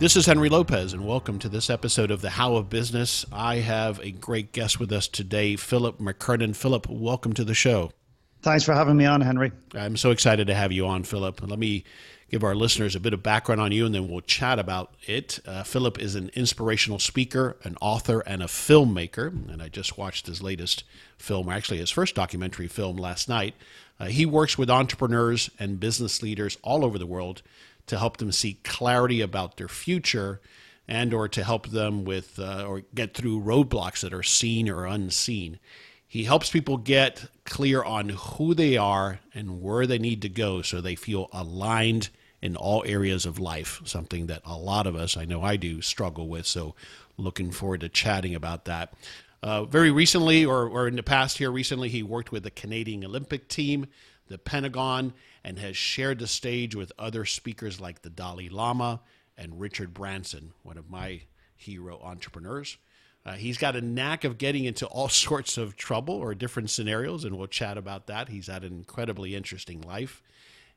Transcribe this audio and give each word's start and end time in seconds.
This 0.00 0.16
is 0.16 0.24
Henry 0.24 0.48
Lopez, 0.48 0.94
and 0.94 1.06
welcome 1.06 1.38
to 1.40 1.48
this 1.50 1.68
episode 1.68 2.10
of 2.10 2.22
the 2.22 2.30
How 2.30 2.54
of 2.56 2.70
Business. 2.70 3.26
I 3.30 3.56
have 3.56 4.00
a 4.00 4.10
great 4.10 4.50
guest 4.50 4.80
with 4.80 4.90
us 4.92 5.06
today, 5.06 5.56
Philip 5.56 5.98
McKernan. 5.98 6.56
Philip, 6.56 6.88
welcome 6.88 7.34
to 7.34 7.44
the 7.44 7.52
show. 7.52 7.92
Thanks 8.40 8.64
for 8.64 8.72
having 8.72 8.96
me 8.96 9.04
on, 9.04 9.20
Henry. 9.20 9.52
I'm 9.74 9.98
so 9.98 10.10
excited 10.10 10.46
to 10.46 10.54
have 10.54 10.72
you 10.72 10.86
on, 10.86 11.02
Philip. 11.02 11.46
Let 11.46 11.58
me 11.58 11.84
give 12.30 12.44
our 12.44 12.54
listeners 12.54 12.96
a 12.96 13.00
bit 13.00 13.12
of 13.12 13.22
background 13.22 13.60
on 13.60 13.72
you, 13.72 13.84
and 13.84 13.94
then 13.94 14.08
we'll 14.08 14.22
chat 14.22 14.58
about 14.58 14.94
it. 15.06 15.38
Uh, 15.46 15.64
Philip 15.64 15.98
is 15.98 16.14
an 16.14 16.30
inspirational 16.32 16.98
speaker, 16.98 17.58
an 17.64 17.76
author, 17.82 18.20
and 18.20 18.42
a 18.42 18.46
filmmaker. 18.46 19.28
And 19.52 19.60
I 19.60 19.68
just 19.68 19.98
watched 19.98 20.28
his 20.28 20.42
latest 20.42 20.82
film, 21.18 21.50
or 21.50 21.52
actually, 21.52 21.76
his 21.76 21.90
first 21.90 22.14
documentary 22.14 22.68
film 22.68 22.96
last 22.96 23.28
night. 23.28 23.54
Uh, 23.98 24.06
he 24.06 24.24
works 24.24 24.56
with 24.56 24.70
entrepreneurs 24.70 25.50
and 25.58 25.78
business 25.78 26.22
leaders 26.22 26.56
all 26.62 26.86
over 26.86 26.98
the 26.98 27.04
world 27.04 27.42
to 27.90 27.98
help 27.98 28.18
them 28.18 28.30
see 28.30 28.54
clarity 28.62 29.20
about 29.20 29.56
their 29.56 29.68
future 29.68 30.40
and 30.86 31.12
or 31.12 31.28
to 31.28 31.42
help 31.42 31.68
them 31.68 32.04
with 32.04 32.38
uh, 32.38 32.64
or 32.64 32.82
get 32.94 33.14
through 33.14 33.42
roadblocks 33.42 34.00
that 34.00 34.14
are 34.14 34.22
seen 34.22 34.68
or 34.68 34.86
unseen. 34.86 35.58
He 36.06 36.22
helps 36.24 36.50
people 36.50 36.76
get 36.76 37.26
clear 37.44 37.82
on 37.82 38.10
who 38.10 38.54
they 38.54 38.76
are 38.76 39.18
and 39.34 39.60
where 39.60 39.88
they 39.88 39.98
need 39.98 40.22
to 40.22 40.28
go 40.28 40.62
so 40.62 40.80
they 40.80 40.94
feel 40.94 41.28
aligned 41.32 42.10
in 42.40 42.54
all 42.54 42.84
areas 42.86 43.26
of 43.26 43.40
life 43.40 43.82
something 43.84 44.28
that 44.28 44.40
a 44.46 44.56
lot 44.56 44.86
of 44.86 44.96
us 44.96 45.14
i 45.16 45.24
know 45.24 45.42
i 45.42 45.56
do 45.56 45.82
struggle 45.82 46.28
with. 46.28 46.46
So 46.46 46.76
looking 47.16 47.50
forward 47.50 47.80
to 47.80 47.88
chatting 47.88 48.36
about 48.36 48.66
that. 48.66 48.94
Uh, 49.42 49.64
very 49.64 49.90
recently 49.90 50.44
or, 50.44 50.68
or 50.68 50.86
in 50.86 50.94
the 50.94 51.02
past 51.02 51.38
here 51.38 51.50
recently 51.50 51.88
he 51.88 52.04
worked 52.04 52.30
with 52.30 52.44
the 52.44 52.50
canadian 52.50 53.04
olympic 53.04 53.48
team 53.48 53.86
the 54.28 54.38
pentagon 54.38 55.12
and 55.44 55.58
has 55.58 55.76
shared 55.76 56.18
the 56.18 56.26
stage 56.26 56.74
with 56.74 56.92
other 56.98 57.24
speakers 57.24 57.80
like 57.80 58.02
the 58.02 58.10
Dalai 58.10 58.48
Lama 58.48 59.00
and 59.36 59.60
Richard 59.60 59.94
Branson, 59.94 60.52
one 60.62 60.76
of 60.76 60.90
my 60.90 61.22
hero 61.56 62.00
entrepreneurs. 62.02 62.76
Uh, 63.24 63.32
he's 63.32 63.58
got 63.58 63.76
a 63.76 63.80
knack 63.80 64.24
of 64.24 64.38
getting 64.38 64.64
into 64.64 64.86
all 64.86 65.08
sorts 65.26 65.58
of 65.58 65.76
trouble 65.76 66.14
or 66.14 66.34
different 66.34 66.70
scenarios, 66.70 67.24
and 67.24 67.36
we'll 67.36 67.46
chat 67.46 67.76
about 67.76 68.06
that. 68.06 68.28
He's 68.28 68.46
had 68.46 68.64
an 68.64 68.72
incredibly 68.72 69.34
interesting 69.34 69.80
life, 69.82 70.22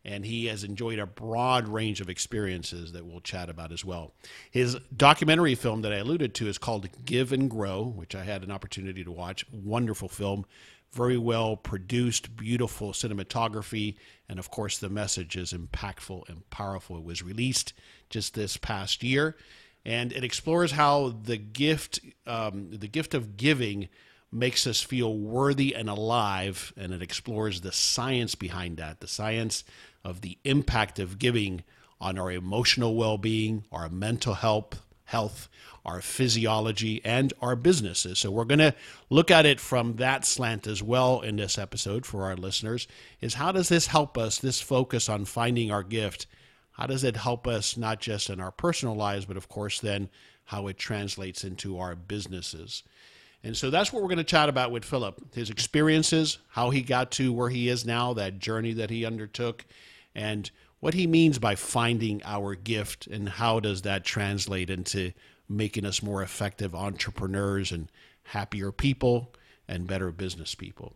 and 0.05 0.25
he 0.25 0.47
has 0.47 0.63
enjoyed 0.63 0.99
a 0.99 1.05
broad 1.05 1.67
range 1.67 2.01
of 2.01 2.09
experiences 2.09 2.91
that 2.91 3.05
we'll 3.05 3.21
chat 3.21 3.49
about 3.49 3.71
as 3.71 3.85
well. 3.85 4.13
His 4.51 4.75
documentary 4.95 5.55
film 5.55 5.81
that 5.81 5.93
I 5.93 5.97
alluded 5.97 6.33
to 6.35 6.47
is 6.47 6.57
called 6.57 6.89
Give 7.05 7.31
and 7.31 7.49
Grow, 7.49 7.83
which 7.83 8.15
I 8.15 8.23
had 8.23 8.43
an 8.43 8.51
opportunity 8.51 9.03
to 9.03 9.11
watch. 9.11 9.45
Wonderful 9.51 10.09
film 10.09 10.45
very 10.93 11.17
well 11.17 11.57
produced, 11.57 12.37
beautiful 12.37 12.91
cinematography, 12.91 13.95
and 14.29 14.39
of 14.39 14.51
course, 14.51 14.77
the 14.77 14.89
message 14.89 15.35
is 15.35 15.51
impactful 15.51 16.29
and 16.29 16.47
powerful. 16.49 16.97
It 16.97 17.03
was 17.03 17.23
released 17.23 17.73
just 18.09 18.35
this 18.35 18.57
past 18.57 19.03
year, 19.03 19.35
and 19.83 20.13
it 20.13 20.23
explores 20.23 20.71
how 20.71 21.15
the 21.23 21.37
gift, 21.37 21.99
um, 22.27 22.69
the 22.71 22.87
gift 22.87 23.13
of 23.13 23.37
giving, 23.37 23.89
makes 24.33 24.65
us 24.67 24.81
feel 24.81 25.17
worthy 25.17 25.75
and 25.75 25.89
alive, 25.89 26.73
and 26.75 26.93
it 26.93 27.01
explores 27.01 27.61
the 27.61 27.71
science 27.71 28.35
behind 28.35 28.77
that, 28.77 28.99
the 28.99 29.07
science 29.07 29.63
of 30.03 30.21
the 30.21 30.37
impact 30.43 30.99
of 30.99 31.19
giving 31.19 31.63
on 32.01 32.17
our 32.17 32.31
emotional 32.31 32.95
well-being, 32.95 33.63
our 33.71 33.87
mental 33.89 34.33
health, 34.33 34.81
health, 35.05 35.47
our 35.85 36.01
physiology, 36.01 37.01
and 37.03 37.33
our 37.41 37.55
businesses. 37.55 38.19
So 38.19 38.31
we're 38.31 38.45
going 38.45 38.59
to 38.59 38.75
look 39.09 39.31
at 39.31 39.45
it 39.45 39.59
from 39.59 39.97
that 39.97 40.25
slant 40.25 40.65
as 40.67 40.81
well 40.81 41.21
in 41.21 41.35
this 41.35 41.57
episode 41.57 42.05
for 42.05 42.23
our 42.23 42.35
listeners 42.35 42.87
is 43.21 43.35
how 43.35 43.51
does 43.51 43.69
this 43.69 43.87
help 43.87 44.17
us, 44.17 44.39
this 44.39 44.61
focus 44.61 45.09
on 45.09 45.25
finding 45.25 45.71
our 45.71 45.83
gift, 45.83 46.25
how 46.71 46.87
does 46.87 47.03
it 47.03 47.17
help 47.17 47.47
us 47.47 47.77
not 47.77 47.99
just 47.99 48.29
in 48.29 48.39
our 48.39 48.51
personal 48.51 48.95
lives, 48.95 49.25
but 49.25 49.37
of 49.37 49.49
course 49.49 49.79
then 49.79 50.09
how 50.45 50.67
it 50.67 50.77
translates 50.77 51.43
into 51.43 51.79
our 51.79 51.95
businesses. 51.95 52.83
And 53.43 53.57
so 53.57 53.69
that's 53.69 53.91
what 53.91 54.01
we're 54.01 54.07
going 54.07 54.17
to 54.17 54.23
chat 54.23 54.47
about 54.47 54.71
with 54.71 54.85
Philip 54.85 55.35
his 55.35 55.49
experiences, 55.49 56.37
how 56.49 56.69
he 56.69 56.81
got 56.81 57.11
to 57.11 57.33
where 57.33 57.49
he 57.49 57.67
is 57.67 57.85
now, 57.85 58.13
that 58.13 58.39
journey 58.39 58.73
that 58.73 58.89
he 58.89 59.05
undertook, 59.05 59.65
and 60.15 60.49
what 60.79 60.93
he 60.93 61.07
means 61.07 61.39
by 61.39 61.55
finding 61.55 62.21
our 62.23 62.55
gift 62.55 63.07
and 63.07 63.27
how 63.27 63.59
does 63.59 63.81
that 63.81 64.03
translate 64.03 64.69
into 64.69 65.11
making 65.49 65.85
us 65.85 66.01
more 66.01 66.21
effective 66.21 66.73
entrepreneurs 66.73 67.71
and 67.71 67.89
happier 68.23 68.71
people 68.71 69.33
and 69.67 69.87
better 69.87 70.11
business 70.11 70.55
people. 70.55 70.93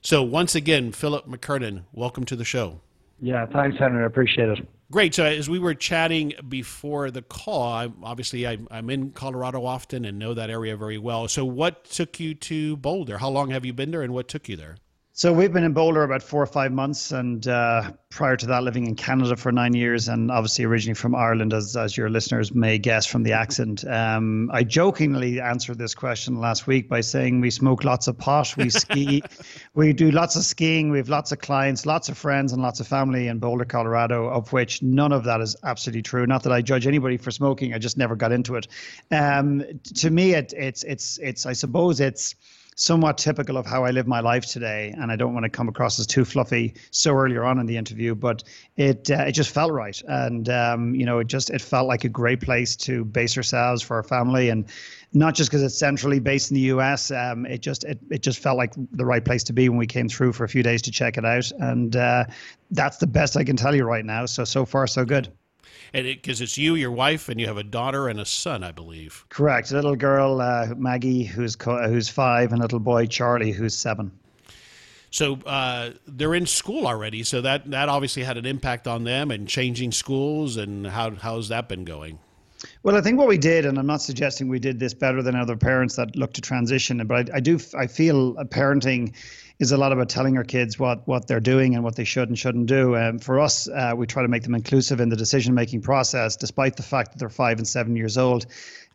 So, 0.00 0.22
once 0.22 0.54
again, 0.54 0.92
Philip 0.92 1.26
McKernan, 1.26 1.84
welcome 1.92 2.24
to 2.24 2.36
the 2.36 2.44
show. 2.44 2.80
Yeah, 3.22 3.46
thanks, 3.46 3.78
Henry. 3.78 4.02
I 4.02 4.06
appreciate 4.06 4.48
it. 4.48 4.68
Great. 4.90 5.14
So, 5.14 5.24
as 5.24 5.48
we 5.48 5.60
were 5.60 5.74
chatting 5.74 6.34
before 6.48 7.10
the 7.12 7.22
call, 7.22 7.62
I, 7.72 7.88
obviously 8.02 8.46
I, 8.48 8.58
I'm 8.70 8.90
in 8.90 9.12
Colorado 9.12 9.64
often 9.64 10.04
and 10.04 10.18
know 10.18 10.34
that 10.34 10.50
area 10.50 10.76
very 10.76 10.98
well. 10.98 11.28
So, 11.28 11.44
what 11.44 11.84
took 11.84 12.18
you 12.18 12.34
to 12.34 12.76
Boulder? 12.76 13.18
How 13.18 13.30
long 13.30 13.50
have 13.50 13.64
you 13.64 13.72
been 13.72 13.92
there, 13.92 14.02
and 14.02 14.12
what 14.12 14.26
took 14.26 14.48
you 14.48 14.56
there? 14.56 14.76
So 15.22 15.32
we've 15.32 15.52
been 15.52 15.62
in 15.62 15.72
Boulder 15.72 16.02
about 16.02 16.24
four 16.24 16.42
or 16.42 16.46
five 16.46 16.72
months, 16.72 17.12
and 17.12 17.46
uh, 17.46 17.92
prior 18.10 18.36
to 18.36 18.46
that, 18.46 18.64
living 18.64 18.88
in 18.88 18.96
Canada 18.96 19.36
for 19.36 19.52
nine 19.52 19.72
years, 19.72 20.08
and 20.08 20.32
obviously 20.32 20.64
originally 20.64 20.96
from 20.96 21.14
Ireland, 21.14 21.52
as 21.52 21.76
as 21.76 21.96
your 21.96 22.10
listeners 22.10 22.52
may 22.52 22.78
guess 22.78 23.06
from 23.06 23.22
the 23.22 23.34
accent. 23.34 23.84
Um, 23.86 24.50
I 24.52 24.64
jokingly 24.64 25.40
answered 25.40 25.78
this 25.78 25.94
question 25.94 26.40
last 26.40 26.66
week 26.66 26.88
by 26.88 27.02
saying 27.02 27.40
we 27.40 27.50
smoke 27.50 27.84
lots 27.84 28.08
of 28.08 28.18
pot, 28.18 28.56
we 28.56 28.68
ski, 28.70 29.22
we 29.74 29.92
do 29.92 30.10
lots 30.10 30.34
of 30.34 30.42
skiing, 30.42 30.90
we 30.90 30.98
have 30.98 31.08
lots 31.08 31.30
of 31.30 31.38
clients, 31.38 31.86
lots 31.86 32.08
of 32.08 32.18
friends, 32.18 32.52
and 32.52 32.60
lots 32.60 32.80
of 32.80 32.88
family 32.88 33.28
in 33.28 33.38
Boulder, 33.38 33.64
Colorado. 33.64 34.28
Of 34.28 34.52
which 34.52 34.82
none 34.82 35.12
of 35.12 35.22
that 35.22 35.40
is 35.40 35.54
absolutely 35.62 36.02
true. 36.02 36.26
Not 36.26 36.42
that 36.42 36.52
I 36.52 36.62
judge 36.62 36.88
anybody 36.88 37.16
for 37.16 37.30
smoking, 37.30 37.74
I 37.74 37.78
just 37.78 37.96
never 37.96 38.16
got 38.16 38.32
into 38.32 38.56
it. 38.56 38.66
Um, 39.12 39.62
to 39.98 40.10
me, 40.10 40.34
it, 40.34 40.52
it's 40.52 40.82
it's 40.82 41.18
it's 41.18 41.46
I 41.46 41.52
suppose 41.52 42.00
it's 42.00 42.34
somewhat 42.74 43.18
typical 43.18 43.56
of 43.56 43.66
how 43.66 43.84
I 43.84 43.90
live 43.90 44.06
my 44.06 44.20
life 44.20 44.46
today. 44.46 44.94
And 44.98 45.12
I 45.12 45.16
don't 45.16 45.34
want 45.34 45.44
to 45.44 45.50
come 45.50 45.68
across 45.68 45.98
as 45.98 46.06
too 46.06 46.24
fluffy 46.24 46.74
so 46.90 47.12
earlier 47.12 47.44
on 47.44 47.58
in 47.58 47.66
the 47.66 47.76
interview, 47.76 48.14
but 48.14 48.42
it 48.76 49.10
uh, 49.10 49.24
it 49.24 49.32
just 49.32 49.50
felt 49.50 49.72
right, 49.72 50.00
and 50.08 50.48
um, 50.48 50.94
you 50.94 51.04
know, 51.04 51.18
it 51.18 51.26
just 51.26 51.50
it 51.50 51.60
felt 51.60 51.86
like 51.86 52.04
a 52.04 52.08
great 52.08 52.40
place 52.40 52.76
to 52.76 53.04
base 53.04 53.36
ourselves 53.36 53.82
for 53.82 53.96
our 53.96 54.02
family, 54.02 54.48
and 54.48 54.66
not 55.12 55.34
just 55.34 55.50
because 55.50 55.62
it's 55.62 55.78
centrally 55.78 56.20
based 56.20 56.50
in 56.50 56.54
the 56.54 56.62
U.S. 56.62 57.10
Um, 57.10 57.44
it 57.46 57.60
just 57.60 57.84
it 57.84 57.98
it 58.10 58.22
just 58.22 58.38
felt 58.38 58.56
like 58.56 58.72
the 58.92 59.04
right 59.04 59.24
place 59.24 59.44
to 59.44 59.52
be 59.52 59.68
when 59.68 59.78
we 59.78 59.86
came 59.86 60.08
through 60.08 60.32
for 60.32 60.44
a 60.44 60.48
few 60.48 60.62
days 60.62 60.82
to 60.82 60.90
check 60.90 61.18
it 61.18 61.24
out, 61.24 61.50
and 61.58 61.96
uh, 61.96 62.24
that's 62.70 62.96
the 62.96 63.06
best 63.06 63.36
I 63.36 63.44
can 63.44 63.56
tell 63.56 63.74
you 63.74 63.84
right 63.84 64.04
now. 64.04 64.26
So 64.26 64.44
so 64.44 64.64
far 64.64 64.86
so 64.86 65.04
good 65.04 65.30
and 65.94 66.06
because 66.06 66.40
it, 66.40 66.44
it's 66.44 66.58
you, 66.58 66.74
your 66.74 66.90
wife, 66.90 67.28
and 67.28 67.40
you 67.40 67.46
have 67.46 67.58
a 67.58 67.62
daughter 67.62 68.08
and 68.08 68.20
a 68.20 68.24
son, 68.24 68.64
I 68.64 68.72
believe. 68.72 69.24
Correct. 69.28 69.70
A 69.70 69.74
little 69.74 69.96
girl, 69.96 70.40
uh, 70.40 70.68
Maggie, 70.76 71.24
who's 71.24 71.56
co- 71.56 71.88
who's 71.88 72.08
five, 72.08 72.52
and 72.52 72.60
a 72.60 72.64
little 72.64 72.80
boy, 72.80 73.06
Charlie, 73.06 73.52
who's 73.52 73.76
seven. 73.76 74.10
So 75.10 75.38
uh, 75.44 75.90
they're 76.06 76.34
in 76.34 76.46
school 76.46 76.86
already. 76.86 77.22
So 77.22 77.42
that 77.42 77.70
that 77.70 77.88
obviously 77.88 78.22
had 78.22 78.38
an 78.38 78.46
impact 78.46 78.86
on 78.86 79.04
them 79.04 79.30
and 79.30 79.46
changing 79.46 79.92
schools. 79.92 80.56
And 80.56 80.86
how 80.86 81.10
how's 81.10 81.48
that 81.48 81.68
been 81.68 81.84
going? 81.84 82.18
Well, 82.82 82.96
I 82.96 83.00
think 83.00 83.18
what 83.18 83.28
we 83.28 83.38
did, 83.38 83.66
and 83.66 83.78
I'm 83.78 83.86
not 83.86 84.02
suggesting 84.02 84.48
we 84.48 84.58
did 84.58 84.78
this 84.78 84.94
better 84.94 85.22
than 85.22 85.34
other 85.34 85.56
parents 85.56 85.96
that 85.96 86.14
look 86.16 86.32
to 86.34 86.40
transition, 86.40 87.04
but 87.06 87.30
I, 87.30 87.36
I 87.36 87.40
do 87.40 87.58
I 87.76 87.86
feel 87.86 88.34
parenting 88.46 89.14
is 89.62 89.70
a 89.70 89.76
lot 89.76 89.92
about 89.92 90.08
telling 90.08 90.36
our 90.36 90.42
kids 90.42 90.76
what 90.76 91.06
what 91.06 91.28
they're 91.28 91.38
doing 91.38 91.76
and 91.76 91.84
what 91.84 91.94
they 91.94 92.02
should 92.02 92.28
and 92.28 92.36
shouldn't 92.36 92.66
do. 92.66 92.96
Um, 92.96 93.20
for 93.20 93.38
us, 93.38 93.68
uh, 93.68 93.92
we 93.96 94.08
try 94.08 94.22
to 94.22 94.28
make 94.28 94.42
them 94.42 94.56
inclusive 94.56 95.00
in 95.00 95.08
the 95.08 95.14
decision 95.14 95.54
making 95.54 95.82
process, 95.82 96.34
despite 96.34 96.74
the 96.76 96.82
fact 96.82 97.12
that 97.12 97.18
they're 97.20 97.28
five 97.28 97.58
and 97.58 97.68
seven 97.68 97.94
years 97.94 98.18
old. 98.18 98.46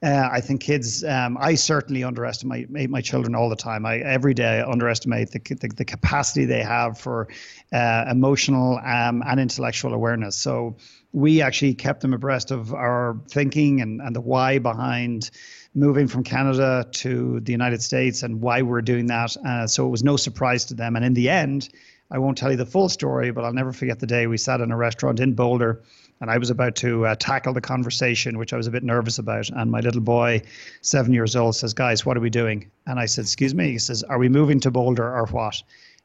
Uh, 0.03 0.27
I 0.29 0.41
think 0.41 0.59
kids. 0.59 1.05
Um, 1.05 1.37
I 1.39 1.55
certainly 1.55 2.03
underestimate 2.03 2.69
my 2.69 2.99
children 2.99 3.33
all 3.33 3.49
the 3.49 3.55
time. 3.55 3.85
I 3.85 3.99
every 3.99 4.33
day 4.33 4.59
I 4.59 4.69
underestimate 4.69 5.31
the 5.31 5.39
the, 5.39 5.69
the 5.69 5.85
capacity 5.85 6.43
they 6.43 6.63
have 6.63 6.99
for 6.99 7.29
uh, 7.71 8.03
emotional 8.11 8.77
um, 8.83 9.23
and 9.25 9.39
intellectual 9.39 9.93
awareness. 9.93 10.35
So 10.35 10.75
we 11.13 11.41
actually 11.41 11.75
kept 11.75 12.01
them 12.01 12.13
abreast 12.13 12.51
of 12.51 12.73
our 12.73 13.17
thinking 13.29 13.79
and 13.79 14.01
and 14.01 14.13
the 14.13 14.21
why 14.21 14.59
behind 14.59 15.31
moving 15.77 16.07
from 16.07 16.23
Canada 16.23 16.87
to 16.91 17.39
the 17.41 17.51
United 17.51 17.81
States 17.83 18.23
and 18.23 18.41
why 18.41 18.63
we're 18.63 18.81
doing 18.81 19.05
that. 19.07 19.37
Uh, 19.37 19.67
so 19.67 19.85
it 19.85 19.89
was 19.89 20.03
no 20.03 20.17
surprise 20.17 20.65
to 20.65 20.73
them. 20.73 20.95
And 20.95 21.05
in 21.05 21.13
the 21.13 21.29
end, 21.29 21.69
I 22.09 22.17
won't 22.17 22.37
tell 22.37 22.49
you 22.49 22.57
the 22.57 22.65
full 22.65 22.89
story, 22.89 23.31
but 23.31 23.43
I'll 23.43 23.53
never 23.53 23.71
forget 23.71 23.99
the 23.99 24.07
day 24.07 24.25
we 24.25 24.37
sat 24.37 24.59
in 24.59 24.71
a 24.71 24.77
restaurant 24.77 25.19
in 25.19 25.33
Boulder 25.33 25.83
and 26.19 26.31
I 26.31 26.39
was 26.39 26.49
about 26.49 26.75
to 26.77 27.05
uh, 27.05 27.15
tackle 27.15 27.53
the 27.53 27.61
conversation, 27.61 28.39
which 28.39 28.51
I 28.53 28.57
was 28.57 28.65
a 28.65 28.71
bit 28.71 28.83
nervous 28.83 29.19
about. 29.19 29.49
And 29.49 29.69
my 29.69 29.81
little 29.81 30.01
boy, 30.01 30.41
seven 30.81 31.13
years 31.13 31.35
old, 31.35 31.55
says, 31.55 31.75
Guys, 31.75 32.07
what 32.07 32.17
are 32.17 32.21
we 32.21 32.31
doing? 32.31 32.71
And 32.87 32.99
I 32.99 33.05
said, 33.05 33.25
Excuse 33.25 33.53
me. 33.53 33.69
He 33.69 33.77
says, 33.77 34.01
Are 34.01 34.17
we 34.17 34.29
moving 34.29 34.59
to 34.61 34.71
Boulder 34.71 35.05
or 35.05 35.27
what? 35.27 35.61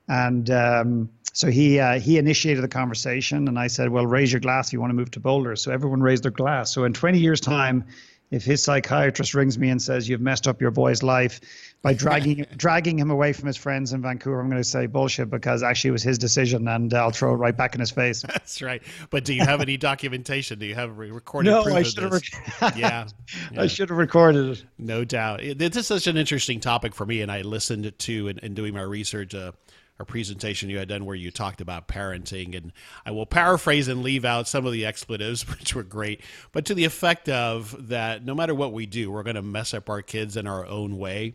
And 0.09 0.51
um, 0.51 1.09
so 1.33 1.51
he 1.51 1.81
uh, 1.81 1.99
he 1.99 2.19
initiated 2.19 2.63
the 2.63 2.69
conversation, 2.69 3.49
and 3.49 3.59
I 3.59 3.69
said, 3.69 3.89
"Well, 3.89 4.07
raise 4.07 4.33
your 4.33 4.41
glass 4.41 4.69
if 4.69 4.73
you 4.75 4.81
want 4.81 4.91
to 4.91 4.95
move 4.95 5.13
to 5.13 5.21
Boulder." 5.21 5.57
So 5.57 5.73
everyone 5.73 6.03
raised 6.03 6.25
their 6.25 6.31
glass. 6.31 6.73
So 6.73 6.85
in 6.85 6.93
20 6.93 7.19
years' 7.19 7.41
time, 7.41 7.85
if 8.33 8.45
his 8.45 8.63
psychiatrist 8.63 9.35
rings 9.35 9.59
me 9.59 9.69
and 9.69 9.81
says 9.81 10.09
you've 10.09 10.23
messed 10.23 10.49
up 10.49 10.61
your 10.61 10.71
boy's 10.71 11.03
life 11.03 11.41
by 11.83 11.93
dragging 11.93 12.47
dragging 12.57 12.99
him 12.99 13.11
away 13.11 13.35
from 13.35 13.47
his 13.47 13.59
friends 13.59 13.93
in 13.93 14.01
Vancouver, 14.01 14.41
I'm 14.41 14.49
going 14.49 14.61
to 14.61 14.69
say 14.69 14.87
bullshit 14.87 15.29
because 15.29 15.63
actually 15.63 15.89
it 15.89 15.93
was 15.93 16.03
his 16.03 16.17
decision, 16.17 16.67
and 16.67 16.93
I'll 16.95 17.11
throw 17.11 17.35
it 17.35 17.37
right 17.37 17.57
back 17.57 17.75
in 17.75 17.81
his 17.81 17.91
face. 17.91 18.23
That's 18.27 18.63
right. 18.63 18.83
But 19.11 19.27
do 19.27 19.35
you 19.35 19.45
have 19.45 19.61
any 19.61 19.77
documentation? 19.93 20.59
Do 20.59 20.67
you 20.67 20.75
have 20.75 20.97
recorded 20.97 21.51
no, 21.51 21.63
proof 21.63 21.77
I 21.77 21.83
should 21.83 22.03
have 22.03 22.13
rec- 22.13 22.77
yeah, 22.77 23.07
yeah, 23.53 23.63
I 23.63 23.67
should 23.67 23.91
have 23.91 23.99
recorded 23.99 24.59
it. 24.59 24.65
No 24.79 25.05
doubt. 25.05 25.43
This 25.57 25.77
is 25.77 25.87
such 25.87 26.07
an 26.07 26.17
interesting 26.17 26.59
topic 26.59 26.95
for 26.95 27.05
me, 27.05 27.21
and 27.21 27.31
I 27.31 27.43
listened 27.43 27.93
to 27.97 28.29
in 28.29 28.55
doing 28.55 28.73
my 28.73 28.83
research. 28.83 29.35
Uh, 29.35 29.53
a 29.99 30.05
presentation 30.05 30.69
you 30.69 30.79
had 30.79 30.89
done 30.89 31.05
where 31.05 31.17
you 31.17 31.31
talked 31.31 31.61
about 31.61 31.89
parenting, 31.89 32.57
and 32.57 32.73
I 33.07 33.11
will 33.11 33.27
paraphrase 33.27 33.89
and 33.89 34.03
leave 34.03 34.25
out 34.25 34.49
some 34.49 34.67
of 34.67 34.73
the 34.73 34.87
expletives, 34.87 35.49
which 35.59 35.75
were 35.75 35.83
great, 35.83 36.21
but 36.53 36.65
to 36.67 36.75
the 36.75 36.85
effect 36.85 37.29
of 37.29 37.89
that 37.89 38.25
no 38.25 38.35
matter 38.35 38.55
what 38.55 38.73
we 38.73 38.87
do, 38.87 39.11
we're 39.11 39.23
going 39.23 39.37
to 39.37 39.43
mess 39.43 39.75
up 39.75 39.89
our 39.89 40.03
kids 40.03 40.37
in 40.37 40.47
our 40.47 40.67
own 40.67 40.99
way 40.99 41.35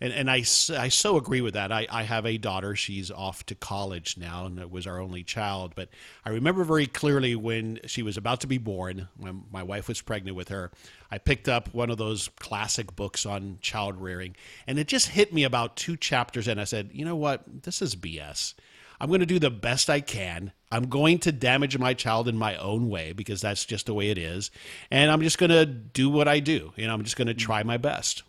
and 0.00 0.12
and 0.12 0.30
I, 0.30 0.38
I 0.38 0.88
so 0.88 1.16
agree 1.16 1.40
with 1.40 1.54
that. 1.54 1.72
I, 1.72 1.86
I 1.90 2.02
have 2.02 2.26
a 2.26 2.38
daughter. 2.38 2.74
She's 2.76 3.10
off 3.10 3.44
to 3.46 3.54
college 3.54 4.16
now, 4.16 4.46
and 4.46 4.58
it 4.58 4.70
was 4.70 4.86
our 4.86 5.00
only 5.00 5.22
child. 5.22 5.74
But 5.74 5.88
I 6.24 6.30
remember 6.30 6.64
very 6.64 6.86
clearly 6.86 7.36
when 7.36 7.80
she 7.86 8.02
was 8.02 8.16
about 8.16 8.40
to 8.42 8.46
be 8.46 8.58
born, 8.58 9.08
when 9.16 9.44
my 9.50 9.62
wife 9.62 9.88
was 9.88 10.00
pregnant 10.00 10.36
with 10.36 10.48
her, 10.48 10.70
I 11.10 11.18
picked 11.18 11.48
up 11.48 11.72
one 11.72 11.90
of 11.90 11.98
those 11.98 12.28
classic 12.40 12.94
books 12.96 13.24
on 13.26 13.58
child 13.60 14.00
rearing, 14.00 14.36
and 14.66 14.78
it 14.78 14.88
just 14.88 15.08
hit 15.08 15.32
me 15.32 15.44
about 15.44 15.76
two 15.76 15.96
chapters 15.96 16.48
in. 16.48 16.58
I 16.58 16.64
said, 16.64 16.90
you 16.92 17.04
know 17.04 17.16
what? 17.16 17.42
This 17.62 17.82
is 17.82 17.96
BS. 17.96 18.54
I'm 19.00 19.08
going 19.08 19.20
to 19.20 19.26
do 19.26 19.38
the 19.38 19.50
best 19.50 19.90
I 19.90 20.00
can. 20.00 20.52
I'm 20.70 20.88
going 20.88 21.18
to 21.20 21.32
damage 21.32 21.76
my 21.78 21.94
child 21.94 22.28
in 22.28 22.36
my 22.36 22.56
own 22.56 22.88
way 22.88 23.12
because 23.12 23.40
that's 23.40 23.64
just 23.64 23.86
the 23.86 23.94
way 23.94 24.10
it 24.10 24.18
is. 24.18 24.50
And 24.90 25.10
I'm 25.10 25.20
just 25.20 25.38
going 25.38 25.50
to 25.50 25.66
do 25.66 26.08
what 26.08 26.28
I 26.28 26.40
do. 26.40 26.72
You 26.76 26.86
know, 26.86 26.94
I'm 26.94 27.04
just 27.04 27.16
going 27.16 27.28
to 27.28 27.34
mm. 27.34 27.38
try 27.38 27.62
my 27.62 27.76
best. 27.76 28.22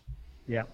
Yeah. 0.46 0.64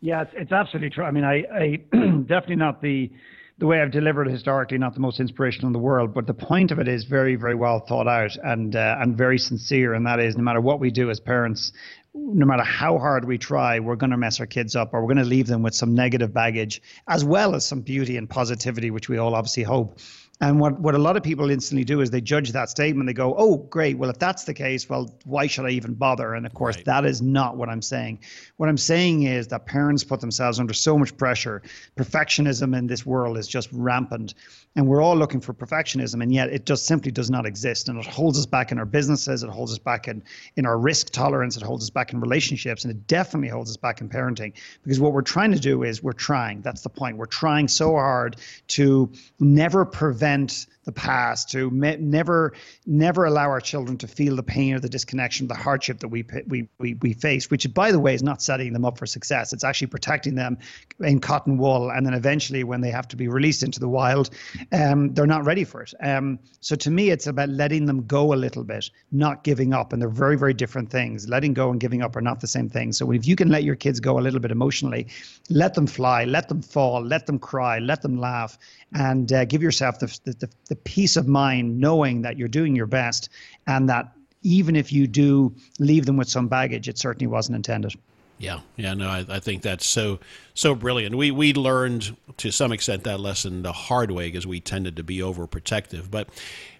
Yeah, 0.00 0.22
it's, 0.22 0.32
it's 0.34 0.52
absolutely 0.52 0.90
true. 0.90 1.04
I 1.04 1.10
mean, 1.10 1.24
I, 1.24 1.44
I 1.52 1.76
definitely 2.26 2.56
not 2.56 2.80
the 2.82 3.10
the 3.58 3.66
way 3.66 3.82
I've 3.82 3.90
delivered 3.90 4.28
historically, 4.28 4.78
not 4.78 4.94
the 4.94 5.00
most 5.00 5.18
inspirational 5.18 5.66
in 5.66 5.72
the 5.72 5.80
world, 5.80 6.14
but 6.14 6.28
the 6.28 6.34
point 6.34 6.70
of 6.70 6.78
it 6.78 6.86
is 6.86 7.04
very, 7.04 7.34
very 7.34 7.56
well 7.56 7.80
thought 7.80 8.06
out 8.06 8.36
and 8.36 8.76
uh, 8.76 8.96
and 9.00 9.16
very 9.16 9.38
sincere. 9.38 9.94
And 9.94 10.06
that 10.06 10.20
is, 10.20 10.36
no 10.36 10.44
matter 10.44 10.60
what 10.60 10.78
we 10.78 10.92
do 10.92 11.10
as 11.10 11.18
parents, 11.18 11.72
no 12.14 12.46
matter 12.46 12.62
how 12.62 12.98
hard 12.98 13.24
we 13.24 13.36
try, 13.36 13.80
we're 13.80 13.96
going 13.96 14.10
to 14.10 14.16
mess 14.16 14.38
our 14.38 14.46
kids 14.46 14.76
up, 14.76 14.94
or 14.94 15.00
we're 15.00 15.12
going 15.12 15.24
to 15.24 15.28
leave 15.28 15.48
them 15.48 15.62
with 15.62 15.74
some 15.74 15.94
negative 15.94 16.32
baggage, 16.32 16.80
as 17.08 17.24
well 17.24 17.56
as 17.56 17.66
some 17.66 17.80
beauty 17.80 18.16
and 18.16 18.30
positivity, 18.30 18.92
which 18.92 19.08
we 19.08 19.18
all 19.18 19.34
obviously 19.34 19.64
hope. 19.64 19.98
And 20.40 20.60
what, 20.60 20.78
what 20.78 20.94
a 20.94 20.98
lot 20.98 21.16
of 21.16 21.24
people 21.24 21.50
instantly 21.50 21.82
do 21.84 22.00
is 22.00 22.10
they 22.10 22.20
judge 22.20 22.52
that 22.52 22.70
statement. 22.70 23.08
They 23.08 23.12
go, 23.12 23.34
oh, 23.36 23.56
great. 23.56 23.98
Well, 23.98 24.08
if 24.08 24.20
that's 24.20 24.44
the 24.44 24.54
case, 24.54 24.88
well, 24.88 25.12
why 25.24 25.48
should 25.48 25.66
I 25.66 25.70
even 25.70 25.94
bother? 25.94 26.34
And 26.34 26.46
of 26.46 26.54
course, 26.54 26.76
right. 26.76 26.84
that 26.84 27.04
is 27.04 27.20
not 27.20 27.56
what 27.56 27.68
I'm 27.68 27.82
saying. 27.82 28.20
What 28.56 28.68
I'm 28.68 28.78
saying 28.78 29.24
is 29.24 29.48
that 29.48 29.66
parents 29.66 30.04
put 30.04 30.20
themselves 30.20 30.60
under 30.60 30.72
so 30.72 30.96
much 30.96 31.16
pressure. 31.16 31.62
Perfectionism 31.96 32.76
in 32.76 32.86
this 32.86 33.04
world 33.04 33.36
is 33.36 33.48
just 33.48 33.68
rampant. 33.72 34.34
And 34.76 34.86
we're 34.86 35.02
all 35.02 35.16
looking 35.16 35.40
for 35.40 35.52
perfectionism, 35.52 36.22
and 36.22 36.32
yet 36.32 36.50
it 36.50 36.66
just 36.66 36.86
simply 36.86 37.10
does 37.10 37.30
not 37.30 37.44
exist. 37.44 37.88
And 37.88 37.98
it 37.98 38.06
holds 38.06 38.38
us 38.38 38.46
back 38.46 38.70
in 38.70 38.78
our 38.78 38.86
businesses, 38.86 39.42
it 39.42 39.50
holds 39.50 39.72
us 39.72 39.78
back 39.78 40.06
in, 40.06 40.22
in 40.54 40.66
our 40.66 40.78
risk 40.78 41.10
tolerance, 41.10 41.56
it 41.56 41.64
holds 41.64 41.82
us 41.82 41.90
back 41.90 42.12
in 42.12 42.20
relationships, 42.20 42.84
and 42.84 42.92
it 42.92 43.08
definitely 43.08 43.48
holds 43.48 43.70
us 43.70 43.76
back 43.76 44.00
in 44.00 44.08
parenting. 44.08 44.52
Because 44.84 45.00
what 45.00 45.12
we're 45.12 45.22
trying 45.22 45.50
to 45.50 45.58
do 45.58 45.82
is 45.82 46.00
we're 46.00 46.12
trying. 46.12 46.60
That's 46.60 46.82
the 46.82 46.90
point. 46.90 47.16
We're 47.16 47.26
trying 47.26 47.66
so 47.66 47.94
hard 47.94 48.36
to 48.68 49.10
never 49.40 49.84
prevent 49.84 50.27
prevent 50.28 50.66
the 50.88 50.92
past, 50.92 51.50
to 51.50 51.70
me- 51.70 51.98
never 51.98 52.54
never 52.86 53.26
allow 53.26 53.50
our 53.50 53.60
children 53.60 53.98
to 53.98 54.08
feel 54.08 54.34
the 54.36 54.42
pain 54.42 54.72
or 54.74 54.80
the 54.80 54.88
disconnection, 54.88 55.46
the 55.46 55.54
hardship 55.54 56.00
that 56.00 56.08
we, 56.08 56.24
we 56.46 56.66
we 56.78 56.94
we 56.94 57.12
face. 57.12 57.50
Which, 57.50 57.72
by 57.74 57.92
the 57.92 58.00
way, 58.00 58.14
is 58.14 58.22
not 58.22 58.40
setting 58.40 58.72
them 58.72 58.86
up 58.86 58.96
for 58.96 59.04
success. 59.04 59.52
It's 59.52 59.64
actually 59.64 59.88
protecting 59.88 60.34
them 60.34 60.56
in 61.00 61.20
cotton 61.20 61.58
wool, 61.58 61.90
and 61.90 62.06
then 62.06 62.14
eventually, 62.14 62.64
when 62.64 62.80
they 62.80 62.90
have 62.90 63.06
to 63.08 63.16
be 63.16 63.28
released 63.28 63.62
into 63.62 63.80
the 63.80 63.88
wild, 63.88 64.30
um, 64.72 65.12
they're 65.12 65.26
not 65.26 65.44
ready 65.44 65.64
for 65.64 65.82
it. 65.82 65.92
Um, 66.00 66.38
so 66.60 66.74
to 66.76 66.90
me, 66.90 67.10
it's 67.10 67.26
about 67.26 67.50
letting 67.50 67.84
them 67.84 68.06
go 68.06 68.32
a 68.32 68.38
little 68.46 68.64
bit, 68.64 68.88
not 69.12 69.44
giving 69.44 69.74
up, 69.74 69.92
and 69.92 70.00
they're 70.00 70.08
very 70.08 70.38
very 70.38 70.54
different 70.54 70.90
things. 70.90 71.28
Letting 71.28 71.52
go 71.52 71.70
and 71.70 71.78
giving 71.78 72.00
up 72.00 72.16
are 72.16 72.22
not 72.22 72.40
the 72.40 72.46
same 72.46 72.70
thing. 72.70 72.92
So 72.92 73.12
if 73.12 73.26
you 73.26 73.36
can 73.36 73.50
let 73.50 73.62
your 73.62 73.76
kids 73.76 74.00
go 74.00 74.18
a 74.18 74.22
little 74.22 74.40
bit 74.40 74.50
emotionally, 74.50 75.08
let 75.50 75.74
them 75.74 75.86
fly, 75.86 76.24
let 76.24 76.48
them 76.48 76.62
fall, 76.62 77.02
let 77.04 77.26
them 77.26 77.38
cry, 77.38 77.78
let 77.78 78.00
them 78.00 78.16
laugh, 78.18 78.56
and 78.94 79.30
uh, 79.32 79.44
give 79.44 79.62
yourself 79.62 79.98
the, 79.98 80.06
the, 80.24 80.48
the 80.68 80.76
peace 80.84 81.16
of 81.16 81.26
mind 81.26 81.78
knowing 81.78 82.22
that 82.22 82.36
you're 82.36 82.48
doing 82.48 82.74
your 82.74 82.86
best 82.86 83.28
and 83.66 83.88
that 83.88 84.12
even 84.42 84.76
if 84.76 84.92
you 84.92 85.06
do 85.06 85.54
leave 85.78 86.06
them 86.06 86.16
with 86.16 86.28
some 86.28 86.48
baggage, 86.48 86.88
it 86.88 86.98
certainly 86.98 87.26
wasn't 87.26 87.56
intended. 87.56 87.94
Yeah, 88.38 88.60
yeah, 88.76 88.94
no, 88.94 89.08
I, 89.08 89.26
I, 89.28 89.40
think 89.40 89.62
that's 89.62 89.84
so 89.84 90.20
so 90.54 90.76
brilliant. 90.76 91.16
We 91.16 91.32
we 91.32 91.52
learned 91.54 92.16
to 92.36 92.52
some 92.52 92.70
extent 92.70 93.02
that 93.02 93.18
lesson 93.18 93.62
the 93.62 93.72
hard 93.72 94.12
way 94.12 94.28
because 94.28 94.46
we 94.46 94.60
tended 94.60 94.94
to 94.96 95.02
be 95.02 95.18
overprotective. 95.18 96.08
But 96.08 96.28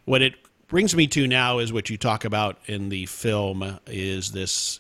what 0.05 0.23
it 0.23 0.35
brings 0.69 0.95
me 0.95 1.09
to 1.09 1.27
now 1.27 1.59
is 1.59 1.73
what 1.73 1.91
you 1.91 1.97
talk 1.97 2.25
about 2.25 2.59
in 2.67 2.91
the 2.91 3.07
film 3.07 3.81
is 3.89 4.31
this 4.31 4.79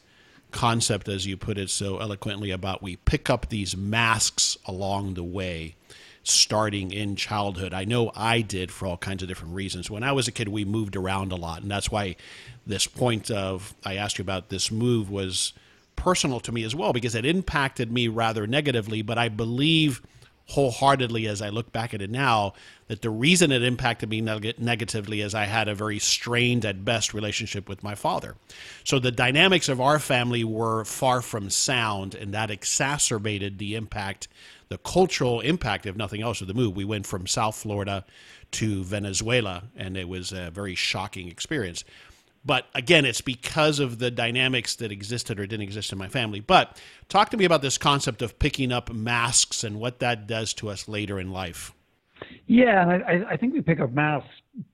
concept, 0.53 1.09
as 1.09 1.27
you 1.27 1.37
put 1.37 1.59
it 1.59 1.69
so 1.69 1.99
eloquently, 1.99 2.53
about 2.53 2.81
we 2.81 2.95
pick 2.97 3.29
up 3.29 3.49
these 3.49 3.77
masks 3.77 4.57
along 4.65 5.15
the 5.15 5.25
way 5.25 5.75
starting 6.29 6.93
in 6.93 7.17
childhood. 7.17 7.73
I 7.73 7.85
know 7.85 8.13
I 8.15 8.41
did 8.41 8.71
for 8.71 8.87
all 8.87 8.97
kinds 8.97 9.23
of 9.23 9.29
different 9.29 9.55
reasons. 9.55 9.91
When 9.91 10.03
I 10.03 10.13
was 10.13 10.29
a 10.29 10.33
kid, 10.33 10.49
we 10.49 10.65
moved 10.65 10.97
around 10.97 11.33
a 11.33 11.37
lot, 11.37 11.63
and 11.63 11.71
that's 11.71 11.91
why 11.91 12.17
this 12.67 12.87
point 12.87 13.31
of 13.31 13.75
I 13.85 13.97
asked 13.97 14.19
you 14.19 14.23
about 14.23 14.49
this 14.49 14.71
move 14.71 15.11
was 15.11 15.53
personal 15.97 16.39
to 16.41 16.53
me 16.53 16.63
as 16.63 16.75
well 16.75 16.93
because 16.93 17.15
it 17.15 17.27
impacted 17.27 17.91
me 17.91 18.09
rather 18.09 18.47
negatively. 18.47 19.03
But 19.03 19.19
I 19.19 19.29
believe 19.29 20.03
wholeheartedly 20.49 21.27
as 21.27 21.43
I 21.43 21.51
look 21.51 21.73
back 21.73 21.93
at 21.93 22.01
it 22.01 22.09
now 22.09 22.55
that 22.87 23.03
the 23.03 23.11
reason 23.11 23.53
it 23.53 23.63
impacted 23.63 24.09
me 24.09 24.23
neg- 24.23 24.59
negatively 24.59 25.21
is 25.21 25.35
I 25.35 25.45
had 25.45 25.69
a 25.69 25.75
very 25.75 25.99
strained 25.99 26.65
at 26.65 26.87
best 26.87 27.13
relationship 27.13 27.69
with 27.69 27.83
my 27.83 27.95
father. 27.95 28.35
So 28.83 28.99
the 28.99 29.11
dynamics 29.11 29.69
of 29.69 29.81
our 29.81 29.99
family 29.99 30.45
were 30.45 30.85
far 30.87 31.21
from 31.21 31.51
sound, 31.51 32.15
and 32.15 32.33
that 32.33 32.51
exacerbated 32.51 33.59
the 33.59 33.75
impact 33.75 34.29
the 34.69 34.79
cultural 34.79 35.41
impact, 35.41 35.87
if 35.87 35.97
nothing 35.97 36.23
else, 36.23 36.41
of 36.41 36.49
the 36.49 36.55
move. 36.55 36.77
We 36.77 36.85
went 36.85 37.07
from 37.07 37.27
South 37.27 37.57
Florida 37.57 38.05
to 38.53 38.85
Venezuela, 38.85 39.65
and 39.77 39.97
it 39.97 40.09
was 40.09 40.33
a 40.33 40.51
very 40.51 40.75
shocking 40.75 41.29
experience. 41.29 41.85
But 42.45 42.67
again, 42.75 43.05
it's 43.05 43.21
because 43.21 43.81
of 43.81 43.99
the 43.99 44.11
dynamics 44.11 44.77
that 44.77 44.93
existed 44.93 45.41
or 45.41 45.47
didn't 45.47 45.65
exist 45.65 45.93
in 45.93 45.99
my 45.99 46.09
family. 46.09 46.41
But 46.41 46.81
talk 47.09 47.31
to 47.31 47.37
me 47.37 47.45
about 47.45 47.63
this 47.63 47.79
concept 47.79 48.23
of 48.23 48.39
picking 48.39 48.73
up 48.73 48.93
masks 48.93 49.65
and 49.65 49.81
what 49.81 49.99
that 49.99 50.27
does 50.27 50.55
to 50.55 50.69
us 50.69 50.89
later 50.89 51.19
in 51.19 51.31
life. 51.31 51.73
Yeah, 52.47 52.83
and 52.83 53.05
I, 53.05 53.33
I 53.33 53.37
think 53.37 53.55
we 53.55 53.61
pick 53.61 53.81
up 53.81 53.93
masks 53.93 54.31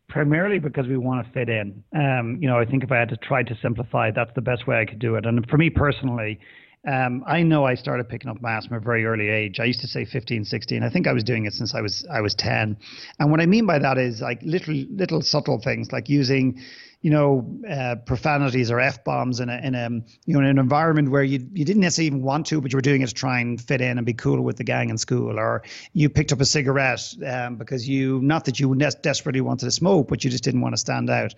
primarily 0.09 0.59
because 0.59 0.87
we 0.87 0.97
want 0.97 1.27
to 1.27 1.33
fit 1.33 1.49
in. 1.49 1.83
Um, 1.95 2.39
you 2.41 2.49
know, 2.49 2.59
I 2.59 2.65
think 2.65 2.85
if 2.85 2.93
I 2.93 2.99
had 2.99 3.09
to 3.09 3.17
try 3.17 3.43
to 3.43 3.59
simplify, 3.61 4.11
that's 4.11 4.31
the 4.35 4.41
best 4.41 4.67
way 4.67 4.79
I 4.81 4.85
could 4.85 4.99
do 4.99 5.17
it. 5.17 5.27
And 5.27 5.49
for 5.49 5.59
me 5.59 5.71
personally, 5.71 6.39
um, 6.87 7.25
I 7.27 7.43
know 7.43 7.65
I 7.65 7.75
started 7.75 8.09
picking 8.09 8.31
up 8.31 8.43
mass 8.43 8.67
from 8.67 8.77
a 8.77 8.81
very 8.81 9.07
early 9.07 9.29
age. 9.29 9.59
I 9.59 9.65
used 9.65 9.81
to 9.81 9.87
say 9.87 10.05
15, 10.05 10.45
16. 10.45 10.83
I 10.83 10.89
think 10.91 11.07
I 11.07 11.13
was 11.13 11.25
doing 11.25 11.47
it 11.47 11.55
since 11.55 11.75
I 11.75 11.81
was 11.81 12.05
I 12.11 12.21
was 12.21 12.35
10. 12.35 12.77
And 13.19 13.31
what 13.31 13.41
I 13.41 13.47
mean 13.47 13.65
by 13.65 13.79
that 13.79 13.97
is 13.97 14.21
like 14.21 14.43
little 14.43 14.75
little 14.75 15.23
subtle 15.23 15.59
things 15.59 15.93
like 15.93 16.11
using, 16.11 16.61
you 17.01 17.11
know, 17.11 17.59
uh, 17.71 17.97
profanities 18.05 18.71
or 18.71 18.81
f 18.81 19.03
bombs 19.03 19.41
in 19.41 19.49
a 19.49 19.57
in 19.59 19.75
a 19.75 19.89
you 20.27 20.35
know 20.35 20.41
in 20.41 20.47
an 20.47 20.59
environment 20.59 21.11
where 21.11 21.23
you 21.23 21.49
you 21.55 21.65
didn't 21.65 21.81
necessarily 21.81 22.09
even 22.09 22.23
want 22.23 22.47
to, 22.47 22.61
but 22.61 22.71
you 22.71 22.77
were 22.77 22.83
doing 22.83 23.01
it 23.01 23.09
to 23.09 23.15
try 23.15 23.41
and 23.41 23.59
fit 23.61 23.81
in 23.81 23.97
and 23.97 24.05
be 24.05 24.15
cool 24.15 24.43
with 24.43 24.59
the 24.59 24.65
gang 24.65 24.91
in 24.91 24.99
school. 24.99 25.39
Or 25.39 25.63
you 25.95 26.11
picked 26.11 26.33
up 26.33 26.41
a 26.43 26.45
cigarette 26.45 27.15
um, 27.27 27.57
because 27.57 27.89
you 27.89 28.21
not 28.21 28.45
that 28.45 28.61
you 28.61 28.75
desperately 28.75 29.41
wanted 29.41 29.65
to 29.65 29.73
smoke, 29.73 30.09
but 30.09 30.23
you 30.23 30.31
just 30.31 30.45
didn't 30.45 30.61
want 30.61 30.75
to 30.75 30.79
stand 30.79 31.09
out 31.09 31.35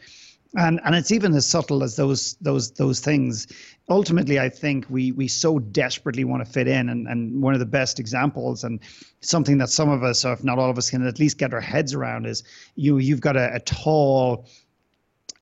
and 0.55 0.81
and 0.85 0.95
it's 0.95 1.11
even 1.11 1.35
as 1.35 1.47
subtle 1.47 1.83
as 1.83 1.97
those 1.97 2.35
those 2.41 2.73
those 2.73 3.01
things. 3.01 3.47
Ultimately 3.89 4.41
i 4.41 4.49
think 4.49 4.85
we 4.89 5.13
we 5.13 5.29
so 5.29 5.59
desperately 5.61 6.25
want 6.25 6.45
to 6.45 6.51
fit 6.51 6.67
in 6.67 6.89
and 6.89 7.07
and 7.07 7.41
one 7.41 7.55
of 7.55 7.61
the 7.61 7.67
best 7.67 8.01
examples 8.01 8.65
and 8.65 8.81
something 9.21 9.59
that 9.59 9.71
some 9.71 9.89
of 9.89 10.03
us 10.03 10.25
or 10.25 10.33
if 10.33 10.43
not 10.43 10.59
all 10.59 10.71
of 10.71 10.79
us 10.79 10.91
can 10.91 11.07
at 11.07 11.21
least 11.21 11.39
get 11.39 11.55
our 11.55 11.61
heads 11.61 11.95
around 11.95 12.27
is 12.27 12.43
you 12.75 12.99
you've 12.99 13.21
got 13.21 13.37
a, 13.37 13.55
a 13.55 13.61
tall 13.61 14.47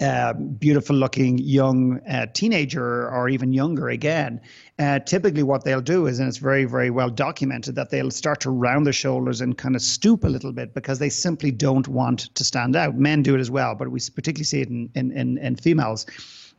uh, 0.01 0.33
beautiful 0.33 0.97
looking 0.97 1.39
young 1.39 2.01
uh, 2.09 2.27
teenager 2.33 3.09
or 3.09 3.29
even 3.29 3.53
younger 3.53 3.89
again, 3.89 4.41
uh, 4.79 4.99
typically 4.99 5.43
what 5.43 5.65
they'll 5.65 5.81
do 5.81 6.07
is, 6.07 6.19
and 6.19 6.29
it's 6.29 6.39
very, 6.39 6.65
very 6.65 6.91
well 6.91 7.11
documented, 7.11 7.77
that 7.77 7.91
they'll 7.91 8.11
start 8.11 8.41
to 8.41 8.51
round 8.51 8.87
their 8.87 8.93
shoulders 8.93 9.41
and 9.41 9.57
kind 9.57 9.77
of 9.77 9.83
stoop 9.83 10.25
a 10.25 10.29
little 10.29 10.53
bit 10.53 10.75
because 10.75 10.99
they 10.99 11.09
simply 11.09 11.51
don't 11.51 11.87
want 11.87 12.35
to 12.35 12.45
stand 12.45 12.75
out. 12.75 12.97
Men 12.97 13.23
do 13.23 13.35
it 13.35 13.41
as 13.41 13.51
well, 13.51 13.75
but 13.75 13.89
we 13.89 14.01
particularly 14.15 14.45
see 14.45 14.63
it 14.63 14.69
in, 14.69 14.91
in, 14.95 15.13
in, 15.13 15.39
in 15.39 15.57
females. 15.57 16.07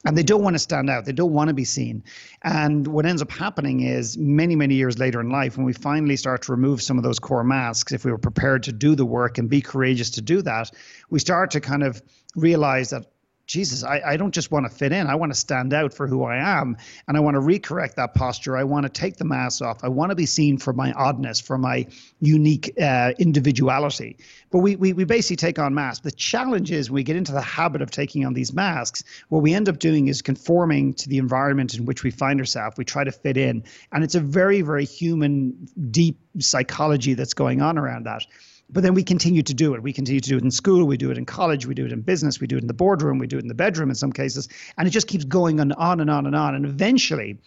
And 0.07 0.15
they 0.15 0.23
don't 0.23 0.43
want 0.43 0.53
to 0.53 0.59
stand 0.59 0.87
out. 0.87 1.05
They 1.05 1.13
don't 1.13 1.33
want 1.33 1.47
to 1.47 1.53
be 1.55 1.65
seen. 1.65 2.03
And 2.43 2.85
what 2.85 3.07
ends 3.07 3.23
up 3.23 3.31
happening 3.31 3.81
is 3.81 4.17
many 4.17 4.55
many 4.55 4.75
years 4.75 4.99
later 4.99 5.19
in 5.19 5.29
life 5.29 5.57
when 5.57 5.65
we 5.65 5.73
finally 5.73 6.15
start 6.15 6.43
to 6.43 6.51
remove 6.51 6.81
some 6.81 6.97
of 6.97 7.03
those 7.03 7.17
core 7.17 7.43
masks 7.43 7.91
if 7.91 8.05
we 8.05 8.11
were 8.11 8.19
prepared 8.19 8.63
to 8.63 8.71
do 8.71 8.93
the 8.93 9.05
work 9.05 9.39
and 9.39 9.49
be 9.49 9.61
courageous 9.61 10.11
to 10.11 10.21
do 10.21 10.43
that 10.43 10.69
we 11.09 11.17
start 11.17 11.49
to 11.51 11.59
kind 11.59 11.81
of 11.81 12.03
realize 12.35 12.91
that 12.91 13.07
Jesus, 13.47 13.83
I, 13.83 14.01
I 14.05 14.17
don't 14.17 14.33
just 14.33 14.51
want 14.51 14.69
to 14.69 14.75
fit 14.75 14.91
in. 14.91 15.07
I 15.07 15.15
want 15.15 15.31
to 15.31 15.37
stand 15.37 15.73
out 15.73 15.93
for 15.93 16.07
who 16.07 16.23
I 16.23 16.37
am. 16.37 16.77
And 17.07 17.15
I 17.15 17.19
want 17.19 17.35
to 17.35 17.41
recorrect 17.41 17.95
that 17.95 18.13
posture. 18.15 18.57
I 18.57 18.63
want 18.63 18.85
to 18.85 18.89
take 18.89 19.17
the 19.17 19.25
mask 19.25 19.61
off. 19.61 19.83
I 19.83 19.89
want 19.89 20.09
to 20.09 20.15
be 20.15 20.25
seen 20.25 20.57
for 20.57 20.73
my 20.73 20.91
oddness, 20.93 21.39
for 21.39 21.57
my 21.57 21.87
unique 22.19 22.73
uh, 22.81 23.13
individuality. 23.19 24.17
But 24.49 24.59
we, 24.59 24.75
we, 24.75 24.93
we 24.93 25.03
basically 25.03 25.35
take 25.35 25.59
on 25.59 25.75
masks. 25.75 26.03
The 26.03 26.11
challenge 26.11 26.71
is 26.71 26.89
when 26.89 26.95
we 26.95 27.03
get 27.03 27.17
into 27.17 27.33
the 27.33 27.41
habit 27.41 27.81
of 27.81 27.91
taking 27.91 28.25
on 28.25 28.33
these 28.33 28.51
masks. 28.51 29.03
What 29.29 29.43
we 29.43 29.53
end 29.53 29.69
up 29.69 29.77
doing 29.77 30.07
is 30.07 30.21
conforming 30.21 30.93
to 30.95 31.09
the 31.09 31.19
environment 31.19 31.75
in 31.75 31.85
which 31.85 32.03
we 32.03 32.11
find 32.11 32.39
ourselves. 32.39 32.77
We 32.77 32.85
try 32.85 33.03
to 33.03 33.11
fit 33.11 33.37
in. 33.37 33.63
And 33.91 34.03
it's 34.03 34.15
a 34.15 34.19
very, 34.19 34.61
very 34.61 34.85
human, 34.85 35.67
deep 35.91 36.19
psychology 36.39 37.13
that's 37.13 37.33
going 37.35 37.61
on 37.61 37.77
around 37.77 38.05
that 38.05 38.25
but 38.69 38.83
then 38.83 38.93
we 38.93 39.03
continue 39.03 39.43
to 39.43 39.53
do 39.53 39.75
it. 39.75 39.83
We 39.83 39.93
continue 39.93 40.19
to 40.19 40.29
do 40.29 40.37
it 40.37 40.43
in 40.43 40.51
school, 40.51 40.85
we 40.85 40.97
do 40.97 41.11
it 41.11 41.17
in 41.17 41.25
college, 41.25 41.65
we 41.65 41.75
do 41.75 41.85
it 41.85 41.91
in 41.91 42.01
business, 42.01 42.39
we 42.39 42.47
do 42.47 42.57
it 42.57 42.61
in 42.61 42.67
the 42.67 42.73
boardroom, 42.73 43.19
we 43.19 43.27
do 43.27 43.37
it 43.37 43.41
in 43.43 43.47
the 43.47 43.53
bedroom 43.53 43.89
in 43.89 43.95
some 43.95 44.11
cases, 44.11 44.47
and 44.77 44.87
it 44.87 44.91
just 44.91 45.07
keeps 45.07 45.25
going 45.25 45.59
on, 45.59 45.71
on 45.73 45.99
and 46.01 46.09
on 46.09 46.25
and 46.25 46.35
on. 46.35 46.55
And 46.55 46.65
eventually, 46.65 47.37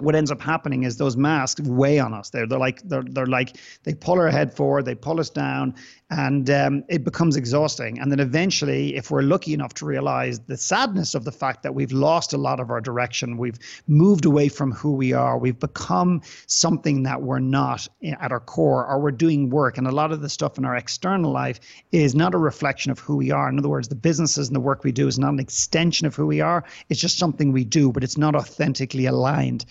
what 0.00 0.14
ends 0.14 0.30
up 0.30 0.40
happening 0.40 0.82
is 0.82 0.98
those 0.98 1.16
masks 1.16 1.60
weigh 1.62 1.98
on 1.98 2.12
us. 2.12 2.30
They're, 2.30 2.46
they're 2.46 2.58
like 2.58 2.82
they're, 2.82 3.04
they're 3.04 3.26
like 3.26 3.56
they 3.84 3.94
pull 3.94 4.20
our 4.20 4.30
head 4.30 4.54
forward, 4.54 4.84
they 4.84 4.94
pull 4.94 5.20
us 5.20 5.30
down, 5.30 5.74
and 6.10 6.48
um, 6.50 6.84
it 6.88 7.02
becomes 7.02 7.36
exhausting. 7.36 7.98
And 7.98 8.12
then 8.12 8.20
eventually, 8.20 8.94
if 8.94 9.10
we're 9.10 9.22
lucky 9.22 9.54
enough 9.54 9.74
to 9.74 9.86
realize 9.86 10.38
the 10.40 10.56
sadness 10.56 11.14
of 11.14 11.24
the 11.24 11.32
fact 11.32 11.64
that 11.64 11.74
we've 11.74 11.90
lost 11.90 12.32
a 12.32 12.38
lot 12.38 12.60
of 12.60 12.70
our 12.70 12.80
direction, 12.80 13.36
we've 13.36 13.58
moved 13.88 14.24
away 14.24 14.48
from 14.48 14.70
who 14.70 14.92
we 14.92 15.12
are, 15.12 15.36
we've 15.36 15.58
become 15.58 16.22
something 16.46 17.02
that 17.02 17.22
we're 17.22 17.40
not 17.40 17.88
at 18.20 18.30
our 18.30 18.40
core, 18.40 18.86
or 18.86 19.00
we're 19.00 19.10
doing 19.10 19.50
work, 19.50 19.78
and 19.78 19.88
a 19.88 19.92
lot 19.92 20.12
of 20.12 20.20
the 20.20 20.28
stuff 20.28 20.58
in 20.58 20.64
our 20.64 20.76
external 20.76 21.32
life 21.32 21.58
is 21.90 22.14
not 22.14 22.34
a 22.34 22.38
reflection 22.38 22.92
of 22.92 23.00
who 23.00 23.16
we 23.16 23.32
are. 23.32 23.48
In 23.48 23.58
other 23.58 23.68
words, 23.68 23.88
the 23.88 23.96
businesses 23.96 24.46
and 24.46 24.54
the 24.54 24.60
work 24.60 24.84
we 24.84 24.92
do 24.92 25.08
is 25.08 25.18
not 25.18 25.32
an 25.32 25.40
extension 25.40 26.06
of 26.06 26.14
who 26.14 26.26
we 26.26 26.40
are. 26.40 26.62
It's 26.88 27.00
just 27.00 27.18
something 27.18 27.50
we 27.50 27.64
do, 27.64 27.90
but 27.90 28.04
it's 28.04 28.18
not 28.18 28.36
authentically 28.36 29.06
aligned 29.06 29.66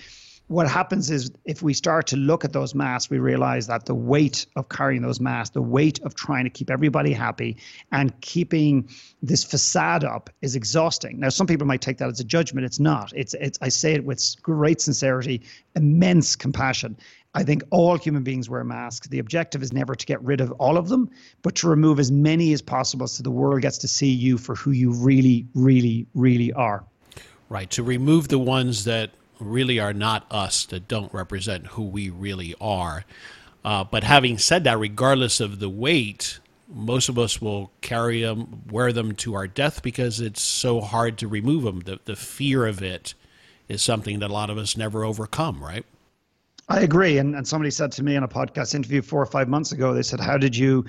what 0.48 0.70
happens 0.70 1.10
is 1.10 1.32
if 1.46 1.64
we 1.64 1.74
start 1.74 2.06
to 2.08 2.18
look 2.18 2.46
at 2.46 2.54
those 2.54 2.76
masks, 2.76 3.10
we 3.10 3.18
realize 3.18 3.66
that 3.68 3.86
the 3.86 3.96
weight 3.96 4.46
of 4.56 4.70
carrying 4.70 5.02
those 5.02 5.20
masks, 5.20 5.54
the 5.54 5.62
weight 5.62 6.00
of 6.04 6.14
trying 6.14 6.44
to 6.44 6.52
keep 6.52 6.70
everybody 6.70 7.14
happy 7.14 7.58
and 7.92 8.20
keeping 8.22 8.88
this 9.24 9.44
facade 9.44 10.04
up 10.04 10.30
is 10.44 10.56
exhausting. 10.56 11.20
Now, 11.20 11.30
some 11.30 11.48
people 11.48 11.66
might 11.66 11.82
take 11.82 11.98
that 11.98 12.10
as 12.10 12.20
a 12.20 12.24
judgment. 12.24 12.66
It's 12.66 12.80
not. 12.80 13.12
It's, 13.16 13.34
it's 13.36 13.58
I 13.62 13.70
say 13.70 13.94
it 13.94 14.06
with 14.06 14.36
great 14.44 14.82
sincerity, 14.82 15.42
immense 15.76 16.36
compassion. 16.36 16.96
I 17.34 17.44
think 17.44 17.64
all 17.72 17.98
human 17.98 18.24
beings 18.24 18.48
wear 18.48 18.64
masks. 18.64 19.08
The 19.08 19.20
objective 19.20 19.64
is 19.64 19.74
never 19.74 19.96
to 19.96 20.06
get 20.06 20.22
rid 20.22 20.42
of 20.42 20.52
all 20.54 20.78
of 20.78 20.90
them, 20.90 21.10
but 21.42 21.56
to 21.56 21.68
remove 21.68 22.00
as 22.00 22.12
many 22.12 22.54
as 22.54 22.62
possible 22.62 23.08
so 23.08 23.24
the 23.24 23.32
world 23.32 23.62
gets 23.62 23.80
to 23.80 23.88
see 23.88 24.12
you 24.12 24.38
for 24.38 24.56
who 24.56 24.72
you 24.72 24.92
really, 24.92 25.48
really, 25.56 26.06
really 26.14 26.54
are. 26.54 26.86
Right. 27.50 27.70
To 27.72 27.84
remove 27.84 28.28
the 28.28 28.40
ones 28.40 28.86
that 28.86 29.12
really 29.40 29.80
are 29.80 29.94
not 29.94 30.26
us, 30.32 30.66
that 30.66 30.88
don't 30.88 31.14
represent 31.14 31.68
who 31.68 31.84
we 31.84 32.10
really 32.10 32.56
are. 32.60 33.06
Uh, 33.64 33.84
but 33.84 34.04
having 34.04 34.38
said 34.38 34.64
that, 34.64 34.80
regardless 34.80 35.40
of 35.40 35.60
the 35.60 35.70
weight, 35.70 36.40
most 36.68 37.10
of 37.10 37.18
us 37.18 37.42
will 37.42 37.72
carry 37.82 38.22
them, 38.22 38.64
wear 38.70 38.92
them 38.92 39.14
to 39.16 39.36
our 39.36 39.48
death 39.48 39.82
because 39.82 40.20
it's 40.20 40.42
so 40.42 40.82
hard 40.82 41.18
to 41.18 41.28
remove 41.28 41.64
them. 41.64 41.80
The, 41.82 42.00
the 42.06 42.16
fear 42.16 42.66
of 42.66 42.82
it 42.82 43.14
is 43.68 43.82
something 43.82 44.20
that 44.20 44.30
a 44.30 44.34
lot 44.34 44.50
of 44.50 44.58
us 44.58 44.78
never 44.78 45.04
overcome, 45.04 45.64
right? 45.64 45.86
I 46.68 46.82
agree. 46.82 47.18
And, 47.18 47.36
and 47.36 47.48
somebody 47.48 47.72
said 47.72 47.92
to 47.94 48.04
me 48.04 48.16
in 48.16 48.24
a 48.24 48.28
podcast 48.28 48.74
interview 48.74 49.02
four 49.02 49.22
or 49.22 49.28
five 49.28 49.48
months 49.48 49.72
ago, 49.72 49.94
they 49.94 50.02
said, 50.02 50.20
How 50.20 50.38
did 50.38 50.56
you 50.56 50.86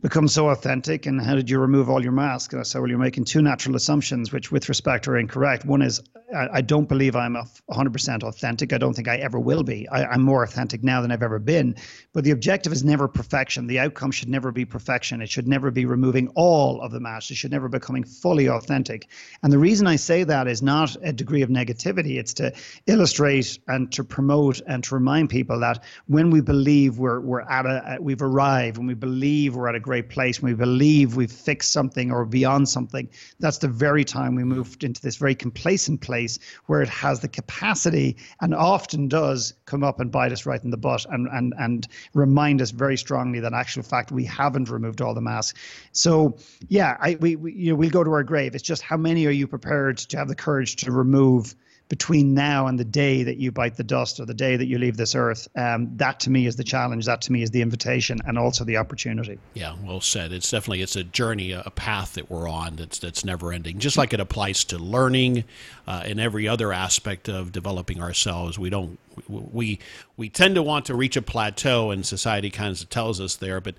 become 0.00 0.28
so 0.28 0.48
authentic 0.50 1.06
and 1.06 1.20
how 1.20 1.34
did 1.34 1.48
you 1.48 1.58
remove 1.58 1.88
all 1.88 2.02
your 2.02 2.12
masks? 2.12 2.52
And 2.52 2.60
I 2.60 2.64
said, 2.64 2.80
well, 2.80 2.88
you're 2.88 2.98
making 2.98 3.24
two 3.24 3.42
natural 3.42 3.76
assumptions, 3.76 4.32
which 4.32 4.52
with 4.52 4.68
respect 4.68 5.08
are 5.08 5.16
incorrect. 5.16 5.64
One 5.64 5.82
is 5.82 6.02
I, 6.34 6.48
I 6.54 6.60
don't 6.60 6.88
believe 6.88 7.14
I'm 7.14 7.34
100% 7.34 8.22
authentic. 8.22 8.72
I 8.72 8.78
don't 8.78 8.94
think 8.94 9.08
I 9.08 9.16
ever 9.16 9.38
will 9.38 9.62
be. 9.62 9.88
I, 9.88 10.04
I'm 10.04 10.22
more 10.22 10.42
authentic 10.42 10.82
now 10.82 11.00
than 11.00 11.10
I've 11.10 11.22
ever 11.22 11.38
been. 11.38 11.76
But 12.12 12.24
the 12.24 12.32
objective 12.32 12.72
is 12.72 12.84
never 12.84 13.08
perfection. 13.08 13.66
The 13.66 13.78
outcome 13.78 14.10
should 14.10 14.28
never 14.28 14.50
be 14.52 14.64
perfection. 14.64 15.22
It 15.22 15.28
should 15.28 15.46
never 15.46 15.70
be 15.70 15.86
removing 15.86 16.28
all 16.34 16.80
of 16.80 16.92
the 16.92 17.00
masks. 17.00 17.30
It 17.30 17.36
should 17.36 17.52
never 17.52 17.68
be 17.68 17.78
becoming 17.78 18.04
fully 18.04 18.48
authentic. 18.48 19.08
And 19.42 19.52
the 19.52 19.58
reason 19.58 19.86
I 19.86 19.96
say 19.96 20.24
that 20.24 20.48
is 20.48 20.62
not 20.62 20.96
a 21.02 21.12
degree 21.12 21.42
of 21.42 21.48
negativity. 21.48 22.18
It's 22.18 22.34
to 22.34 22.52
illustrate 22.86 23.58
and 23.68 23.92
to 23.92 24.02
promote 24.02 24.60
and 24.66 24.82
to 24.84 24.94
remind 24.94 25.30
people 25.30 25.60
that 25.60 25.84
when 26.06 26.30
we 26.30 26.40
believe 26.40 26.98
we're, 26.98 27.20
we're 27.20 27.42
at 27.42 27.66
a, 27.66 27.98
we've 28.00 28.22
arrived, 28.22 28.78
when 28.78 28.86
we 28.86 28.94
believe 28.94 29.54
we're 29.54 29.68
at 29.68 29.74
a 29.74 29.80
great 29.86 30.08
place, 30.08 30.42
we 30.42 30.52
believe 30.52 31.14
we've 31.14 31.30
fixed 31.30 31.70
something 31.70 32.10
or 32.10 32.26
beyond 32.26 32.68
something, 32.68 33.08
that's 33.38 33.58
the 33.58 33.68
very 33.68 34.04
time 34.04 34.34
we 34.34 34.42
moved 34.42 34.82
into 34.82 35.00
this 35.00 35.14
very 35.14 35.34
complacent 35.34 36.00
place 36.00 36.40
where 36.66 36.82
it 36.82 36.88
has 36.88 37.20
the 37.20 37.28
capacity 37.28 38.16
and 38.40 38.52
often 38.52 39.06
does 39.06 39.54
come 39.64 39.84
up 39.84 40.00
and 40.00 40.10
bite 40.10 40.32
us 40.32 40.44
right 40.44 40.64
in 40.64 40.70
the 40.70 40.76
butt 40.76 41.06
and 41.08 41.28
and 41.32 41.54
and 41.58 41.86
remind 42.14 42.60
us 42.60 42.72
very 42.72 42.96
strongly 42.96 43.38
that 43.38 43.54
actual 43.54 43.84
fact 43.84 44.10
we 44.10 44.24
haven't 44.24 44.68
removed 44.68 45.00
all 45.00 45.14
the 45.14 45.20
masks. 45.20 45.58
So 45.92 46.36
yeah, 46.68 46.96
I 47.00 47.14
we, 47.20 47.36
we 47.36 47.52
you 47.52 47.70
know 47.70 47.76
we'll 47.76 47.90
go 47.90 48.02
to 48.02 48.10
our 48.10 48.24
grave. 48.24 48.56
It's 48.56 48.64
just 48.64 48.82
how 48.82 48.96
many 48.96 49.24
are 49.26 49.36
you 49.40 49.46
prepared 49.46 49.98
to 49.98 50.16
have 50.18 50.26
the 50.26 50.34
courage 50.34 50.74
to 50.76 50.90
remove 50.90 51.54
between 51.88 52.34
now 52.34 52.66
and 52.66 52.78
the 52.80 52.84
day 52.84 53.22
that 53.22 53.36
you 53.36 53.52
bite 53.52 53.76
the 53.76 53.84
dust 53.84 54.18
or 54.18 54.24
the 54.24 54.34
day 54.34 54.56
that 54.56 54.66
you 54.66 54.76
leave 54.78 54.96
this 54.96 55.14
earth. 55.14 55.46
Um, 55.56 55.96
that 55.96 56.18
to 56.20 56.30
me 56.30 56.46
is 56.46 56.56
the 56.56 56.64
challenge. 56.64 57.06
That 57.06 57.22
to 57.22 57.32
me 57.32 57.42
is 57.42 57.50
the 57.52 57.62
invitation 57.62 58.18
and 58.26 58.36
also 58.36 58.64
the 58.64 58.76
opportunity. 58.76 59.38
Yeah, 59.54 59.76
well 59.84 60.00
said. 60.00 60.32
It's 60.32 60.50
definitely 60.50 60.82
it's 60.82 60.96
a 60.96 61.04
journey, 61.04 61.52
a 61.52 61.70
path 61.70 62.14
that 62.14 62.28
we're 62.28 62.48
on 62.48 62.76
that's 62.76 62.98
that's 62.98 63.24
never 63.24 63.52
ending. 63.52 63.78
Just 63.78 63.96
like 63.96 64.12
it 64.12 64.20
applies 64.20 64.64
to 64.64 64.78
learning 64.78 65.44
uh, 65.86 66.02
and 66.04 66.18
every 66.18 66.48
other 66.48 66.72
aspect 66.72 67.28
of 67.28 67.52
developing 67.52 68.02
ourselves. 68.02 68.58
We 68.58 68.70
don't 68.70 68.98
we 69.28 69.78
we 70.16 70.28
tend 70.28 70.56
to 70.56 70.62
want 70.62 70.86
to 70.86 70.94
reach 70.96 71.16
a 71.16 71.22
plateau, 71.22 71.92
and 71.92 72.04
society 72.04 72.50
kind 72.50 72.72
of 72.72 72.88
tells 72.90 73.20
us 73.20 73.36
there, 73.36 73.60
but 73.60 73.76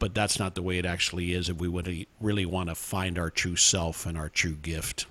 but 0.00 0.14
that's 0.14 0.38
not 0.38 0.54
the 0.54 0.62
way 0.62 0.78
it 0.78 0.86
actually 0.86 1.32
is 1.32 1.48
if 1.48 1.58
we 1.58 1.68
would 1.68 2.06
really 2.20 2.46
want 2.46 2.68
to 2.68 2.74
find 2.74 3.18
our 3.18 3.30
true 3.30 3.56
self 3.56 4.06
and 4.06 4.18
our 4.18 4.28
true 4.28 4.54
gift. 4.54 5.06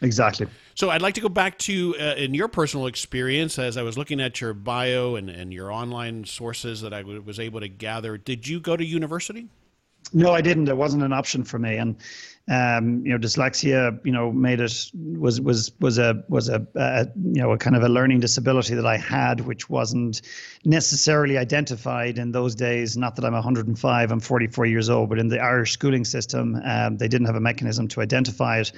Exactly. 0.00 0.46
So 0.74 0.90
I'd 0.90 1.02
like 1.02 1.14
to 1.14 1.20
go 1.20 1.28
back 1.28 1.58
to 1.60 1.94
uh, 1.98 2.14
in 2.16 2.34
your 2.34 2.48
personal 2.48 2.86
experience 2.86 3.58
as 3.58 3.76
I 3.76 3.82
was 3.82 3.96
looking 3.96 4.20
at 4.20 4.40
your 4.40 4.52
bio 4.52 5.14
and, 5.14 5.30
and 5.30 5.52
your 5.52 5.70
online 5.70 6.24
sources 6.24 6.80
that 6.80 6.92
I 6.92 7.02
w- 7.02 7.22
was 7.22 7.38
able 7.38 7.60
to 7.60 7.68
gather. 7.68 8.18
Did 8.18 8.46
you 8.46 8.60
go 8.60 8.76
to 8.76 8.84
university? 8.84 9.48
No, 10.12 10.32
I 10.32 10.40
didn't. 10.40 10.68
It 10.68 10.76
wasn't 10.76 11.02
an 11.02 11.12
option 11.12 11.44
for 11.44 11.58
me, 11.58 11.76
and 11.76 11.96
um, 12.46 13.06
you 13.06 13.12
know, 13.12 13.18
dyslexia, 13.18 13.98
you 14.04 14.12
know, 14.12 14.30
made 14.30 14.60
it 14.60 14.90
was 14.94 15.40
was 15.40 15.72
was 15.80 15.98
a 15.98 16.22
was 16.28 16.50
a, 16.50 16.66
a, 16.74 17.06
you 17.16 17.40
know 17.40 17.52
a 17.52 17.58
kind 17.58 17.74
of 17.74 17.82
a 17.82 17.88
learning 17.88 18.20
disability 18.20 18.74
that 18.74 18.84
I 18.84 18.98
had, 18.98 19.40
which 19.40 19.70
wasn't 19.70 20.20
necessarily 20.62 21.38
identified 21.38 22.18
in 22.18 22.32
those 22.32 22.54
days. 22.54 22.98
Not 22.98 23.16
that 23.16 23.24
I'm 23.24 23.32
105, 23.32 24.12
I'm 24.12 24.20
44 24.20 24.66
years 24.66 24.90
old, 24.90 25.08
but 25.08 25.18
in 25.18 25.28
the 25.28 25.40
Irish 25.40 25.72
schooling 25.72 26.04
system, 26.04 26.60
um, 26.64 26.98
they 26.98 27.08
didn't 27.08 27.26
have 27.28 27.36
a 27.36 27.40
mechanism 27.40 27.88
to 27.88 28.02
identify 28.02 28.60
it, 28.60 28.72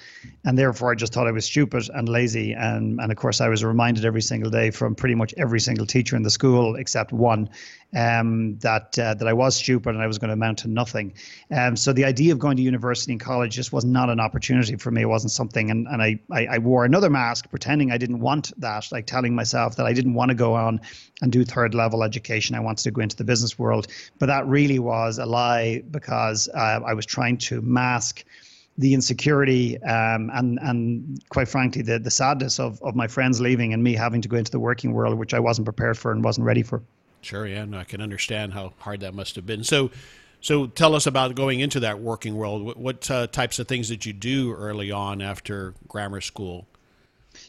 and 0.45 0.57
therefore 0.57 0.93
I 0.93 0.95
just 0.95 1.13
thought 1.13 1.27
I 1.27 1.33
was 1.33 1.45
stupid 1.45 1.91
and 1.93 2.09
lazy, 2.09 2.53
and 2.53 3.01
and 3.01 3.11
of 3.11 3.19
course 3.19 3.41
I 3.41 3.49
was 3.49 3.65
reminded 3.65 4.05
every 4.05 4.23
single 4.23 4.51
day 4.51 4.71
from 4.71 4.95
pretty 4.95 5.17
much 5.17 5.35
every 5.37 5.59
single 5.59 5.87
teacher 5.87 6.15
in 6.15 6.23
the 6.23 6.31
school 6.31 6.77
except 6.77 7.13
one 7.13 7.51
um, 7.95 8.59
that 8.59 8.99
uh, 8.99 9.15
that 9.15 9.27
I 9.27 9.33
was 9.33 9.57
stupid 9.57 9.95
and 9.95 10.03
I 10.03 10.07
was 10.07 10.19
going 10.19 10.29
to 10.29 10.35
amount 10.35 10.59
to 10.59 10.69
nothing. 10.69 11.15
Um, 11.51 11.77
so 11.77 11.93
the 11.93 12.05
idea 12.05 12.33
of 12.33 12.39
going 12.39 12.57
to 12.57 12.63
university 12.63 13.13
and 13.13 13.21
college 13.21 13.55
just 13.55 13.73
was 13.73 13.85
not 13.85 14.11
an 14.11 14.21
opportunity 14.21 14.77
for 14.77 14.91
me. 14.91 15.03
It 15.03 15.07
wasn't 15.07 15.33
something, 15.33 15.71
and 15.71 15.87
and 15.87 16.03
I, 16.03 16.19
I, 16.31 16.47
I 16.47 16.59
wore 16.59 16.85
another 16.85 17.11
mask, 17.11 17.49
pretending 17.51 17.93
I 17.93 17.99
didn't 17.99 18.21
want 18.21 18.53
that, 18.61 18.91
like 18.93 19.07
telling 19.07 19.35
myself 19.35 19.77
that 19.77 19.87
I 19.87 19.93
didn't 19.93 20.15
want 20.15 20.31
to 20.31 20.35
go 20.35 20.55
on 20.55 20.81
and 21.23 21.33
do 21.33 21.45
third 21.45 21.75
level 21.75 22.03
education. 22.03 22.57
I 22.57 22.61
wanted 22.61 22.85
to 22.85 22.91
go 22.91 23.01
into 23.01 23.17
the 23.17 23.25
business 23.25 23.59
world, 23.59 23.89
but 24.19 24.27
that 24.27 24.47
really 24.47 24.79
was 24.79 25.19
a 25.19 25.27
lie 25.27 25.83
because 25.91 26.49
uh, 26.49 26.81
I 26.85 26.95
was 26.95 27.07
trying 27.07 27.39
to 27.39 27.61
mask 27.63 28.25
the 28.79 28.93
insecurity 28.93 29.83
um, 29.83 30.31
and 30.35 30.59
and 30.61 31.25
quite 31.31 31.49
frankly 31.49 31.83
the 31.83 31.99
the 31.99 32.11
sadness 32.11 32.61
of 32.61 32.83
of 32.83 32.95
my 32.95 33.09
friends 33.09 33.41
leaving 33.41 33.73
and 33.73 33.83
me 33.83 33.95
having 33.95 34.21
to 34.21 34.29
go 34.29 34.37
into 34.37 34.51
the 34.51 34.61
working 34.61 34.93
world, 34.93 35.19
which 35.19 35.33
I 35.33 35.41
wasn't 35.41 35.65
prepared 35.65 35.97
for 35.97 36.13
and 36.13 36.23
wasn't 36.23 36.47
ready 36.47 36.63
for. 36.63 36.83
Sure, 37.27 37.45
yeah, 37.45 37.65
no, 37.65 37.79
I 37.79 37.85
can 37.85 38.01
understand 38.01 38.53
how 38.53 38.75
hard 38.79 39.01
that 39.01 39.13
must 39.13 39.35
have 39.35 39.45
been. 39.45 39.65
So, 39.65 39.91
So 40.41 40.69
tell 40.69 40.95
us 40.95 41.09
about 41.09 41.35
going 41.35 41.59
into 41.59 41.81
that 41.81 41.99
working 41.99 42.37
world. 42.37 42.63
What, 42.63 42.77
what 42.77 43.11
uh, 43.11 43.27
types 43.27 43.59
of 43.59 43.67
things 43.67 43.89
did 43.89 44.07
you 44.07 44.13
do 44.13 44.55
early 44.55 44.93
on 44.93 45.21
after 45.21 45.75
grammar 45.89 46.21
school? 46.21 46.69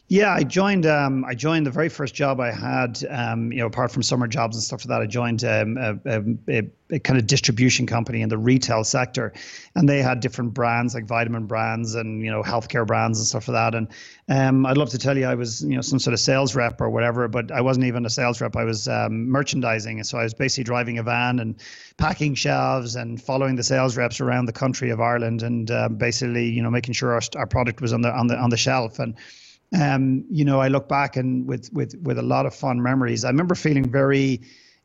Yeah, 0.10 0.34
I 0.34 0.44
joined. 0.44 0.86
Um, 0.86 1.26
I 1.26 1.36
joined 1.36 1.66
the 1.66 1.72
very 1.72 1.90
first 1.90 2.16
job 2.16 2.40
I 2.40 2.50
had. 2.50 3.06
Um, 3.10 3.52
you 3.52 3.60
know, 3.60 3.66
apart 3.66 3.92
from 3.92 4.04
summer 4.04 4.26
jobs 4.26 4.56
and 4.56 4.64
stuff 4.64 4.86
like 4.86 4.88
that, 4.88 5.02
I 5.02 5.06
joined 5.06 5.44
um, 5.44 5.78
a, 5.78 6.00
a, 6.48 6.64
a, 6.92 7.00
kind 7.00 7.20
of 7.20 7.28
distribution 7.28 7.86
company 7.86 8.22
in 8.22 8.30
the 8.30 8.38
retail 8.38 8.86
sector, 8.86 9.34
and 9.76 9.90
they 9.90 10.02
had 10.02 10.22
different 10.22 10.54
brands 10.54 10.96
like 10.96 11.04
vitamin 11.04 11.46
brands 11.46 11.94
and 11.96 12.24
you 12.24 12.32
know 12.32 12.42
healthcare 12.42 12.88
brands 12.88 13.20
and 13.20 13.28
stuff 13.28 13.50
like 13.50 13.56
that. 13.56 13.76
And 13.76 13.90
um, 14.30 14.66
I'd 14.66 14.78
love 14.78 14.92
to 14.92 14.98
tell 14.98 15.18
you 15.18 15.26
I 15.26 15.36
was 15.36 15.62
you 15.62 15.76
know 15.76 15.82
some 15.82 16.00
sort 16.00 16.14
of 16.14 16.22
sales 16.22 16.56
rep 16.56 16.80
or 16.80 16.90
whatever, 16.90 17.28
but 17.28 17.52
I 17.52 17.60
wasn't 17.60 17.86
even 17.88 18.06
a 18.06 18.10
sales 18.10 18.40
rep. 18.40 18.56
I 18.56 18.64
was 18.64 18.88
um, 18.88 19.28
merchandising, 19.28 20.02
so 20.06 20.18
I 20.18 20.24
was 20.24 20.34
basically 20.34 20.64
driving 20.64 21.00
a 21.00 21.04
van 21.04 21.40
and 21.40 21.62
packing 21.98 22.34
shelves 22.34 22.96
and 22.96 23.22
following 23.22 23.58
the 23.58 23.64
sales 23.64 23.98
reps 23.98 24.22
around 24.22 24.46
the 24.46 24.54
country 24.54 24.90
of 24.90 25.02
Ireland, 25.02 25.44
and 25.44 25.70
uh, 25.70 25.90
basically 25.90 26.46
you 26.46 26.62
know 26.62 26.72
making 26.72 26.94
sure 26.94 27.12
our, 27.12 27.22
our 27.36 27.46
product 27.46 27.82
was 27.82 27.92
on 27.92 28.04
the 28.04 28.10
on 28.14 28.28
the 28.28 28.38
on 28.38 28.52
the 28.52 28.58
shelf 28.58 29.00
and 29.00 29.14
um, 29.76 30.26
you 30.30 30.46
know, 30.46 30.60
I 30.60 30.70
look 30.70 30.88
back 30.88 31.18
and 31.18 31.46
with 31.48 31.72
with 31.74 31.96
with 32.02 32.18
a 32.18 32.24
lot 32.24 32.46
of 32.46 32.56
fond 32.56 32.82
memories. 32.82 33.26
I 33.26 33.30
remember 33.30 33.56
feeling 33.56 33.90
very 33.90 34.42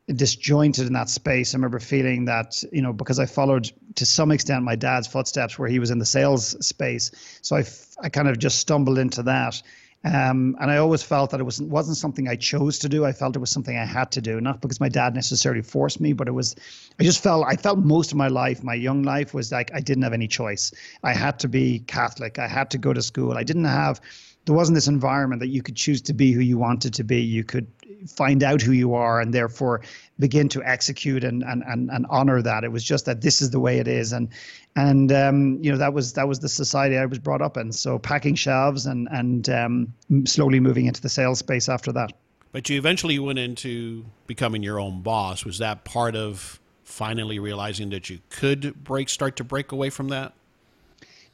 disjointed 0.08 0.86
in 0.86 0.92
that 0.94 1.08
space. 1.08 1.54
I 1.54 1.58
remember 1.58 1.78
feeling 1.78 2.24
that, 2.24 2.62
you 2.72 2.82
know, 2.82 2.92
because 2.92 3.18
I 3.18 3.26
followed 3.26 3.70
to 3.94 4.04
some 4.04 4.32
extent 4.32 4.64
my 4.64 4.74
dad's 4.74 5.06
footsteps 5.06 5.58
where 5.58 5.68
he 5.68 5.78
was 5.78 5.90
in 5.90 5.98
the 5.98 6.06
sales 6.06 6.66
space. 6.66 7.12
So 7.42 7.56
I, 7.56 7.64
I 8.02 8.08
kind 8.08 8.28
of 8.28 8.38
just 8.38 8.58
stumbled 8.58 8.98
into 8.98 9.22
that. 9.24 9.62
Um, 10.04 10.56
and 10.60 10.68
I 10.68 10.78
always 10.78 11.04
felt 11.04 11.30
that 11.30 11.38
it 11.38 11.44
wasn't 11.44 11.70
wasn't 11.70 11.96
something 11.96 12.26
I 12.26 12.34
chose 12.34 12.80
to 12.80 12.88
do. 12.88 13.04
I 13.04 13.12
felt 13.12 13.36
it 13.36 13.38
was 13.38 13.52
something 13.52 13.78
I 13.78 13.84
had 13.84 14.10
to 14.12 14.20
do, 14.20 14.40
not 14.40 14.60
because 14.60 14.80
my 14.80 14.88
dad 14.88 15.14
necessarily 15.14 15.62
forced 15.62 16.00
me, 16.00 16.12
but 16.12 16.26
it 16.26 16.32
was. 16.32 16.56
I 16.98 17.04
just 17.04 17.22
felt 17.22 17.46
I 17.46 17.54
felt 17.54 17.78
most 17.78 18.10
of 18.10 18.18
my 18.18 18.26
life, 18.26 18.64
my 18.64 18.74
young 18.74 19.04
life, 19.04 19.32
was 19.32 19.52
like 19.52 19.70
I 19.72 19.78
didn't 19.78 20.02
have 20.02 20.12
any 20.12 20.26
choice. 20.26 20.72
I 21.04 21.12
had 21.12 21.38
to 21.40 21.48
be 21.48 21.78
Catholic. 21.78 22.40
I 22.40 22.48
had 22.48 22.72
to 22.72 22.78
go 22.78 22.92
to 22.92 23.00
school. 23.00 23.34
I 23.38 23.44
didn't 23.44 23.66
have 23.66 24.00
there 24.44 24.54
wasn't 24.54 24.75
this 24.75 24.88
environment 24.88 25.40
that 25.40 25.49
you 25.49 25.62
could 25.62 25.76
choose 25.76 26.02
to 26.02 26.12
be 26.12 26.32
who 26.32 26.40
you 26.40 26.58
wanted 26.58 26.94
to 26.94 27.04
be. 27.04 27.20
You 27.20 27.44
could 27.44 27.66
find 28.08 28.42
out 28.42 28.61
who 28.61 28.72
you 28.72 28.94
are 28.94 29.20
and 29.20 29.32
therefore 29.32 29.82
begin 30.18 30.49
to 30.49 30.62
execute 30.64 31.22
and 31.22 31.42
and 31.42 31.62
and, 31.66 31.90
and 31.90 32.06
honor 32.11 32.42
that. 32.42 32.64
It 32.64 32.72
was 32.72 32.82
just 32.82 33.06
that 33.06 33.20
this 33.20 33.40
is 33.40 33.50
the 33.50 33.61
way 33.61 33.78
it 33.78 33.87
is, 33.87 34.12
and 34.12 34.28
and 34.75 35.12
um, 35.12 35.58
you 35.62 35.70
know 35.70 35.78
that 35.78 35.92
was 35.92 36.14
that 36.14 36.26
was 36.26 36.40
the 36.40 36.49
society 36.49 36.96
I 36.96 37.06
was 37.06 37.18
brought 37.18 37.42
up 37.42 37.56
in. 37.56 37.72
So 37.72 37.99
packing 37.99 38.34
shelves 38.34 38.87
and 38.87 39.08
and 39.12 39.49
um, 39.49 39.94
slowly 40.25 40.61
moving 40.61 40.87
into 40.87 41.00
the 41.00 41.08
sales 41.08 41.38
space 41.38 41.68
after 41.68 41.92
that. 41.92 42.12
But 42.50 42.68
you 42.68 42.76
eventually 42.76 43.18
went 43.18 43.38
into 43.38 44.04
becoming 44.26 44.62
your 44.62 44.78
own 44.78 45.00
boss. 45.02 45.44
Was 45.44 45.58
that 45.58 45.84
part 45.84 46.14
of 46.14 46.61
finally 46.84 47.38
realizing 47.38 47.88
that 47.90 48.11
you 48.11 48.20
could 48.28 48.84
break, 48.84 49.08
start 49.08 49.37
to 49.37 49.44
break 49.44 49.72
away 49.72 49.88
from 49.88 50.08
that? 50.08 50.34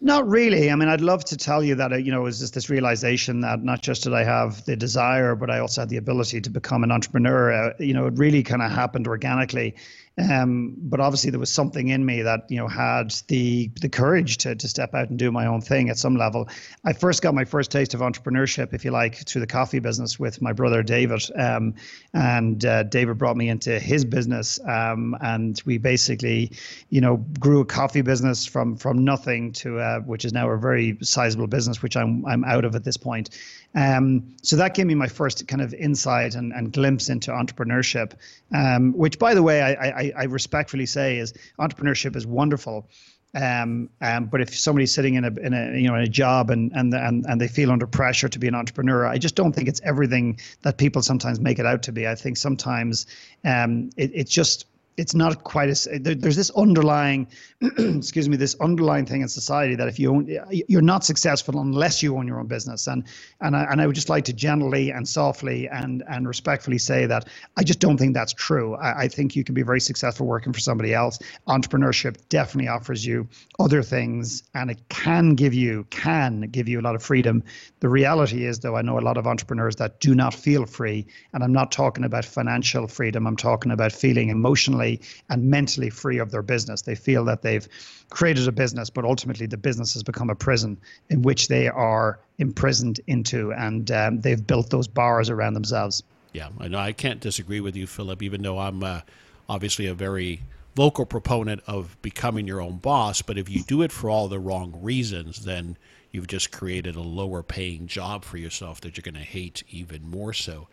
Not 0.00 0.28
really. 0.28 0.70
I 0.70 0.76
mean, 0.76 0.88
I'd 0.88 1.00
love 1.00 1.24
to 1.26 1.36
tell 1.36 1.62
you 1.62 1.74
that, 1.74 1.92
uh, 1.92 1.96
you 1.96 2.12
know, 2.12 2.20
it 2.20 2.24
was 2.24 2.38
just 2.38 2.54
this 2.54 2.70
realization 2.70 3.40
that 3.40 3.64
not 3.64 3.82
just 3.82 4.04
did 4.04 4.14
I 4.14 4.22
have 4.22 4.64
the 4.64 4.76
desire, 4.76 5.34
but 5.34 5.50
I 5.50 5.58
also 5.58 5.80
had 5.80 5.88
the 5.88 5.96
ability 5.96 6.40
to 6.42 6.50
become 6.50 6.84
an 6.84 6.92
entrepreneur. 6.92 7.52
Uh, 7.52 7.72
you 7.80 7.94
know, 7.94 8.06
it 8.06 8.14
really 8.16 8.44
kind 8.44 8.62
of 8.62 8.70
happened 8.70 9.08
organically. 9.08 9.74
Um, 10.18 10.74
but 10.78 11.00
obviously 11.00 11.30
there 11.30 11.38
was 11.38 11.52
something 11.52 11.88
in 11.88 12.04
me 12.04 12.22
that 12.22 12.50
you 12.50 12.56
know 12.56 12.66
had 12.66 13.12
the 13.28 13.70
the 13.80 13.88
courage 13.88 14.38
to 14.38 14.54
to 14.56 14.68
step 14.68 14.94
out 14.94 15.10
and 15.10 15.18
do 15.18 15.30
my 15.30 15.46
own 15.46 15.60
thing 15.60 15.90
at 15.90 15.98
some 15.98 16.16
level. 16.16 16.48
I 16.84 16.92
first 16.92 17.22
got 17.22 17.34
my 17.34 17.44
first 17.44 17.70
taste 17.70 17.94
of 17.94 18.00
entrepreneurship, 18.00 18.74
if 18.74 18.84
you 18.84 18.90
like, 18.90 19.16
through 19.26 19.40
the 19.40 19.46
coffee 19.46 19.78
business 19.78 20.18
with 20.18 20.42
my 20.42 20.52
brother 20.52 20.82
David, 20.82 21.22
um, 21.36 21.74
and 22.14 22.64
uh, 22.64 22.82
David 22.84 23.18
brought 23.18 23.36
me 23.36 23.48
into 23.48 23.78
his 23.78 24.04
business, 24.04 24.58
um, 24.66 25.16
and 25.20 25.62
we 25.64 25.78
basically, 25.78 26.52
you 26.90 27.00
know, 27.00 27.18
grew 27.38 27.60
a 27.60 27.64
coffee 27.64 28.02
business 28.02 28.44
from 28.44 28.76
from 28.76 29.04
nothing 29.04 29.52
to 29.52 29.78
uh, 29.78 30.00
which 30.00 30.24
is 30.24 30.32
now 30.32 30.50
a 30.50 30.58
very 30.58 30.98
sizable 31.02 31.46
business, 31.46 31.82
which 31.82 31.96
I'm 31.96 32.26
I'm 32.26 32.44
out 32.44 32.64
of 32.64 32.74
at 32.74 32.84
this 32.84 32.96
point. 32.96 33.30
Um, 33.74 34.34
so 34.42 34.56
that 34.56 34.74
gave 34.74 34.86
me 34.86 34.94
my 34.94 35.08
first 35.08 35.46
kind 35.46 35.60
of 35.60 35.74
insight 35.74 36.34
and, 36.34 36.52
and 36.52 36.72
glimpse 36.72 37.08
into 37.08 37.30
entrepreneurship, 37.30 38.14
um, 38.54 38.92
which, 38.92 39.18
by 39.18 39.34
the 39.34 39.42
way, 39.42 39.60
I, 39.60 39.72
I, 39.72 40.12
I, 40.16 40.24
respectfully 40.24 40.86
say 40.86 41.18
is 41.18 41.34
entrepreneurship 41.60 42.16
is 42.16 42.26
wonderful. 42.26 42.88
Um, 43.34 43.90
um, 44.00 44.26
but 44.26 44.40
if 44.40 44.58
somebody's 44.58 44.92
sitting 44.92 45.14
in 45.14 45.24
a, 45.24 45.40
in 45.40 45.52
a 45.52 45.78
you 45.78 45.86
know 45.86 45.96
in 45.96 46.02
a 46.02 46.08
job 46.08 46.48
and, 46.48 46.72
and 46.72 46.94
and 46.94 47.26
and 47.26 47.40
they 47.40 47.46
feel 47.46 47.70
under 47.70 47.86
pressure 47.86 48.28
to 48.28 48.38
be 48.38 48.48
an 48.48 48.54
entrepreneur, 48.54 49.04
I 49.04 49.18
just 49.18 49.34
don't 49.34 49.52
think 49.52 49.68
it's 49.68 49.82
everything 49.84 50.40
that 50.62 50.78
people 50.78 51.02
sometimes 51.02 51.38
make 51.38 51.58
it 51.58 51.66
out 51.66 51.82
to 51.84 51.92
be. 51.92 52.08
I 52.08 52.14
think 52.14 52.38
sometimes 52.38 53.06
um, 53.44 53.90
it, 53.98 54.10
it's 54.14 54.30
just 54.30 54.64
it's 54.98 55.14
not 55.14 55.44
quite 55.44 55.68
as 55.68 55.86
there, 56.00 56.16
there's 56.16 56.36
this 56.36 56.50
underlying 56.50 57.28
excuse 57.78 58.28
me 58.28 58.36
this 58.36 58.56
underlying 58.60 59.06
thing 59.06 59.22
in 59.22 59.28
society 59.28 59.76
that 59.76 59.88
if 59.88 59.98
you 59.98 60.10
own 60.10 60.28
you're 60.50 60.82
not 60.82 61.04
successful 61.04 61.60
unless 61.60 62.02
you 62.02 62.16
own 62.16 62.26
your 62.26 62.40
own 62.40 62.46
business. 62.46 62.86
And 62.88 63.04
and 63.40 63.56
I, 63.56 63.64
and 63.70 63.80
I 63.80 63.86
would 63.86 63.94
just 63.94 64.08
like 64.08 64.24
to 64.24 64.32
gently 64.32 64.90
and 64.90 65.08
softly 65.08 65.68
and 65.68 66.02
and 66.08 66.26
respectfully 66.26 66.78
say 66.78 67.06
that 67.06 67.28
I 67.56 67.62
just 67.62 67.78
don't 67.78 67.96
think 67.96 68.14
that's 68.14 68.32
true. 68.32 68.74
I, 68.74 69.04
I 69.04 69.08
think 69.08 69.36
you 69.36 69.44
can 69.44 69.54
be 69.54 69.62
very 69.62 69.80
successful 69.80 70.26
working 70.26 70.52
for 70.52 70.60
somebody 70.60 70.92
else. 70.92 71.20
Entrepreneurship 71.46 72.28
definitely 72.28 72.68
offers 72.68 73.06
you 73.06 73.28
other 73.58 73.82
things 73.82 74.42
and 74.54 74.70
it 74.70 74.80
can 74.88 75.36
give 75.36 75.54
you 75.54 75.86
can 75.90 76.40
give 76.50 76.68
you 76.68 76.80
a 76.80 76.84
lot 76.88 76.96
of 76.96 77.02
freedom. 77.02 77.44
The 77.80 77.88
reality 77.88 78.44
is 78.44 78.58
though 78.58 78.76
I 78.76 78.82
know 78.82 78.98
a 78.98 79.06
lot 79.08 79.16
of 79.16 79.26
entrepreneurs 79.28 79.76
that 79.76 80.00
do 80.00 80.14
not 80.14 80.34
feel 80.34 80.66
free 80.66 81.06
and 81.32 81.44
I'm 81.44 81.52
not 81.52 81.70
talking 81.70 82.04
about 82.04 82.24
financial 82.24 82.88
freedom. 82.88 83.26
I'm 83.28 83.36
talking 83.36 83.70
about 83.70 83.92
feeling 83.92 84.30
emotionally 84.30 84.87
and 85.28 85.50
mentally 85.50 85.90
free 85.90 86.18
of 86.18 86.30
their 86.30 86.42
business. 86.42 86.82
They 86.82 86.94
feel 86.94 87.24
that 87.26 87.42
they've 87.42 87.66
created 88.10 88.48
a 88.48 88.52
business, 88.52 88.90
but 88.90 89.04
ultimately 89.04 89.46
the 89.46 89.56
business 89.56 89.92
has 89.94 90.02
become 90.02 90.30
a 90.30 90.34
prison 90.34 90.78
in 91.10 91.22
which 91.22 91.48
they 91.48 91.68
are 91.68 92.20
imprisoned 92.38 93.00
into, 93.06 93.52
and 93.52 93.90
um, 93.90 94.20
they've 94.20 94.44
built 94.46 94.70
those 94.70 94.88
bars 94.88 95.28
around 95.30 95.54
themselves. 95.54 96.02
Yeah, 96.32 96.48
I 96.60 96.68
know. 96.68 96.78
I 96.78 96.92
can't 96.92 97.20
disagree 97.20 97.60
with 97.60 97.76
you, 97.76 97.86
Philip. 97.86 98.22
Even 98.22 98.42
though 98.42 98.58
I'm 98.58 98.82
uh, 98.82 99.00
obviously 99.48 99.86
a 99.86 99.94
very 99.94 100.40
vocal 100.76 101.04
proponent 101.04 101.60
of 101.66 102.00
becoming 102.02 102.46
your 102.46 102.60
own 102.60 102.78
boss, 102.78 103.22
but 103.22 103.36
if 103.36 103.48
you 103.48 103.62
do 103.64 103.82
it 103.82 103.90
for 103.90 104.08
all 104.08 104.28
the 104.28 104.38
wrong 104.38 104.78
reasons, 104.80 105.44
then 105.44 105.76
you've 106.12 106.28
just 106.28 106.52
created 106.52 106.94
a 106.94 107.00
lower 107.00 107.42
paying 107.42 107.86
job 107.86 108.24
for 108.24 108.36
yourself 108.36 108.80
that 108.80 108.96
you're 108.96 109.02
going 109.02 109.14
to 109.14 109.20
hate 109.20 109.62
even 109.70 110.08
more 110.08 110.32
so. 110.32 110.68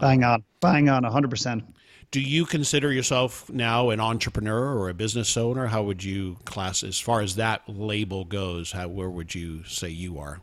Bang 0.00 0.22
on, 0.22 0.44
bang 0.60 0.88
on, 0.88 1.02
100%. 1.02 1.62
Do 2.10 2.20
you 2.22 2.46
consider 2.46 2.90
yourself 2.90 3.50
now 3.50 3.90
an 3.90 4.00
entrepreneur 4.00 4.74
or 4.78 4.88
a 4.88 4.94
business 4.94 5.36
owner? 5.36 5.66
How 5.66 5.82
would 5.82 6.02
you 6.02 6.38
class 6.46 6.82
as 6.82 6.98
far 6.98 7.20
as 7.20 7.36
that 7.36 7.68
label 7.68 8.24
goes? 8.24 8.72
How 8.72 8.88
where 8.88 9.10
would 9.10 9.34
you 9.34 9.64
say 9.64 9.90
you 9.90 10.18
are? 10.18 10.40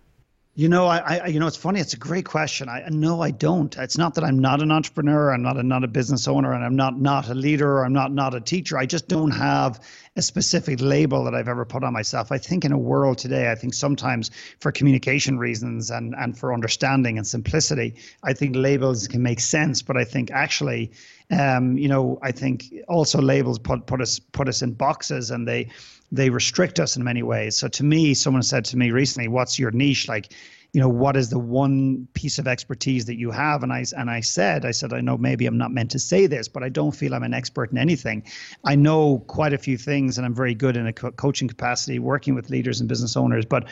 You 0.58 0.70
know, 0.70 0.86
I, 0.86 1.18
I, 1.18 1.28
you 1.28 1.42
know, 1.42 1.48
it's 1.48 1.58
funny. 1.58 1.82
It's 1.82 1.96
a 1.96 1.98
great 1.98 2.24
question. 2.24 2.70
I 2.70 2.88
no, 2.90 3.22
I 3.22 3.32
don't. 3.32 3.76
It's 3.78 3.98
not 3.98 4.16
that 4.16 4.24
I'm 4.24 4.40
not 4.40 4.62
an 4.62 4.72
entrepreneur. 4.72 5.34
I'm 5.34 5.42
not 5.42 5.58
a 5.58 5.64
not 5.64 5.84
a 5.84 5.88
business 5.90 6.30
owner, 6.30 6.54
and 6.54 6.64
I'm 6.64 6.78
not 6.78 6.98
not 6.98 7.28
a 7.28 7.36
leader, 7.36 7.70
or 7.80 7.86
I'm 7.86 7.92
not 7.92 8.14
not 8.14 8.34
a 8.34 8.40
teacher. 8.40 8.78
I 8.78 8.86
just 8.86 9.10
don't 9.10 9.32
have 9.32 9.82
a 10.16 10.22
specific 10.22 10.80
label 10.80 11.26
that 11.26 11.36
I've 11.36 11.50
ever 11.50 11.66
put 11.66 11.84
on 11.84 11.92
myself. 11.92 12.32
I 12.32 12.38
think 12.38 12.64
in 12.64 12.72
a 12.72 12.78
world 12.78 13.18
today, 13.18 13.52
I 13.52 13.56
think 13.56 13.74
sometimes 13.74 14.32
for 14.62 14.72
communication 14.72 15.38
reasons 15.38 15.92
and 15.92 16.16
and 16.18 16.38
for 16.38 16.54
understanding 16.54 17.18
and 17.18 17.28
simplicity, 17.28 17.96
I 18.24 18.32
think 18.32 18.56
labels 18.56 19.10
can 19.10 19.22
make 19.22 19.42
sense. 19.42 19.82
But 19.82 19.98
I 19.98 20.06
think 20.06 20.32
actually, 20.32 20.94
um, 21.32 21.78
you 21.78 21.90
know, 21.90 22.18
I 22.22 22.32
think 22.32 22.74
also 22.88 23.22
labels 23.22 23.60
put 23.60 23.88
put 23.88 24.00
us 24.00 24.20
put 24.20 24.48
us 24.48 24.62
in 24.62 24.72
boxes, 24.72 25.32
and 25.32 25.46
they 25.46 25.68
they 26.12 26.30
restrict 26.30 26.80
us 26.80 26.96
in 26.96 27.04
many 27.04 27.24
ways. 27.24 27.56
So 27.58 27.68
to 27.68 27.84
me, 27.84 28.14
someone 28.14 28.44
said 28.44 28.66
to 28.66 28.78
me 28.78 28.92
recently, 28.92 29.28
"What's 29.28 29.60
your 29.60 29.72
niche?" 29.72 30.08
Like, 30.08 30.34
you 30.74 30.82
know, 30.82 30.90
what 30.90 31.16
is 31.16 31.30
the 31.30 31.40
one 31.40 32.08
piece 32.14 32.38
of 32.38 32.48
expertise 32.48 33.06
that 33.06 33.16
you 33.16 33.32
have? 33.32 33.64
And 33.64 33.72
I 33.72 33.86
and 33.98 34.10
I 34.10 34.20
said, 34.20 34.66
I 34.66 34.72
said, 34.72 34.94
I 34.94 35.02
know 35.02 35.18
maybe 35.18 35.46
I'm 35.46 35.58
not 35.58 35.72
meant 35.72 35.92
to 35.92 36.00
say 36.00 36.28
this, 36.28 36.48
but 36.48 36.64
I 36.64 36.70
don't 36.70 36.92
feel 36.92 37.14
I'm 37.16 37.24
an 37.24 37.34
expert 37.34 37.72
in 37.72 37.78
anything. 37.78 38.24
I 38.64 38.76
know 38.76 39.20
quite 39.28 39.54
a 39.54 39.58
few 39.58 39.78
things, 39.78 40.18
and 40.18 40.26
I'm 40.26 40.36
very 40.36 40.54
good 40.54 40.78
in 40.78 40.86
a 40.86 40.94
co- 40.94 41.12
coaching 41.12 41.48
capacity, 41.48 42.00
working 42.00 42.36
with 42.36 42.50
leaders 42.50 42.80
and 42.80 42.90
business 42.90 43.16
owners, 43.16 43.46
but 43.46 43.68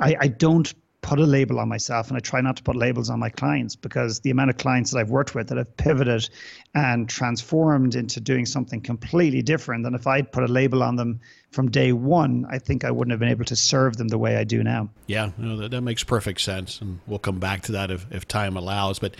I, 0.00 0.16
I 0.20 0.28
don't 0.28 0.72
put 1.02 1.18
a 1.18 1.24
label 1.24 1.58
on 1.58 1.68
myself 1.68 2.08
and 2.08 2.16
I 2.16 2.20
try 2.20 2.40
not 2.40 2.56
to 2.56 2.62
put 2.62 2.76
labels 2.76 3.10
on 3.10 3.18
my 3.18 3.30
clients 3.30 3.74
because 3.74 4.20
the 4.20 4.30
amount 4.30 4.50
of 4.50 4.58
clients 4.58 4.90
that 4.90 4.98
I've 4.98 5.10
worked 5.10 5.34
with 5.34 5.48
that 5.48 5.58
have 5.58 5.76
pivoted 5.76 6.28
and 6.74 7.08
transformed 7.08 7.94
into 7.94 8.20
doing 8.20 8.44
something 8.46 8.80
completely 8.80 9.42
different 9.42 9.84
than 9.84 9.94
if 9.94 10.06
I'd 10.06 10.30
put 10.30 10.44
a 10.44 10.52
label 10.52 10.82
on 10.82 10.96
them 10.96 11.20
from 11.52 11.70
day 11.70 11.92
one, 11.92 12.46
I 12.50 12.58
think 12.58 12.84
I 12.84 12.90
wouldn't 12.90 13.12
have 13.12 13.20
been 13.20 13.30
able 13.30 13.46
to 13.46 13.56
serve 13.56 13.96
them 13.96 14.08
the 14.08 14.18
way 14.18 14.36
I 14.36 14.44
do 14.44 14.62
now. 14.62 14.90
Yeah, 15.06 15.30
that, 15.38 15.70
that 15.70 15.80
makes 15.80 16.04
perfect 16.04 16.40
sense. 16.40 16.80
And 16.80 17.00
we'll 17.06 17.18
come 17.18 17.40
back 17.40 17.62
to 17.62 17.72
that 17.72 17.90
if, 17.90 18.06
if 18.10 18.28
time 18.28 18.56
allows. 18.56 18.98
But 18.98 19.16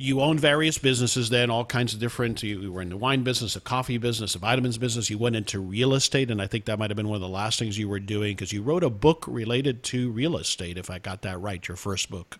you 0.00 0.20
own 0.20 0.38
various 0.38 0.78
businesses 0.78 1.28
then 1.28 1.50
all 1.50 1.64
kinds 1.64 1.92
of 1.92 1.98
different. 1.98 2.40
You 2.44 2.72
were 2.72 2.82
in 2.82 2.88
the 2.88 2.96
wine 2.96 3.24
business 3.24 3.56
a 3.56 3.60
coffee 3.60 3.98
business 3.98 4.36
a 4.36 4.38
vitamins 4.38 4.78
business. 4.78 5.10
You 5.10 5.18
went 5.18 5.34
into 5.34 5.58
real 5.58 5.92
estate 5.92 6.30
and 6.30 6.40
i 6.40 6.46
think 6.46 6.66
that 6.66 6.78
might 6.78 6.90
have 6.90 6.96
been 6.96 7.08
one 7.08 7.16
of 7.16 7.20
the 7.20 7.28
last 7.28 7.58
things 7.58 7.76
you 7.76 7.88
were 7.88 7.98
doing 7.98 8.36
because 8.36 8.52
you 8.52 8.62
wrote 8.62 8.84
a 8.84 8.90
book 8.90 9.24
related 9.26 9.82
to 9.82 10.10
real 10.10 10.36
estate 10.36 10.78
if 10.78 10.88
i 10.88 10.98
got 11.00 11.22
that 11.22 11.40
right 11.40 11.66
your 11.66 11.76
first 11.76 12.10
book 12.10 12.38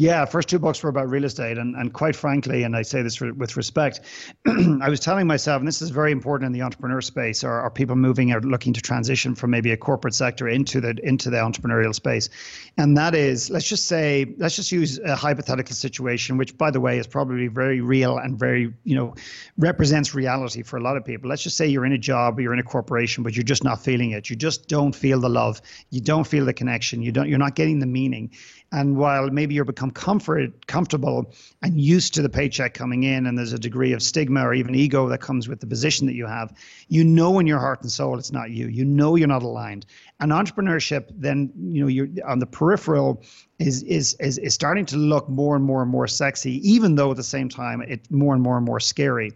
Yeah, 0.00 0.26
first 0.26 0.48
two 0.48 0.60
books 0.60 0.80
were 0.80 0.90
about 0.90 1.08
real 1.08 1.24
estate, 1.24 1.58
and 1.58 1.74
and 1.74 1.92
quite 1.92 2.14
frankly, 2.14 2.62
and 2.62 2.76
I 2.76 2.82
say 2.82 3.02
this 3.02 3.20
with 3.20 3.56
respect, 3.56 4.00
I 4.46 4.88
was 4.88 5.00
telling 5.00 5.26
myself, 5.26 5.58
and 5.58 5.66
this 5.66 5.82
is 5.82 5.90
very 5.90 6.12
important 6.12 6.46
in 6.46 6.52
the 6.52 6.62
entrepreneur 6.62 7.00
space, 7.00 7.42
or 7.42 7.50
are 7.50 7.68
people 7.68 7.96
moving 7.96 8.32
or 8.32 8.40
looking 8.40 8.72
to 8.74 8.80
transition 8.80 9.34
from 9.34 9.50
maybe 9.50 9.72
a 9.72 9.76
corporate 9.76 10.14
sector 10.14 10.48
into 10.48 10.80
the 10.80 10.96
into 11.02 11.30
the 11.30 11.38
entrepreneurial 11.38 11.92
space, 11.92 12.28
and 12.76 12.96
that 12.96 13.16
is, 13.16 13.50
let's 13.50 13.68
just 13.68 13.88
say, 13.88 14.36
let's 14.38 14.54
just 14.54 14.70
use 14.70 15.00
a 15.00 15.16
hypothetical 15.16 15.74
situation, 15.74 16.36
which 16.36 16.56
by 16.56 16.70
the 16.70 16.80
way 16.80 16.98
is 16.98 17.08
probably 17.08 17.48
very 17.48 17.80
real 17.80 18.18
and 18.18 18.38
very 18.38 18.72
you 18.84 18.94
know 18.94 19.16
represents 19.56 20.14
reality 20.14 20.62
for 20.62 20.76
a 20.76 20.80
lot 20.80 20.96
of 20.96 21.04
people. 21.04 21.28
Let's 21.28 21.42
just 21.42 21.56
say 21.56 21.66
you're 21.66 21.86
in 21.86 21.92
a 21.92 21.98
job, 21.98 22.38
or 22.38 22.42
you're 22.42 22.52
in 22.52 22.60
a 22.60 22.70
corporation, 22.76 23.24
but 23.24 23.34
you're 23.34 23.42
just 23.42 23.64
not 23.64 23.82
feeling 23.82 24.12
it. 24.12 24.30
You 24.30 24.36
just 24.36 24.68
don't 24.68 24.94
feel 24.94 25.18
the 25.18 25.28
love, 25.28 25.60
you 25.90 26.00
don't 26.00 26.24
feel 26.24 26.44
the 26.44 26.54
connection, 26.54 27.02
you 27.02 27.10
don't, 27.10 27.28
you're 27.28 27.36
not 27.36 27.56
getting 27.56 27.80
the 27.80 27.86
meaning 27.86 28.30
and 28.70 28.96
while 28.96 29.30
maybe 29.30 29.54
you're 29.54 29.64
become 29.64 29.90
comfort, 29.90 30.66
comfortable 30.66 31.32
and 31.62 31.80
used 31.80 32.14
to 32.14 32.22
the 32.22 32.28
paycheck 32.28 32.74
coming 32.74 33.04
in, 33.04 33.26
and 33.26 33.38
there's 33.38 33.52
a 33.52 33.58
degree 33.58 33.92
of 33.92 34.02
stigma 34.02 34.46
or 34.46 34.52
even 34.52 34.74
ego 34.74 35.08
that 35.08 35.18
comes 35.18 35.48
with 35.48 35.60
the 35.60 35.66
position 35.66 36.06
that 36.06 36.14
you 36.14 36.26
have, 36.26 36.52
you 36.88 37.02
know 37.02 37.38
in 37.38 37.46
your 37.46 37.58
heart 37.58 37.80
and 37.82 37.90
soul 37.90 38.18
it's 38.18 38.32
not 38.32 38.50
you. 38.50 38.68
You 38.68 38.84
know 38.84 39.16
you're 39.16 39.28
not 39.28 39.42
aligned. 39.42 39.86
And 40.20 40.32
entrepreneurship, 40.32 41.08
then 41.14 41.50
you 41.56 41.82
know 41.82 41.88
you're 41.88 42.08
on 42.26 42.40
the 42.40 42.46
peripheral, 42.46 43.22
is 43.58 43.82
is 43.84 44.14
is 44.20 44.38
is 44.38 44.54
starting 44.54 44.84
to 44.86 44.96
look 44.96 45.28
more 45.28 45.56
and 45.56 45.64
more 45.64 45.82
and 45.82 45.90
more 45.90 46.06
sexy, 46.06 46.60
even 46.68 46.94
though 46.94 47.10
at 47.10 47.16
the 47.16 47.22
same 47.22 47.48
time 47.48 47.80
it's 47.82 48.10
more 48.10 48.34
and 48.34 48.42
more 48.42 48.56
and 48.56 48.66
more 48.66 48.80
scary. 48.80 49.32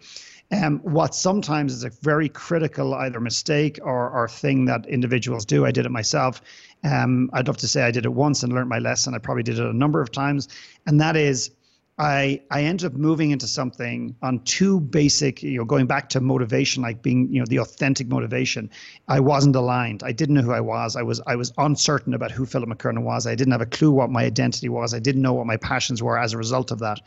Um, 0.52 0.80
what 0.80 1.14
sometimes 1.14 1.72
is 1.72 1.82
a 1.82 1.88
very 2.02 2.28
critical 2.28 2.92
either 2.92 3.20
mistake 3.20 3.78
or, 3.82 4.10
or 4.10 4.28
thing 4.28 4.66
that 4.66 4.84
individuals 4.86 5.46
do. 5.46 5.64
I 5.64 5.70
did 5.70 5.86
it 5.86 5.90
myself 5.90 6.42
um, 6.84 7.30
I'd 7.32 7.46
love 7.46 7.58
to 7.58 7.68
say 7.68 7.82
I 7.82 7.90
did 7.90 8.04
it 8.04 8.12
once 8.12 8.42
and 8.42 8.52
learned 8.52 8.68
my 8.68 8.78
lesson. 8.78 9.14
I 9.14 9.18
probably 9.18 9.42
did 9.42 9.58
it 9.58 9.66
a 9.66 9.72
number 9.72 10.00
of 10.00 10.10
times, 10.10 10.48
and 10.86 11.00
that 11.00 11.16
is 11.16 11.50
I 11.98 12.40
I 12.50 12.62
ended 12.64 12.86
up 12.86 12.94
moving 12.94 13.32
into 13.32 13.46
something 13.46 14.16
on 14.22 14.40
two 14.44 14.80
basic, 14.80 15.42
you 15.42 15.58
know, 15.58 15.64
going 15.66 15.86
back 15.86 16.08
to 16.10 16.20
motivation, 16.20 16.82
like 16.82 17.02
being, 17.02 17.28
you 17.30 17.38
know, 17.38 17.46
the 17.46 17.58
authentic 17.58 18.08
motivation. 18.08 18.70
I 19.08 19.20
wasn't 19.20 19.56
aligned. 19.56 20.02
I 20.02 20.12
didn't 20.12 20.36
know 20.36 20.42
who 20.42 20.52
I 20.52 20.60
was. 20.60 20.96
I 20.96 21.02
was 21.02 21.20
I 21.26 21.36
was 21.36 21.52
uncertain 21.58 22.14
about 22.14 22.30
who 22.30 22.46
Philip 22.46 22.70
McKernan 22.70 23.02
was. 23.02 23.26
I 23.26 23.34
didn't 23.34 23.52
have 23.52 23.60
a 23.60 23.66
clue 23.66 23.90
what 23.90 24.10
my 24.10 24.24
identity 24.24 24.70
was. 24.70 24.94
I 24.94 25.00
didn't 25.00 25.20
know 25.20 25.34
what 25.34 25.46
my 25.46 25.58
passions 25.58 26.02
were 26.02 26.18
as 26.18 26.32
a 26.32 26.38
result 26.38 26.70
of 26.70 26.78
that. 26.78 27.00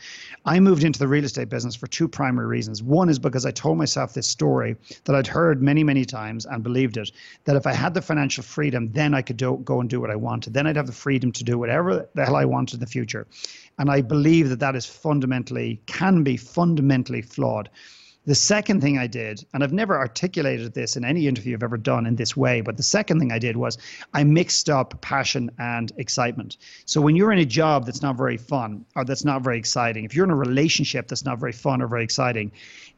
I 0.46 0.60
moved 0.60 0.84
into 0.84 1.00
the 1.00 1.08
real 1.08 1.26
estate 1.26 1.50
business 1.50 1.76
for 1.76 1.88
two 1.88 2.08
primary 2.08 2.46
reasons. 2.46 2.84
One 2.84 3.10
is 3.10 3.18
because 3.18 3.46
I 3.46 3.52
told 3.52 3.80
myself 3.80 4.14
this 4.14 4.28
story 4.28 4.76
that 5.06 5.16
I'd 5.16 5.26
heard 5.26 5.64
many, 5.64 5.84
many 5.84 6.06
times 6.06 6.46
and 6.46 6.62
believed 6.64 6.98
it, 6.98 7.12
that 7.46 7.56
if 7.56 7.66
I 7.66 7.74
had 7.74 7.96
the 7.96 8.04
financial 8.04 8.44
freedom, 8.44 8.92
then 8.92 9.16
I 9.16 9.24
could 9.24 9.38
do, 9.38 9.60
go 9.64 9.82
and 9.82 9.90
do 9.90 10.00
what 10.00 10.12
I 10.12 10.16
wanted. 10.16 10.54
Then 10.54 10.68
I'd 10.68 10.76
have 10.76 10.86
the 10.86 10.94
freedom 10.94 11.32
to 11.32 11.44
do 11.44 11.58
whatever 11.58 12.08
the 12.14 12.26
hell 12.26 12.36
I 12.36 12.46
wanted 12.46 12.76
in 12.76 12.80
the 12.82 12.86
future. 12.86 13.26
And 13.78 13.90
I 13.90 14.02
believe 14.02 14.50
that 14.50 14.60
that 14.60 14.75
is 14.76 14.86
fundamentally, 14.86 15.82
can 15.86 16.24
be 16.24 16.38
fundamentally 16.38 17.22
flawed. 17.22 17.70
The 18.26 18.34
second 18.34 18.82
thing 18.82 18.98
I 18.98 19.06
did, 19.06 19.46
and 19.54 19.64
I've 19.64 19.72
never 19.72 19.96
articulated 19.96 20.74
this 20.74 20.98
in 20.98 21.06
any 21.06 21.28
interview 21.28 21.54
I've 21.54 21.62
ever 21.62 21.78
done 21.78 22.08
in 22.08 22.16
this 22.16 22.36
way, 22.36 22.62
but 22.62 22.76
the 22.76 22.82
second 22.82 23.20
thing 23.20 23.32
I 23.32 23.38
did 23.38 23.56
was 23.56 23.78
I 24.16 24.24
mixed 24.24 24.68
up 24.68 25.00
passion 25.02 25.52
and 25.60 25.92
excitement. 25.98 26.58
So 26.86 27.02
when 27.02 27.16
you're 27.16 27.32
in 27.32 27.38
a 27.38 27.46
job 27.46 27.86
that's 27.86 28.02
not 28.02 28.18
very 28.18 28.38
fun 28.38 28.84
or 28.96 29.06
that's 29.06 29.26
not 29.26 29.44
very 29.44 29.60
exciting, 29.60 30.06
if 30.06 30.16
you're 30.16 30.26
in 30.26 30.32
a 30.32 30.36
relationship 30.36 31.08
that's 31.08 31.24
not 31.24 31.40
very 31.40 31.52
fun 31.52 31.84
or 31.84 31.88
very 31.88 32.04
exciting, 32.04 32.52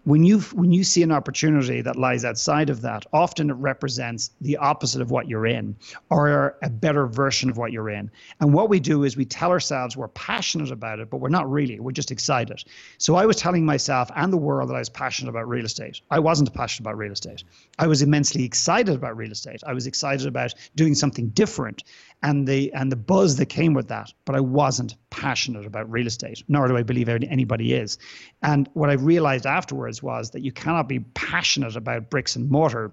when 0.07 0.23
you 0.23 0.39
when 0.53 0.71
you 0.71 0.85
see 0.85 1.03
an 1.03 1.11
opportunity 1.11 1.81
that 1.81 1.97
lies 1.97 2.23
outside 2.23 2.69
of 2.69 2.79
that, 2.79 3.05
often 3.11 3.49
it 3.49 3.55
represents 3.55 4.31
the 4.39 4.55
opposite 4.55 5.01
of 5.01 5.11
what 5.11 5.27
you're 5.27 5.45
in 5.45 5.75
or 6.09 6.57
a 6.63 6.69
better 6.69 7.07
version 7.07 7.49
of 7.49 7.57
what 7.57 7.73
you're 7.73 7.89
in. 7.89 8.09
And 8.39 8.53
what 8.53 8.69
we 8.69 8.79
do 8.79 9.03
is 9.03 9.17
we 9.17 9.25
tell 9.25 9.51
ourselves 9.51 9.97
we're 9.97 10.07
passionate 10.07 10.71
about 10.71 10.99
it, 10.99 11.09
but 11.09 11.17
we're 11.17 11.27
not 11.27 11.51
really. 11.51 11.81
We're 11.81 11.91
just 11.91 12.09
excited. 12.09 12.63
So 12.97 13.15
I 13.15 13.25
was 13.25 13.35
telling 13.35 13.65
myself 13.65 14.09
and 14.15 14.31
the 14.31 14.37
world 14.37 14.69
that 14.69 14.75
I 14.75 14.79
was 14.79 14.87
passionate 14.87 15.29
about 15.29 15.49
real 15.49 15.65
estate. 15.65 15.99
I 16.09 16.19
wasn't 16.19 16.53
passionate 16.53 16.85
about 16.87 16.97
real 16.97 17.11
estate. 17.11 17.43
I 17.77 17.87
was 17.87 18.01
immensely 18.01 18.45
excited 18.45 18.95
about 18.95 19.17
real 19.17 19.31
estate. 19.31 19.61
I 19.67 19.73
was 19.73 19.87
excited 19.87 20.25
about 20.25 20.53
doing 20.77 20.95
something 20.95 21.27
different 21.29 21.83
and 22.23 22.47
the 22.47 22.71
and 22.73 22.91
the 22.91 22.95
buzz 22.95 23.37
that 23.37 23.47
came 23.47 23.73
with 23.73 23.87
that. 23.89 24.13
But 24.25 24.35
I 24.35 24.39
wasn't 24.39 24.95
passionate 25.09 25.65
about 25.65 25.89
real 25.91 26.07
estate, 26.07 26.43
nor 26.47 26.67
do 26.67 26.77
I 26.77 26.83
believe 26.83 27.09
anybody 27.09 27.73
is. 27.73 27.97
And 28.41 28.69
what 28.73 28.89
I 28.89 28.93
realized 28.93 29.45
afterwards 29.45 30.01
was 30.01 30.31
that 30.31 30.41
you 30.41 30.51
cannot 30.51 30.87
be 30.87 30.99
passionate 30.99 31.75
about 31.75 32.09
bricks 32.09 32.35
and 32.35 32.49
mortar. 32.49 32.91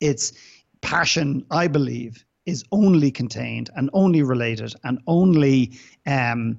It's 0.00 0.32
passion, 0.80 1.44
I 1.50 1.68
believe, 1.68 2.24
is 2.44 2.64
only 2.70 3.10
contained 3.10 3.70
and 3.76 3.90
only 3.92 4.22
related 4.22 4.74
and 4.84 5.00
only 5.06 5.72
um, 6.06 6.58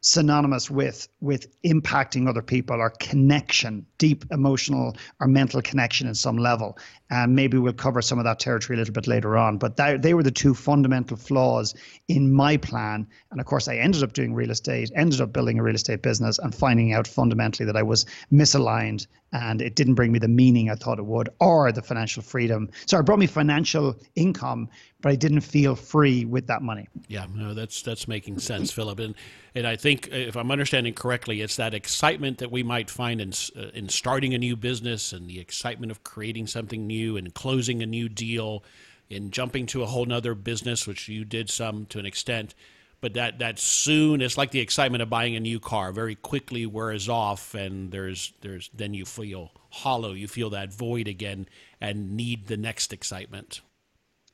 synonymous 0.00 0.70
with 0.70 1.08
with 1.20 1.46
impacting 1.62 2.28
other 2.28 2.42
people 2.42 2.76
or 2.76 2.90
connection 2.90 3.84
deep 3.98 4.24
emotional 4.30 4.96
or 5.20 5.26
mental 5.26 5.60
connection 5.60 6.08
in 6.08 6.14
some 6.14 6.38
level. 6.38 6.78
And 7.10 7.34
maybe 7.34 7.58
we'll 7.58 7.72
cover 7.72 8.00
some 8.00 8.18
of 8.18 8.24
that 8.24 8.38
territory 8.38 8.76
a 8.76 8.80
little 8.80 8.94
bit 8.94 9.06
later 9.06 9.36
on. 9.36 9.58
But 9.58 9.76
that, 9.76 10.00
they 10.00 10.14
were 10.14 10.22
the 10.22 10.30
two 10.30 10.54
fundamental 10.54 11.16
flaws 11.16 11.74
in 12.08 12.32
my 12.32 12.56
plan. 12.56 13.06
And 13.30 13.40
of 13.40 13.46
course 13.46 13.68
i 13.68 13.76
ended 13.76 14.02
up 14.02 14.12
doing 14.12 14.34
real 14.34 14.50
estate 14.50 14.90
ended 14.94 15.20
up 15.20 15.32
building 15.32 15.58
a 15.58 15.62
real 15.62 15.74
estate 15.74 16.02
business 16.02 16.38
and 16.38 16.54
finding 16.54 16.92
out 16.92 17.06
fundamentally 17.06 17.66
that 17.66 17.76
i 17.76 17.82
was 17.82 18.06
misaligned 18.32 19.06
and 19.32 19.62
it 19.62 19.76
didn't 19.76 19.94
bring 19.94 20.10
me 20.12 20.18
the 20.18 20.28
meaning 20.28 20.70
i 20.70 20.74
thought 20.74 20.98
it 20.98 21.06
would 21.06 21.28
or 21.40 21.70
the 21.72 21.82
financial 21.82 22.22
freedom. 22.22 22.68
So 22.86 22.98
it 22.98 23.04
brought 23.04 23.18
me 23.18 23.26
financial 23.26 23.96
income 24.16 24.68
but 25.00 25.12
i 25.12 25.16
didn't 25.16 25.40
feel 25.40 25.76
free 25.76 26.24
with 26.24 26.46
that 26.48 26.62
money. 26.62 26.88
Yeah 27.08 27.26
no 27.34 27.54
that's 27.54 27.82
that's 27.82 28.08
making 28.08 28.38
sense 28.38 28.70
philip. 28.72 28.98
And 28.98 29.14
and 29.54 29.66
I 29.66 29.76
think, 29.76 30.08
if 30.08 30.36
I'm 30.36 30.50
understanding 30.50 30.94
correctly, 30.94 31.40
it's 31.40 31.56
that 31.56 31.74
excitement 31.74 32.38
that 32.38 32.50
we 32.50 32.62
might 32.62 32.88
find 32.88 33.20
in, 33.20 33.32
uh, 33.56 33.70
in 33.74 33.88
starting 33.88 34.32
a 34.34 34.38
new 34.38 34.56
business 34.56 35.12
and 35.12 35.28
the 35.28 35.40
excitement 35.40 35.90
of 35.90 36.04
creating 36.04 36.46
something 36.46 36.86
new 36.86 37.16
and 37.16 37.34
closing 37.34 37.82
a 37.82 37.86
new 37.86 38.08
deal 38.08 38.62
and 39.10 39.32
jumping 39.32 39.66
to 39.66 39.82
a 39.82 39.86
whole 39.86 40.06
nother 40.06 40.34
business, 40.36 40.86
which 40.86 41.08
you 41.08 41.24
did 41.24 41.50
some 41.50 41.86
to 41.86 41.98
an 41.98 42.06
extent. 42.06 42.54
But 43.00 43.14
that, 43.14 43.38
that 43.38 43.58
soon, 43.58 44.20
it's 44.20 44.36
like 44.36 44.50
the 44.50 44.60
excitement 44.60 45.02
of 45.02 45.08
buying 45.08 45.34
a 45.34 45.40
new 45.40 45.58
car, 45.58 45.90
very 45.90 46.14
quickly 46.14 46.66
wears 46.66 47.08
off, 47.08 47.54
and 47.54 47.90
there's, 47.90 48.34
there's 48.42 48.68
then 48.74 48.92
you 48.92 49.06
feel 49.06 49.52
hollow, 49.70 50.12
you 50.12 50.28
feel 50.28 50.50
that 50.50 50.72
void 50.72 51.08
again, 51.08 51.46
and 51.80 52.16
need 52.16 52.46
the 52.46 52.56
next 52.58 52.92
excitement. 52.92 53.62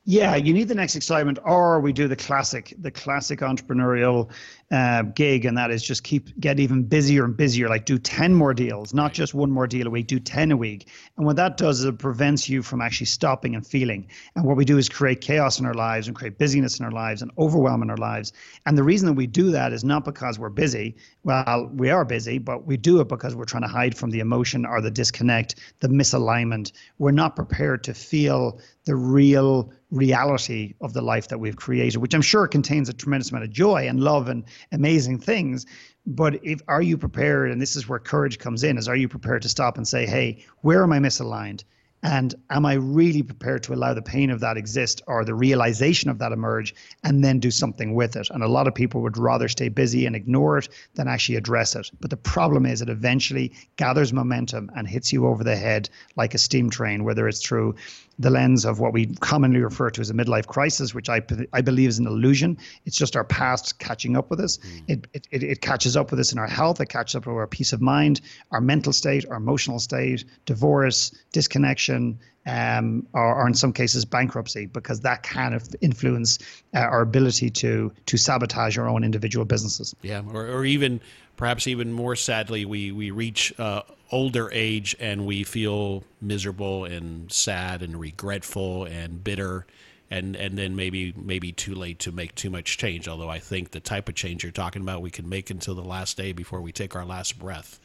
Yeah, 0.09 0.37
you 0.37 0.53
need 0.53 0.69
the 0.69 0.75
next 0.75 0.95
excitement, 0.95 1.37
or 1.43 1.81
we 1.81 1.91
do 1.91 2.07
the 2.07 2.15
classic, 2.15 2.73
the 2.79 2.89
classic 2.89 3.41
entrepreneurial 3.41 4.31
uh, 4.71 5.01
gig, 5.01 5.43
and 5.43 5.57
that 5.57 5.69
is 5.69 5.83
just 5.83 6.05
keep 6.05 6.29
get 6.39 6.61
even 6.61 6.83
busier 6.83 7.25
and 7.25 7.35
busier. 7.35 7.67
Like 7.67 7.83
do 7.83 7.97
ten 7.97 8.33
more 8.33 8.53
deals, 8.53 8.93
not 8.93 9.11
just 9.11 9.33
one 9.33 9.51
more 9.51 9.67
deal 9.67 9.85
a 9.85 9.89
week. 9.89 10.07
Do 10.07 10.17
ten 10.17 10.53
a 10.53 10.55
week, 10.55 10.87
and 11.17 11.25
what 11.25 11.35
that 11.35 11.57
does 11.57 11.79
is 11.79 11.85
it 11.85 11.99
prevents 11.99 12.47
you 12.47 12.63
from 12.63 12.79
actually 12.79 13.07
stopping 13.07 13.53
and 13.53 13.67
feeling. 13.67 14.07
And 14.37 14.45
what 14.45 14.55
we 14.55 14.63
do 14.63 14.77
is 14.77 14.87
create 14.87 15.19
chaos 15.19 15.59
in 15.59 15.65
our 15.65 15.73
lives 15.73 16.07
and 16.07 16.15
create 16.15 16.37
busyness 16.37 16.79
in 16.79 16.85
our 16.85 16.91
lives 16.91 17.21
and 17.21 17.29
overwhelm 17.37 17.83
in 17.83 17.89
our 17.89 17.97
lives. 17.97 18.31
And 18.65 18.77
the 18.77 18.83
reason 18.83 19.07
that 19.07 19.13
we 19.15 19.27
do 19.27 19.51
that 19.51 19.73
is 19.73 19.83
not 19.83 20.05
because 20.05 20.39
we're 20.39 20.47
busy. 20.47 20.95
Well, 21.25 21.69
we 21.73 21.89
are 21.89 22.05
busy, 22.05 22.37
but 22.37 22.65
we 22.65 22.77
do 22.77 23.01
it 23.01 23.09
because 23.09 23.35
we're 23.35 23.43
trying 23.43 23.63
to 23.63 23.67
hide 23.67 23.97
from 23.97 24.11
the 24.11 24.21
emotion 24.21 24.65
or 24.65 24.79
the 24.79 24.89
disconnect, 24.89 25.55
the 25.81 25.89
misalignment. 25.89 26.71
We're 26.97 27.11
not 27.11 27.35
prepared 27.35 27.83
to 27.83 27.93
feel 27.93 28.61
the 28.87 28.95
real 28.95 29.71
reality 29.91 30.73
of 30.81 30.93
the 30.93 31.01
life 31.01 31.27
that 31.27 31.39
we've 31.39 31.57
created, 31.57 31.99
which 31.99 32.15
I'm 32.15 32.21
sure 32.21 32.47
contains 32.47 32.89
a 32.89 32.93
tremendous 32.93 33.29
amount 33.29 33.43
of 33.43 33.51
joy 33.51 33.87
and 33.87 33.99
love 33.99 34.29
and 34.29 34.43
amazing 34.71 35.19
things. 35.19 35.65
But 36.05 36.39
if 36.43 36.61
are 36.67 36.81
you 36.81 36.97
prepared, 36.97 37.51
and 37.51 37.61
this 37.61 37.75
is 37.75 37.87
where 37.87 37.99
courage 37.99 38.39
comes 38.39 38.63
in, 38.63 38.77
is 38.77 38.87
are 38.87 38.95
you 38.95 39.09
prepared 39.09 39.41
to 39.43 39.49
stop 39.49 39.77
and 39.77 39.87
say, 39.87 40.05
hey, 40.05 40.45
where 40.61 40.81
am 40.83 40.93
I 40.93 40.99
misaligned? 40.99 41.63
And 42.03 42.35
am 42.49 42.65
I 42.65 42.73
really 42.73 43.23
prepared 43.23 43.63
to 43.63 43.73
allow 43.73 43.93
the 43.93 44.03
pain 44.03 44.29
of 44.29 44.39
that 44.39 44.55
exist 44.55 45.01
or 45.07 45.25
the 45.25 45.33
realization 45.33 46.09
of 46.09 46.19
that 46.19 46.31
emerge 46.31 46.75
and 47.03 47.23
then 47.23 47.39
do 47.39 47.49
something 47.51 47.95
with 47.95 48.15
it? 48.15 48.29
And 48.29 48.43
a 48.43 48.47
lot 48.47 48.67
of 48.67 48.75
people 48.75 49.01
would 49.01 49.17
rather 49.17 49.47
stay 49.47 49.67
busy 49.67 50.05
and 50.05 50.15
ignore 50.15 50.59
it 50.59 50.69
than 50.93 51.07
actually 51.07 51.35
address 51.35 51.75
it. 51.75 51.89
But 51.99 52.11
the 52.11 52.17
problem 52.17 52.65
is 52.65 52.81
it 52.81 52.89
eventually 52.89 53.51
gathers 53.77 54.13
momentum 54.13 54.71
and 54.75 54.87
hits 54.87 55.11
you 55.11 55.25
over 55.25 55.43
the 55.43 55.55
head 55.55 55.89
like 56.15 56.35
a 56.35 56.37
steam 56.37 56.69
train, 56.69 57.03
whether 57.03 57.27
it's 57.27 57.45
through 57.45 57.75
the 58.19 58.29
lens 58.29 58.65
of 58.65 58.79
what 58.79 58.93
we 58.93 59.05
commonly 59.05 59.59
refer 59.59 59.89
to 59.91 60.01
as 60.01 60.09
a 60.09 60.13
midlife 60.13 60.47
crisis, 60.47 60.93
which 60.93 61.09
I, 61.09 61.21
I 61.53 61.61
believe 61.61 61.89
is 61.89 61.99
an 61.99 62.07
illusion. 62.07 62.57
It's 62.85 62.97
just 62.97 63.15
our 63.15 63.23
past 63.23 63.79
catching 63.79 64.17
up 64.17 64.29
with 64.29 64.39
us. 64.39 64.57
Mm. 64.57 64.83
It, 64.87 65.27
it, 65.31 65.43
it 65.43 65.61
catches 65.61 65.95
up 65.95 66.11
with 66.11 66.19
us 66.19 66.31
in 66.31 66.39
our 66.39 66.47
health, 66.47 66.81
it 66.81 66.89
catches 66.89 67.15
up 67.15 67.27
with 67.27 67.35
our 67.35 67.47
peace 67.47 67.73
of 67.73 67.81
mind, 67.81 68.21
our 68.51 68.61
mental 68.61 68.93
state, 68.93 69.25
our 69.29 69.37
emotional 69.37 69.79
state, 69.79 70.25
divorce, 70.45 71.11
disconnection, 71.31 72.19
um, 72.47 73.05
or, 73.13 73.41
or, 73.41 73.47
in 73.47 73.53
some 73.53 73.73
cases 73.73 74.05
bankruptcy, 74.05 74.65
because 74.67 75.01
that 75.01 75.21
can 75.21 75.59
influence 75.81 76.39
uh, 76.73 76.79
our 76.79 77.01
ability 77.01 77.49
to 77.49 77.91
to 78.05 78.17
sabotage 78.17 78.77
our 78.77 78.87
own 78.87 79.03
individual 79.03 79.45
businesses. 79.45 79.93
Yeah, 80.01 80.23
or, 80.33 80.47
or 80.47 80.65
even 80.65 81.01
perhaps 81.35 81.67
even 81.67 81.91
more 81.91 82.15
sadly, 82.15 82.65
we 82.65 82.91
we 82.91 83.11
reach 83.11 83.53
uh, 83.59 83.81
older 84.11 84.49
age 84.51 84.95
and 84.99 85.25
we 85.25 85.43
feel 85.43 86.03
miserable 86.21 86.85
and 86.85 87.31
sad 87.31 87.81
and 87.81 87.99
regretful 87.99 88.85
and 88.85 89.23
bitter 89.23 89.65
and 90.09 90.35
and 90.35 90.57
then 90.57 90.75
maybe 90.75 91.13
maybe 91.17 91.51
too 91.51 91.75
late 91.75 91.99
to 91.99 92.11
make 92.11 92.33
too 92.35 92.49
much 92.49 92.77
change. 92.77 93.07
Although 93.07 93.29
I 93.29 93.39
think 93.39 93.71
the 93.71 93.79
type 93.79 94.07
of 94.07 94.15
change 94.15 94.43
you're 94.43 94.51
talking 94.51 94.81
about, 94.81 95.01
we 95.01 95.11
can 95.11 95.27
make 95.27 95.49
until 95.49 95.75
the 95.75 95.83
last 95.83 96.17
day 96.17 96.31
before 96.31 96.61
we 96.61 96.71
take 96.71 96.95
our 96.95 97.05
last 97.05 97.37
breath. 97.37 97.79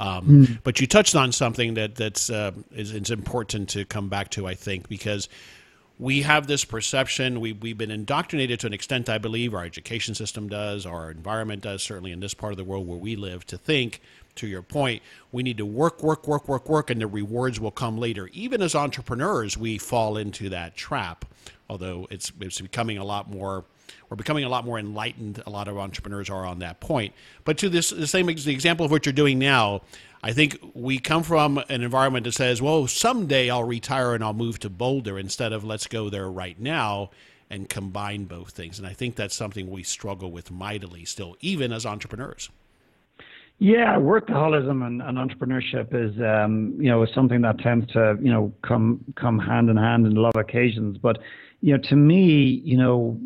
Um, 0.00 0.26
mm. 0.26 0.58
But 0.64 0.80
you 0.80 0.86
touched 0.86 1.14
on 1.14 1.30
something 1.30 1.74
that 1.74 1.94
that's 1.94 2.30
uh, 2.30 2.52
is, 2.72 2.92
is 2.92 3.10
important 3.10 3.68
to 3.70 3.84
come 3.84 4.08
back 4.08 4.30
to, 4.30 4.46
I 4.46 4.54
think, 4.54 4.88
because 4.88 5.28
we 5.98 6.22
have 6.22 6.46
this 6.46 6.64
perception. 6.64 7.38
We, 7.38 7.52
we've 7.52 7.76
been 7.76 7.90
indoctrinated 7.90 8.60
to 8.60 8.66
an 8.66 8.72
extent, 8.72 9.10
I 9.10 9.18
believe, 9.18 9.54
our 9.54 9.62
education 9.62 10.14
system 10.14 10.48
does, 10.48 10.86
our 10.86 11.10
environment 11.10 11.62
does, 11.62 11.82
certainly 11.82 12.12
in 12.12 12.20
this 12.20 12.32
part 12.32 12.52
of 12.54 12.56
the 12.56 12.64
world 12.64 12.88
where 12.88 12.96
we 12.96 13.14
live, 13.14 13.46
to 13.48 13.58
think, 13.58 14.00
to 14.36 14.46
your 14.46 14.62
point, 14.62 15.02
we 15.32 15.42
need 15.42 15.58
to 15.58 15.66
work, 15.66 16.02
work, 16.02 16.26
work, 16.26 16.48
work, 16.48 16.68
work, 16.68 16.90
and 16.90 17.00
the 17.00 17.06
rewards 17.06 17.60
will 17.60 17.70
come 17.70 17.98
later. 17.98 18.28
Even 18.32 18.62
as 18.62 18.74
entrepreneurs, 18.74 19.56
we 19.56 19.78
fall 19.78 20.16
into 20.16 20.48
that 20.48 20.76
trap, 20.76 21.24
although 21.68 22.06
it's, 22.10 22.32
it's 22.40 22.60
becoming 22.60 22.98
a 22.98 23.04
lot 23.04 23.30
more 23.30 23.64
we're 24.08 24.16
becoming 24.16 24.44
a 24.44 24.48
lot 24.48 24.64
more 24.64 24.78
enlightened. 24.78 25.42
A 25.46 25.50
lot 25.50 25.68
of 25.68 25.78
entrepreneurs 25.78 26.28
are 26.30 26.44
on 26.44 26.58
that 26.60 26.80
point. 26.80 27.14
But 27.44 27.58
to 27.58 27.68
this, 27.68 27.90
the 27.90 28.06
same 28.06 28.26
the 28.26 28.52
example 28.52 28.84
of 28.84 28.90
what 28.90 29.06
you're 29.06 29.12
doing 29.12 29.38
now, 29.38 29.82
I 30.22 30.32
think 30.32 30.58
we 30.74 30.98
come 30.98 31.22
from 31.22 31.58
an 31.68 31.82
environment 31.82 32.24
that 32.24 32.32
says, 32.32 32.60
well, 32.60 32.86
someday 32.86 33.48
I'll 33.50 33.64
retire 33.64 34.14
and 34.14 34.22
I'll 34.22 34.34
move 34.34 34.58
to 34.60 34.70
Boulder 34.70 35.18
instead 35.18 35.52
of 35.52 35.64
let's 35.64 35.86
go 35.86 36.10
there 36.10 36.28
right 36.28 36.58
now 36.58 37.10
and 37.48 37.68
combine 37.68 38.24
both 38.24 38.50
things. 38.50 38.78
And 38.78 38.86
I 38.86 38.92
think 38.92 39.16
that's 39.16 39.34
something 39.34 39.70
we 39.70 39.82
struggle 39.82 40.30
with 40.30 40.50
mightily 40.50 41.04
still, 41.04 41.36
even 41.40 41.72
as 41.72 41.86
entrepreneurs. 41.86 42.50
Yeah, 43.62 43.96
workaholism 43.98 44.86
and, 44.86 45.02
and 45.02 45.18
entrepreneurship 45.18 45.88
is, 45.92 46.18
um, 46.22 46.74
you 46.78 46.88
know, 46.88 47.02
is 47.02 47.10
something 47.14 47.42
that 47.42 47.58
tends 47.58 47.86
to, 47.92 48.16
you 48.18 48.32
know, 48.32 48.54
come 48.66 49.04
come 49.16 49.38
hand 49.38 49.68
in 49.68 49.76
hand 49.76 50.06
in 50.06 50.16
a 50.16 50.20
lot 50.20 50.34
of 50.34 50.40
occasions. 50.40 50.96
But, 50.96 51.18
you 51.60 51.76
know, 51.76 51.82
to 51.90 51.94
me, 51.94 52.62
you 52.64 52.78
know, 52.78 53.18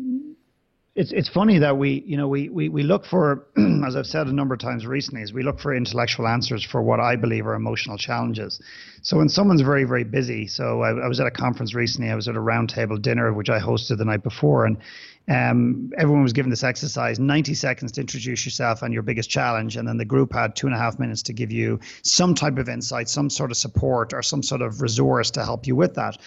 it's 0.95 1.13
it's 1.13 1.29
funny 1.29 1.59
that 1.59 1.77
we 1.77 2.03
you 2.05 2.15
know 2.17 2.27
we 2.27 2.49
we, 2.49 2.69
we 2.69 2.83
look 2.83 3.05
for 3.05 3.45
as 3.85 3.95
I've 3.95 4.05
said 4.05 4.27
a 4.27 4.33
number 4.33 4.53
of 4.53 4.61
times 4.61 4.85
recently 4.85 5.21
is 5.21 5.33
we 5.33 5.43
look 5.43 5.59
for 5.59 5.75
intellectual 5.75 6.27
answers 6.27 6.65
for 6.65 6.81
what 6.81 7.01
I 7.01 7.17
believe 7.17 7.45
are 7.45 7.53
emotional 7.53 7.97
challenges. 7.97 8.61
So 9.03 9.17
when 9.17 9.27
someone's 9.27 9.61
very 9.61 9.83
very 9.83 10.05
busy, 10.05 10.47
so 10.47 10.81
I, 10.81 10.91
I 10.91 11.07
was 11.07 11.19
at 11.19 11.27
a 11.27 11.31
conference 11.31 11.73
recently, 11.75 12.09
I 12.09 12.15
was 12.15 12.27
at 12.27 12.35
a 12.35 12.39
roundtable 12.39 13.01
dinner 13.01 13.33
which 13.33 13.49
I 13.49 13.59
hosted 13.59 13.97
the 13.97 14.05
night 14.05 14.23
before, 14.23 14.65
and 14.65 14.77
um, 15.27 15.91
everyone 15.97 16.23
was 16.23 16.33
given 16.33 16.49
this 16.49 16.63
exercise 16.63 17.19
90 17.19 17.53
seconds 17.53 17.91
to 17.93 18.01
introduce 18.01 18.45
yourself 18.45 18.81
and 18.81 18.93
your 18.93 19.03
biggest 19.03 19.29
challenge 19.29 19.75
and 19.77 19.87
then 19.87 19.97
the 19.97 20.05
group 20.05 20.33
had 20.33 20.55
two 20.55 20.67
and 20.67 20.75
a 20.75 20.79
half 20.79 20.99
minutes 20.99 21.21
to 21.23 21.33
give 21.33 21.51
you 21.51 21.79
some 22.03 22.35
type 22.35 22.57
of 22.57 22.69
insight 22.69 23.09
some 23.09 23.29
sort 23.29 23.51
of 23.51 23.57
support 23.57 24.13
or 24.13 24.21
some 24.21 24.43
sort 24.43 24.61
of 24.61 24.81
resource 24.81 25.31
to 25.31 25.43
help 25.43 25.65
you 25.65 25.75
with 25.75 25.95
that 25.95 26.17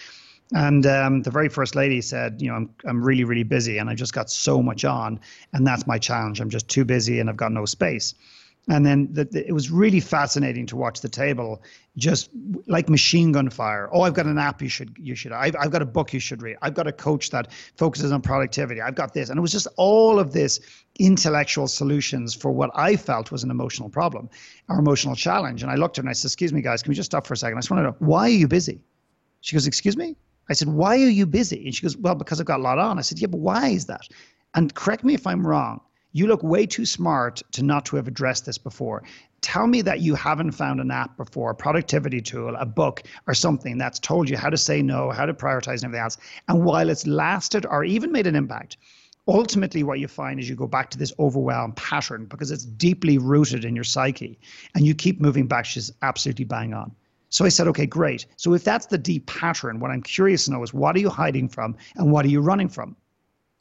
and 0.55 0.87
um, 0.87 1.23
the 1.23 1.31
very 1.31 1.49
first 1.49 1.75
lady 1.75 2.01
said, 2.01 2.41
you 2.41 2.49
know, 2.49 2.55
I'm 2.55 2.75
I'm 2.87 3.03
really 3.05 3.25
really 3.25 3.43
busy 3.43 3.79
and 3.79 3.91
I've 3.91 3.99
just 3.99 4.15
got 4.15 4.31
so 4.31 4.63
much 4.63 4.85
on, 4.85 5.21
and 5.53 5.67
that's 5.67 5.87
my 5.87 5.99
challenge. 5.99 6.41
I'm 6.41 6.49
just 6.49 6.69
too 6.69 6.85
busy 6.85 7.21
and 7.21 7.29
I've 7.29 7.37
got 7.37 7.53
no 7.53 7.67
space. 7.67 8.15
And 8.69 8.85
then 8.85 9.09
the, 9.13 9.25
the, 9.25 9.49
it 9.49 9.53
was 9.53 9.71
really 9.71 10.01
fascinating 10.01 10.67
to 10.67 10.77
watch 10.77 11.01
the 11.01 11.09
table, 11.09 11.63
just 11.97 12.31
like 12.67 12.89
machine 12.91 13.33
gun 13.33 13.49
fire. 13.49 13.89
Oh, 13.93 14.03
I've 14.03 14.13
got 14.13 14.27
an 14.27 14.39
app 14.39 14.61
you 14.61 14.69
should 14.69 14.95
you 14.99 15.15
should. 15.15 15.33
I've 15.33 15.57
I've 15.59 15.71
got 15.71 15.81
a 15.81 15.87
book 15.87 16.13
you 16.13 16.21
should 16.21 16.43
read. 16.43 16.57
I've 16.61 16.75
got 16.75 16.87
a 16.87 16.93
coach 16.93 17.31
that 17.31 17.51
focuses 17.77 18.13
on 18.13 18.21
productivity. 18.21 18.83
I've 18.83 18.95
got 18.95 19.15
this, 19.15 19.31
and 19.31 19.39
it 19.39 19.41
was 19.41 19.53
just 19.53 19.69
all 19.77 20.19
of 20.19 20.33
this 20.33 20.61
intellectual 20.99 21.67
solutions 21.67 22.35
for 22.35 22.51
what 22.51 22.71
I 22.75 22.97
felt 22.97 23.33
was 23.33 23.43
an 23.43 23.51
emotional 23.51 23.89
problem, 23.89 24.29
or 24.69 24.79
emotional 24.79 25.17
challenge. 25.17 25.63
And 25.63 25.71
I 25.73 25.77
looked 25.77 25.99
at 25.99 26.03
her 26.03 26.07
and 26.07 26.11
I 26.11 26.13
said, 26.13 26.29
"Excuse 26.29 26.53
me, 26.53 26.61
guys, 26.61 26.83
can 26.83 26.91
we 26.91 26.95
just 26.95 27.11
stop 27.11 27.27
for 27.27 27.35
a 27.35 27.39
second? 27.39 27.57
I 27.57 27.61
just 27.61 27.71
want 27.71 27.81
to 27.81 27.85
know 27.85 27.97
why 28.01 28.25
are 28.27 28.29
you 28.29 28.49
busy?" 28.49 28.81
She 29.41 29.57
goes, 29.57 29.67
"Excuse 29.67 29.97
me." 29.97 30.17
I 30.51 30.55
said, 30.55 30.69
Why 30.69 30.95
are 30.97 31.09
you 31.09 31.27
busy? 31.27 31.67
And 31.67 31.75
she 31.75 31.83
goes, 31.83 31.97
Well, 31.97 32.15
because 32.15 32.41
I've 32.41 32.47
got 32.47 32.61
a 32.61 32.63
lot 32.63 32.79
on. 32.79 32.99
I 32.99 33.03
said, 33.03 33.19
Yeah, 33.19 33.27
but 33.27 33.41
why 33.41 33.69
is 33.69 33.85
that? 33.87 34.09
And 34.55 34.75
correct 34.75 35.05
me 35.05 35.15
if 35.15 35.27
I'm 35.27 35.47
wrong. 35.47 35.81
You 36.19 36.27
look 36.27 36.43
way 36.43 36.67
too 36.67 36.85
smart 36.85 37.43
to 37.53 37.63
not 37.63 37.87
to 37.87 37.97
have 37.97 38.09
addressed 38.09 38.45
this 38.45 38.59
before. 38.59 39.05
Tell 39.41 39.69
me 39.69 39.83
that 39.83 40.01
you 40.01 40.17
haven't 40.17 40.51
found 40.51 40.81
an 40.81 40.91
app 40.91 41.17
before, 41.17 41.53
a 41.53 41.55
productivity 41.55 42.21
tool, 42.21 42.57
a 42.57 42.67
book, 42.67 43.05
or 43.29 43.35
something 43.35 43.79
that's 43.79 44.01
told 44.01 44.29
you 44.29 44.37
how 44.37 44.51
to 44.51 44.57
say 44.57 44.83
no, 44.83 45.13
how 45.13 45.27
to 45.27 45.33
prioritize, 45.33 45.77
and 45.77 45.85
everything 45.85 46.03
else. 46.03 46.17
And 46.49 46.65
while 46.65 46.91
it's 46.91 47.07
lasted 47.07 47.67
or 47.67 47.85
even 47.85 48.11
made 48.11 48.27
an 48.27 48.35
impact, 48.35 48.79
ultimately 49.29 49.85
what 49.85 50.01
you 50.01 50.09
find 50.09 50.41
is 50.41 50.49
you 50.49 50.57
go 50.57 50.67
back 50.67 50.91
to 50.91 50.99
this 50.99 51.13
overwhelm 51.21 51.71
pattern 51.75 52.25
because 52.25 52.51
it's 52.51 52.65
deeply 52.65 53.19
rooted 53.19 53.65
in 53.65 53.77
your 53.77 53.85
psyche 53.85 54.41
and 54.75 54.85
you 54.85 54.97
keep 54.97 55.21
moving 55.21 55.47
back. 55.47 55.67
She's 55.67 55.93
absolutely 56.03 56.47
bang 56.47 56.75
on. 56.75 56.91
So 57.29 57.45
I 57.45 57.49
said, 57.49 57.69
okay, 57.69 57.87
great. 57.87 58.27
So 58.35 58.55
if 58.55 58.65
that's 58.65 58.87
the 58.87 58.99
deep 58.99 59.27
pattern, 59.27 59.79
what 59.79 59.93
I'm 59.93 60.03
curious 60.03 60.47
to 60.47 60.51
know 60.51 60.65
is 60.65 60.75
what 60.75 60.97
are 60.97 61.01
you 61.01 61.11
hiding 61.11 61.49
from 61.49 61.77
and 61.95 62.11
what 62.11 62.25
are 62.25 62.29
you 62.29 62.41
running 62.41 62.69
from? 62.69 62.97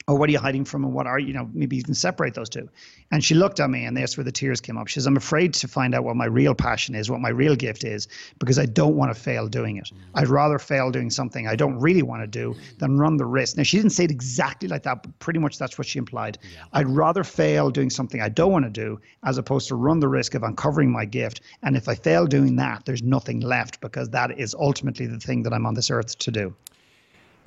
Or 0.08 0.16
what 0.16 0.28
are 0.28 0.32
you 0.32 0.38
hiding 0.38 0.64
from 0.64 0.84
and 0.84 0.94
what 0.94 1.06
are 1.06 1.18
you 1.18 1.34
know 1.34 1.48
maybe 1.52 1.76
you 1.76 1.82
can 1.84 1.94
separate 1.94 2.34
those 2.34 2.48
two. 2.48 2.68
And 3.10 3.22
she 3.22 3.34
looked 3.34 3.60
at 3.60 3.70
me 3.70 3.84
and 3.84 3.96
that's 3.96 4.16
where 4.16 4.24
the 4.24 4.32
tears 4.32 4.60
came 4.60 4.76
up. 4.76 4.88
She 4.88 4.94
says 4.94 5.06
i'm 5.06 5.16
afraid 5.16 5.54
to 5.54 5.68
find 5.68 5.94
out 5.94 6.02
what 6.02 6.16
my 6.16 6.24
real 6.24 6.54
passion 6.54 6.94
is 6.94 7.10
what 7.10 7.20
my 7.20 7.28
real 7.28 7.54
gift 7.54 7.84
is 7.84 8.08
because 8.38 8.58
i 8.58 8.66
don't 8.66 8.96
want 8.96 9.14
to 9.14 9.20
fail 9.20 9.46
doing 9.46 9.76
it. 9.76 9.84
Mm-hmm. 9.84 10.18
i'd 10.18 10.28
rather 10.28 10.58
fail 10.58 10.90
doing 10.90 11.10
something 11.10 11.46
i 11.46 11.54
don't 11.54 11.78
really 11.78 12.02
want 12.02 12.22
to 12.22 12.26
do 12.26 12.56
than 12.78 12.98
run 12.98 13.16
the 13.18 13.26
risk. 13.26 13.56
Now 13.56 13.62
she 13.62 13.76
didn't 13.76 13.92
say 13.92 14.04
it 14.04 14.10
exactly 14.10 14.68
like 14.68 14.82
that 14.84 15.02
but 15.02 15.18
pretty 15.18 15.38
much 15.38 15.58
that's 15.58 15.76
what 15.76 15.86
she 15.86 15.98
implied. 15.98 16.38
Yeah. 16.42 16.64
i'd 16.72 16.88
rather 16.88 17.22
fail 17.22 17.70
doing 17.70 17.90
something 17.90 18.22
i 18.22 18.30
don't 18.30 18.50
want 18.50 18.64
to 18.64 18.70
do 18.70 18.98
as 19.24 19.36
opposed 19.36 19.68
to 19.68 19.74
run 19.74 20.00
the 20.00 20.08
risk 20.08 20.34
of 20.34 20.42
uncovering 20.42 20.90
my 20.90 21.04
gift 21.04 21.42
and 21.62 21.76
if 21.76 21.88
i 21.88 21.94
fail 21.94 22.26
doing 22.26 22.56
that 22.56 22.86
there's 22.86 23.02
nothing 23.02 23.40
left 23.40 23.80
because 23.80 24.08
that 24.10 24.38
is 24.38 24.54
ultimately 24.54 25.06
the 25.06 25.18
thing 25.18 25.42
that 25.42 25.52
i'm 25.52 25.66
on 25.66 25.74
this 25.74 25.90
earth 25.90 26.18
to 26.18 26.30
do 26.30 26.54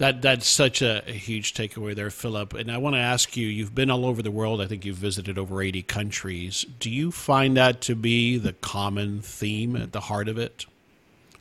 that 0.02 0.20
that's 0.24 0.48
such 0.48 0.82
a, 0.82 1.08
a, 1.08 1.12
huge 1.12 1.54
takeaway 1.54 1.96
there, 1.96 2.10
Philip. 2.10 2.56
And 2.56 2.72
I 2.72 2.80
want 2.80 2.96
to 2.96 3.00
ask 3.00 3.38
you: 3.38 3.46
You've 3.46 3.76
been 3.76 3.92
all 3.92 4.08
over 4.08 4.24
the 4.24 4.32
world. 4.32 4.60
I 4.60 4.66
think 4.66 4.84
you've 4.84 4.98
visited 4.98 5.38
over 5.38 5.62
eighty 5.62 5.84
countries. 5.84 6.66
Do 6.80 6.90
you 6.90 7.12
find 7.12 7.56
that 7.56 7.82
to 7.82 7.94
be 7.94 8.40
the 8.40 8.54
common 8.54 9.22
theme 9.22 9.76
at 9.76 9.92
the 9.92 10.00
heart 10.00 10.28
of 10.28 10.40
it, 10.40 10.66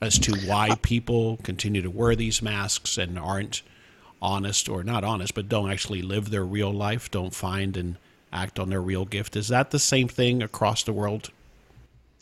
as 0.02 0.18
to 0.18 0.36
why 0.46 0.68
uh, 0.68 0.76
people 0.82 1.38
continue 1.38 1.80
to 1.80 1.90
wear 1.90 2.14
these 2.14 2.42
masks 2.42 2.98
and 2.98 3.18
aren't 3.18 3.62
honest 4.20 4.68
or 4.68 4.84
not 4.84 5.04
honest, 5.04 5.34
but 5.34 5.48
don't 5.48 5.70
actually 5.70 6.02
live 6.02 6.28
their 6.28 6.44
real 6.44 6.70
life, 6.70 7.10
don't 7.10 7.34
find 7.34 7.78
and 7.78 7.96
act 8.30 8.58
on 8.58 8.68
their 8.68 8.82
real 8.82 9.06
gift? 9.06 9.36
Is 9.36 9.48
that 9.48 9.70
the 9.70 9.78
same 9.78 10.06
thing 10.06 10.42
across 10.42 10.82
the 10.82 10.92
world? 10.92 11.30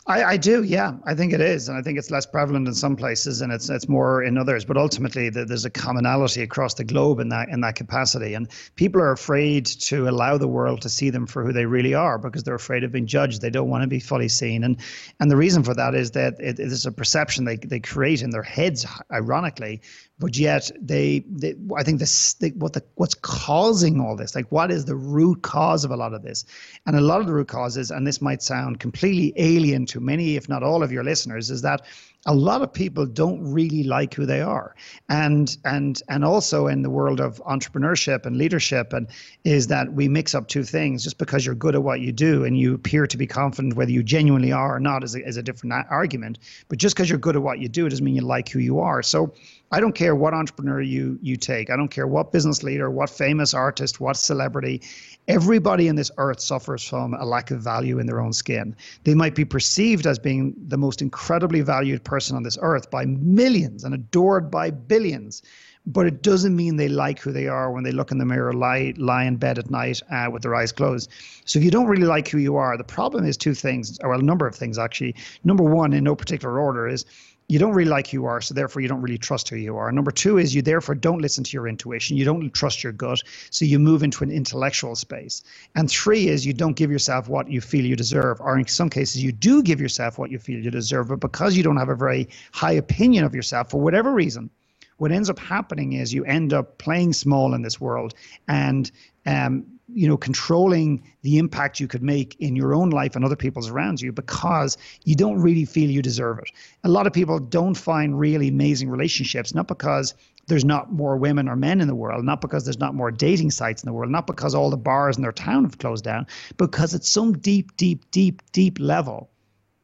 I, 0.08 0.24
I, 0.24 0.36
do, 0.38 0.62
yeah. 0.62 0.94
I 1.04 1.14
think 1.14 1.34
it 1.34 1.40
is, 1.42 1.68
and 1.68 1.76
I 1.76 1.82
think 1.82 1.98
it's 1.98 2.10
less 2.10 2.24
prevalent 2.24 2.66
in 2.66 2.74
some 2.74 2.96
places, 2.96 3.42
and 3.42 3.52
it's 3.52 3.68
it's 3.68 3.90
more 3.90 4.22
in 4.22 4.38
others. 4.38 4.64
But 4.64 4.78
ultimately, 4.78 5.28
the, 5.28 5.44
there's 5.44 5.66
a 5.66 5.70
commonality 5.70 6.40
across 6.40 6.72
the 6.72 6.84
globe 6.84 7.20
in 7.20 7.28
that 7.28 7.50
in 7.50 7.60
that 7.60 7.74
capacity, 7.74 8.32
and 8.32 8.48
people 8.74 9.02
are 9.02 9.12
afraid 9.12 9.66
to 9.66 10.08
allow 10.08 10.38
the 10.38 10.48
world 10.48 10.80
to 10.82 10.88
see 10.88 11.10
them 11.10 11.26
for 11.26 11.44
who 11.44 11.52
they 11.52 11.66
really 11.66 11.92
are 11.92 12.18
because 12.18 12.42
they're 12.42 12.54
afraid 12.54 12.84
of 12.84 12.92
being 12.92 13.06
judged. 13.06 13.42
They 13.42 13.50
don't 13.50 13.68
want 13.68 13.82
to 13.82 13.86
be 13.86 14.00
fully 14.00 14.30
seen, 14.30 14.64
and 14.64 14.78
and 15.20 15.30
the 15.30 15.36
reason 15.36 15.62
for 15.62 15.74
that 15.74 15.94
is 15.94 16.12
that 16.12 16.40
it, 16.40 16.58
it 16.58 16.72
is 16.72 16.86
a 16.86 16.92
perception 16.92 17.44
they 17.44 17.56
they 17.56 17.80
create 17.80 18.22
in 18.22 18.30
their 18.30 18.42
heads, 18.42 18.86
ironically, 19.12 19.82
but 20.18 20.36
yet 20.36 20.70
they, 20.80 21.24
they 21.30 21.54
I 21.76 21.82
think 21.82 22.00
this 22.00 22.34
they, 22.34 22.50
what 22.50 22.72
the 22.72 22.82
what's 22.96 23.14
causing 23.14 24.00
all 24.00 24.16
this, 24.16 24.34
like 24.34 24.50
what 24.50 24.70
is 24.70 24.84
the 24.84 24.96
root 24.96 25.42
cause 25.42 25.84
of 25.84 25.90
a 25.90 25.96
lot 25.96 26.14
of 26.14 26.22
this, 26.22 26.44
and 26.86 26.96
a 26.96 27.00
lot 27.00 27.20
of 27.20 27.26
the 27.26 27.32
root 27.32 27.48
causes, 27.48 27.90
and 27.90 28.06
this 28.06 28.20
might 28.20 28.42
sound 28.42 28.80
completely 28.80 29.32
alien 29.36 29.86
to 29.86 30.00
many, 30.00 30.36
if 30.36 30.48
not 30.48 30.62
all, 30.62 30.82
of 30.82 30.90
your 30.90 31.04
listeners, 31.04 31.50
is 31.50 31.62
that 31.62 31.82
a 32.26 32.34
lot 32.34 32.62
of 32.62 32.72
people 32.72 33.06
don't 33.06 33.40
really 33.40 33.84
like 33.84 34.12
who 34.12 34.26
they 34.26 34.40
are. 34.40 34.74
And 35.08 35.56
and 35.64 36.02
and 36.08 36.24
also 36.24 36.66
in 36.66 36.82
the 36.82 36.90
world 36.90 37.20
of 37.20 37.40
entrepreneurship 37.46 38.26
and 38.26 38.36
leadership 38.36 38.92
and 38.92 39.06
is 39.44 39.68
that 39.68 39.92
we 39.92 40.08
mix 40.08 40.34
up 40.34 40.48
two 40.48 40.64
things. 40.64 41.04
Just 41.04 41.18
because 41.18 41.46
you're 41.46 41.54
good 41.54 41.76
at 41.76 41.82
what 41.82 42.00
you 42.00 42.10
do 42.12 42.44
and 42.44 42.58
you 42.58 42.74
appear 42.74 43.06
to 43.06 43.16
be 43.16 43.26
confident 43.26 43.76
whether 43.76 43.92
you 43.92 44.02
genuinely 44.02 44.52
are 44.52 44.76
or 44.76 44.80
not 44.80 45.04
is 45.04 45.14
a, 45.14 45.24
is 45.26 45.36
a 45.36 45.42
different 45.42 45.86
argument. 45.90 46.38
But 46.68 46.78
just 46.78 46.96
because 46.96 47.08
you're 47.08 47.18
good 47.18 47.36
at 47.36 47.42
what 47.42 47.60
you 47.60 47.68
do 47.68 47.88
doesn't 47.88 48.04
mean 48.04 48.16
you 48.16 48.22
like 48.22 48.48
who 48.48 48.58
you 48.58 48.80
are. 48.80 49.02
So 49.02 49.32
I 49.70 49.80
don't 49.80 49.94
care 49.94 50.14
what 50.14 50.32
entrepreneur 50.32 50.80
you 50.80 51.18
you 51.20 51.36
take. 51.36 51.68
I 51.68 51.76
don't 51.76 51.90
care 51.90 52.06
what 52.06 52.32
business 52.32 52.62
leader, 52.62 52.90
what 52.90 53.10
famous 53.10 53.52
artist, 53.52 54.00
what 54.00 54.16
celebrity. 54.16 54.80
Everybody 55.26 55.88
in 55.88 55.96
this 55.96 56.10
earth 56.16 56.40
suffers 56.40 56.82
from 56.82 57.12
a 57.12 57.26
lack 57.26 57.50
of 57.50 57.60
value 57.60 57.98
in 57.98 58.06
their 58.06 58.20
own 58.20 58.32
skin. 58.32 58.74
They 59.04 59.14
might 59.14 59.34
be 59.34 59.44
perceived 59.44 60.06
as 60.06 60.18
being 60.18 60.54
the 60.68 60.78
most 60.78 61.02
incredibly 61.02 61.60
valued 61.60 62.02
person 62.02 62.34
on 62.34 62.44
this 62.44 62.56
earth 62.62 62.90
by 62.90 63.04
millions 63.04 63.84
and 63.84 63.92
adored 63.92 64.50
by 64.50 64.70
billions, 64.70 65.42
but 65.84 66.06
it 66.06 66.22
doesn't 66.22 66.56
mean 66.56 66.76
they 66.76 66.88
like 66.88 67.18
who 67.20 67.30
they 67.30 67.46
are 67.46 67.70
when 67.70 67.84
they 67.84 67.92
look 67.92 68.10
in 68.10 68.16
the 68.16 68.24
mirror, 68.24 68.54
lie 68.54 68.94
lie 68.96 69.24
in 69.24 69.36
bed 69.36 69.58
at 69.58 69.70
night 69.70 70.00
uh, 70.10 70.30
with 70.32 70.42
their 70.42 70.54
eyes 70.54 70.72
closed. 70.72 71.10
So 71.44 71.58
if 71.58 71.64
you 71.64 71.70
don't 71.70 71.88
really 71.88 72.06
like 72.06 72.28
who 72.28 72.38
you 72.38 72.56
are, 72.56 72.78
the 72.78 72.84
problem 72.84 73.26
is 73.26 73.36
two 73.36 73.52
things, 73.52 73.98
or 73.98 74.14
a 74.14 74.22
number 74.22 74.46
of 74.46 74.54
things 74.54 74.78
actually. 74.78 75.14
Number 75.44 75.64
one, 75.64 75.92
in 75.92 76.04
no 76.04 76.16
particular 76.16 76.58
order, 76.58 76.88
is 76.88 77.04
you 77.48 77.58
don't 77.58 77.72
really 77.72 77.88
like 77.88 78.08
who 78.08 78.18
you 78.18 78.26
are, 78.26 78.42
so 78.42 78.52
therefore 78.52 78.82
you 78.82 78.88
don't 78.88 79.00
really 79.00 79.16
trust 79.16 79.48
who 79.48 79.56
you 79.56 79.76
are. 79.78 79.90
Number 79.90 80.10
two 80.10 80.36
is 80.36 80.54
you 80.54 80.60
therefore 80.60 80.94
don't 80.94 81.22
listen 81.22 81.42
to 81.44 81.56
your 81.56 81.66
intuition. 81.66 82.18
You 82.18 82.26
don't 82.26 82.52
trust 82.52 82.84
your 82.84 82.92
gut, 82.92 83.22
so 83.50 83.64
you 83.64 83.78
move 83.78 84.02
into 84.02 84.22
an 84.22 84.30
intellectual 84.30 84.94
space. 84.94 85.42
And 85.74 85.90
three 85.90 86.28
is 86.28 86.44
you 86.44 86.52
don't 86.52 86.76
give 86.76 86.90
yourself 86.90 87.26
what 87.28 87.50
you 87.50 87.62
feel 87.62 87.86
you 87.86 87.96
deserve, 87.96 88.40
or 88.42 88.58
in 88.58 88.66
some 88.66 88.90
cases 88.90 89.22
you 89.22 89.32
do 89.32 89.62
give 89.62 89.80
yourself 89.80 90.18
what 90.18 90.30
you 90.30 90.38
feel 90.38 90.60
you 90.60 90.70
deserve, 90.70 91.08
but 91.08 91.20
because 91.20 91.56
you 91.56 91.62
don't 91.62 91.78
have 91.78 91.88
a 91.88 91.96
very 91.96 92.28
high 92.52 92.72
opinion 92.72 93.24
of 93.24 93.34
yourself 93.34 93.70
for 93.70 93.80
whatever 93.80 94.12
reason, 94.12 94.50
what 94.98 95.10
ends 95.10 95.30
up 95.30 95.38
happening 95.38 95.94
is 95.94 96.12
you 96.12 96.24
end 96.24 96.52
up 96.52 96.76
playing 96.76 97.12
small 97.14 97.54
in 97.54 97.62
this 97.62 97.80
world 97.80 98.14
and 98.46 98.90
um, 99.24 99.77
you 99.88 100.06
know 100.06 100.16
controlling 100.16 101.02
the 101.22 101.38
impact 101.38 101.80
you 101.80 101.88
could 101.88 102.02
make 102.02 102.36
in 102.40 102.54
your 102.54 102.74
own 102.74 102.90
life 102.90 103.16
and 103.16 103.24
other 103.24 103.36
people's 103.36 103.68
around 103.68 104.00
you 104.00 104.12
because 104.12 104.76
you 105.04 105.14
don't 105.14 105.40
really 105.40 105.64
feel 105.64 105.90
you 105.90 106.02
deserve 106.02 106.38
it. 106.38 106.50
A 106.84 106.88
lot 106.88 107.06
of 107.06 107.12
people 107.12 107.38
don't 107.38 107.74
find 107.76 108.18
really 108.18 108.48
amazing 108.48 108.90
relationships 108.90 109.54
not 109.54 109.66
because 109.66 110.14
there's 110.46 110.64
not 110.64 110.92
more 110.92 111.16
women 111.16 111.48
or 111.48 111.56
men 111.56 111.80
in 111.80 111.88
the 111.88 111.94
world 111.94 112.24
not 112.24 112.40
because 112.40 112.64
there's 112.64 112.78
not 112.78 112.94
more 112.94 113.10
dating 113.10 113.50
sites 113.50 113.82
in 113.82 113.86
the 113.86 113.92
world 113.92 114.10
not 114.10 114.26
because 114.26 114.54
all 114.54 114.70
the 114.70 114.76
bars 114.76 115.16
in 115.16 115.22
their 115.22 115.32
town 115.32 115.64
have 115.64 115.78
closed 115.78 116.04
down 116.04 116.26
because 116.56 116.94
at 116.94 117.04
some 117.04 117.32
deep 117.32 117.76
deep 117.76 118.10
deep 118.10 118.42
deep 118.52 118.78
level 118.78 119.30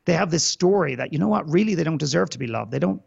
they 0.05 0.12
have 0.12 0.31
this 0.31 0.45
story 0.45 0.95
that 0.95 1.12
you 1.12 1.19
know 1.19 1.29
what 1.29 1.51
really 1.51 1.75
they 1.75 1.85
don't 1.85 1.99
deserve 1.99 2.31
to 2.31 2.38
be 2.38 2.47
loved. 2.47 2.71
They 2.71 2.79
don't 2.79 3.03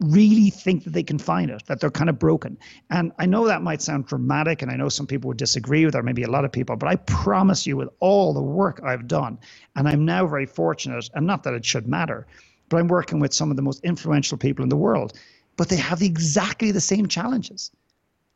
really 0.00 0.50
think 0.50 0.84
that 0.84 0.92
they 0.92 1.02
can 1.02 1.18
find 1.18 1.50
it, 1.50 1.66
that 1.66 1.80
they're 1.80 1.90
kind 1.90 2.08
of 2.08 2.18
broken. 2.18 2.56
And 2.90 3.12
I 3.18 3.26
know 3.26 3.46
that 3.46 3.62
might 3.62 3.82
sound 3.82 4.06
dramatic, 4.06 4.62
and 4.62 4.70
I 4.70 4.76
know 4.76 4.88
some 4.88 5.06
people 5.06 5.28
would 5.28 5.38
disagree 5.38 5.84
with, 5.84 5.96
or 5.96 6.02
maybe 6.02 6.22
a 6.22 6.30
lot 6.30 6.44
of 6.44 6.52
people, 6.52 6.76
but 6.76 6.88
I 6.88 6.96
promise 6.96 7.66
you, 7.66 7.76
with 7.76 7.88
all 7.98 8.32
the 8.32 8.42
work 8.42 8.80
I've 8.84 9.08
done, 9.08 9.38
and 9.74 9.88
I'm 9.88 10.04
now 10.04 10.26
very 10.26 10.46
fortunate, 10.46 11.10
and 11.14 11.26
not 11.26 11.42
that 11.42 11.54
it 11.54 11.64
should 11.64 11.88
matter, 11.88 12.26
but 12.68 12.78
I'm 12.78 12.88
working 12.88 13.18
with 13.18 13.34
some 13.34 13.50
of 13.50 13.56
the 13.56 13.62
most 13.62 13.82
influential 13.84 14.38
people 14.38 14.62
in 14.62 14.68
the 14.68 14.76
world, 14.76 15.18
but 15.56 15.68
they 15.68 15.76
have 15.76 16.02
exactly 16.02 16.70
the 16.70 16.80
same 16.80 17.08
challenges. 17.08 17.72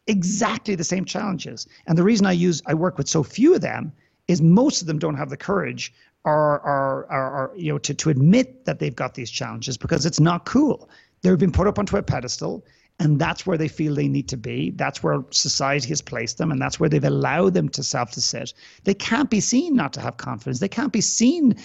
Exactly 0.09 0.75
the 0.75 0.83
same 0.83 1.05
challenges. 1.05 1.68
And 1.87 1.96
the 1.96 2.03
reason 2.03 2.27
I 2.27 2.33
use 2.33 2.61
I 2.66 2.75
work 2.75 2.98
with 2.98 3.09
so 3.09 3.22
few 3.22 3.55
of 3.55 3.61
them 3.61 3.92
is 4.27 4.42
most 4.42 4.81
of 4.81 4.88
them 4.88 4.98
don't 4.98 5.14
have 5.14 5.31
the 5.31 5.37
courage 5.37 5.92
or, 6.25 6.61
or, 6.61 7.07
or, 7.11 7.31
or 7.31 7.53
you 7.57 7.72
know 7.72 7.79
to, 7.79 7.94
to 7.94 8.11
admit 8.11 8.64
that 8.64 8.81
they've 8.81 8.94
got 8.96 9.14
these 9.14 9.31
challenges 9.31 9.77
because 9.77 10.07
it's 10.07 10.20
not 10.20 10.44
cool 10.44 10.88
They've 11.22 11.38
been 11.38 11.52
put 11.52 11.66
up 11.66 11.78
onto 11.78 11.96
a 11.96 12.02
pedestal, 12.02 12.64
and 12.98 13.18
that's 13.18 13.46
where 13.46 13.56
they 13.56 13.68
feel 13.68 13.94
they 13.94 14.08
need 14.08 14.28
to 14.28 14.37
be. 14.37 14.70
That's 14.70 15.02
where 15.02 15.24
society 15.30 15.88
has 15.88 16.02
placed 16.02 16.38
them, 16.38 16.50
and 16.50 16.61
that's 16.61 16.78
where 16.78 16.88
they've 16.88 17.02
allowed 17.02 17.54
them 17.54 17.68
to 17.70 17.82
self 17.82 18.11
to 18.12 18.20
sit. 18.20 18.52
They 18.85 18.94
can't 18.94 19.30
be 19.30 19.40
seen 19.40 19.74
not 19.74 19.92
to 19.94 20.00
have 20.00 20.16
confidence. 20.16 20.58
They 20.58 20.68
can't 20.68 20.92
be 20.92 21.00
seen 21.00 21.56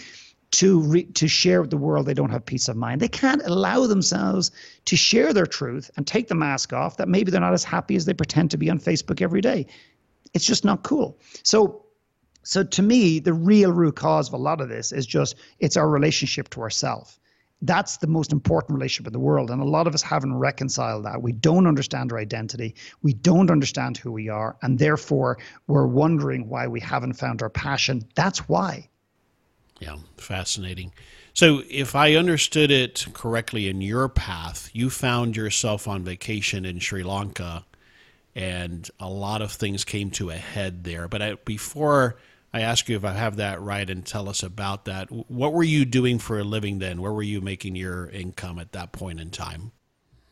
to 0.49 0.79
re- 0.79 1.03
to 1.03 1.27
share 1.27 1.61
with 1.61 1.71
the 1.71 1.77
world 1.77 2.05
they 2.05 2.13
don't 2.13 2.29
have 2.29 2.45
peace 2.45 2.69
of 2.69 2.77
mind. 2.77 3.01
They 3.01 3.09
can't 3.09 3.41
allow 3.43 3.85
themselves 3.85 4.51
to 4.85 4.95
share 4.95 5.33
their 5.33 5.45
truth 5.45 5.91
and 5.97 6.07
take 6.07 6.27
the 6.29 6.35
mask 6.35 6.71
off 6.71 6.97
that 6.97 7.09
maybe 7.09 7.31
they're 7.31 7.41
not 7.41 7.53
as 7.53 7.65
happy 7.65 7.95
as 7.95 8.05
they 8.05 8.13
pretend 8.13 8.51
to 8.51 8.57
be 8.57 8.69
on 8.69 8.79
Facebook 8.79 9.21
every 9.21 9.41
day. 9.41 9.67
It's 10.33 10.45
just 10.45 10.63
not 10.63 10.83
cool. 10.83 11.19
So 11.43 11.83
so 12.43 12.63
to 12.63 12.81
me, 12.81 13.19
the 13.19 13.33
real 13.33 13.73
root 13.73 13.97
cause 13.97 14.29
of 14.29 14.33
a 14.35 14.37
lot 14.37 14.61
of 14.61 14.69
this 14.69 14.93
is 14.93 15.05
just 15.05 15.35
it's 15.59 15.75
our 15.75 15.89
relationship 15.89 16.49
to 16.51 16.61
ourself 16.61 17.19
that's 17.61 17.97
the 17.97 18.07
most 18.07 18.31
important 18.31 18.75
relationship 18.75 19.07
in 19.07 19.13
the 19.13 19.19
world. 19.19 19.49
And 19.49 19.61
a 19.61 19.65
lot 19.65 19.87
of 19.87 19.95
us 19.95 20.01
haven't 20.01 20.35
reconciled 20.35 21.05
that. 21.05 21.21
We 21.21 21.31
don't 21.31 21.65
understand 21.65 22.11
our 22.11 22.19
identity. 22.19 22.75
We 23.01 23.13
don't 23.13 23.49
understand 23.49 23.97
who 23.97 24.11
we 24.11 24.29
are. 24.29 24.57
And 24.61 24.77
therefore, 24.77 25.39
we're 25.65 25.87
wondering 25.87 26.49
why 26.49 26.67
we 26.67 26.79
haven't 26.79 27.13
found 27.13 27.41
our 27.41 27.49
passion. 27.49 28.07
That's 28.15 28.47
why. 28.47 28.89
Yeah, 29.79 29.97
fascinating. 30.17 30.91
So, 31.33 31.61
if 31.69 31.95
I 31.95 32.15
understood 32.15 32.71
it 32.71 33.05
correctly 33.13 33.69
in 33.69 33.81
your 33.81 34.09
path, 34.09 34.71
you 34.73 34.89
found 34.89 35.35
yourself 35.35 35.87
on 35.87 36.03
vacation 36.03 36.65
in 36.65 36.79
Sri 36.79 37.03
Lanka 37.03 37.63
and 38.37 38.89
a 38.99 39.09
lot 39.09 39.41
of 39.41 39.51
things 39.51 39.83
came 39.83 40.11
to 40.11 40.29
a 40.29 40.35
head 40.35 40.83
there. 40.83 41.07
But 41.07 41.21
I, 41.23 41.33
before 41.43 42.17
I 42.53 42.61
ask 42.61 42.87
you 42.87 42.95
if 42.95 43.03
I 43.03 43.13
have 43.13 43.35
that 43.37 43.61
right 43.61 43.89
and 43.89 44.05
tell 44.05 44.29
us 44.29 44.41
about 44.41 44.85
that. 44.85 45.11
What 45.11 45.53
were 45.53 45.63
you 45.63 45.85
doing 45.85 46.17
for 46.17 46.39
a 46.39 46.43
living 46.43 46.79
then? 46.79 47.01
Where 47.01 47.13
were 47.13 47.23
you 47.23 47.41
making 47.41 47.75
your 47.75 48.09
income 48.09 48.57
at 48.59 48.71
that 48.71 48.91
point 48.91 49.19
in 49.19 49.31
time? 49.31 49.71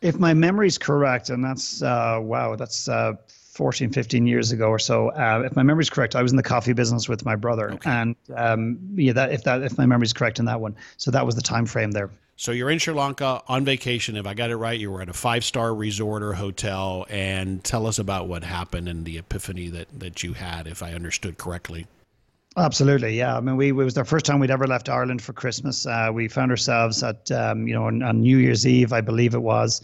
If 0.00 0.18
my 0.18 0.34
memory 0.34 0.66
is 0.66 0.78
correct, 0.78 1.30
and 1.30 1.44
that's, 1.44 1.82
uh, 1.82 2.18
wow, 2.22 2.56
that's 2.56 2.88
uh, 2.88 3.14
14, 3.56 3.90
15 3.90 4.26
years 4.26 4.52
ago 4.52 4.68
or 4.68 4.78
so. 4.78 5.08
Uh, 5.10 5.42
if 5.46 5.56
my 5.56 5.62
memory 5.62 5.82
is 5.82 5.90
correct, 5.90 6.14
I 6.14 6.22
was 6.22 6.32
in 6.32 6.36
the 6.36 6.42
coffee 6.42 6.74
business 6.74 7.08
with 7.08 7.24
my 7.24 7.36
brother. 7.36 7.72
Okay. 7.72 7.90
And 7.90 8.16
um, 8.34 8.78
yeah, 8.94 9.14
that, 9.14 9.32
if, 9.32 9.44
that, 9.44 9.62
if 9.62 9.78
my 9.78 9.86
memory 9.86 10.04
is 10.04 10.12
correct 10.12 10.38
in 10.38 10.44
that 10.44 10.60
one. 10.60 10.76
So 10.98 11.10
that 11.10 11.24
was 11.24 11.34
the 11.34 11.42
time 11.42 11.64
frame 11.64 11.90
there. 11.90 12.10
So 12.36 12.52
you're 12.52 12.68
in 12.68 12.78
Sri 12.78 12.92
Lanka 12.92 13.42
on 13.48 13.64
vacation. 13.64 14.16
If 14.16 14.26
I 14.26 14.34
got 14.34 14.50
it 14.50 14.56
right, 14.56 14.78
you 14.78 14.90
were 14.90 15.00
at 15.00 15.08
a 15.08 15.14
five 15.14 15.42
star 15.42 15.74
resort 15.74 16.22
or 16.22 16.34
hotel. 16.34 17.06
And 17.08 17.64
tell 17.64 17.86
us 17.86 17.98
about 17.98 18.28
what 18.28 18.44
happened 18.44 18.88
and 18.88 19.06
the 19.06 19.16
epiphany 19.16 19.68
that, 19.68 19.88
that 19.98 20.22
you 20.22 20.34
had, 20.34 20.66
if 20.66 20.82
I 20.82 20.92
understood 20.92 21.38
correctly. 21.38 21.86
Absolutely, 22.58 23.18
yeah. 23.18 23.36
I 23.36 23.40
mean, 23.40 23.56
we 23.56 23.68
it 23.68 23.72
was 23.72 23.92
the 23.92 24.04
first 24.04 24.24
time 24.24 24.38
we'd 24.38 24.50
ever 24.50 24.66
left 24.66 24.88
Ireland 24.88 25.20
for 25.20 25.34
Christmas. 25.34 25.84
Uh, 25.84 26.08
we 26.12 26.26
found 26.26 26.50
ourselves 26.50 27.02
at 27.02 27.30
um, 27.30 27.68
you 27.68 27.74
know 27.74 27.84
on, 27.84 28.02
on, 28.02 28.22
New 28.22 28.38
Year's 28.38 28.66
Eve, 28.66 28.94
I 28.94 29.02
believe 29.02 29.34
it 29.34 29.42
was. 29.42 29.82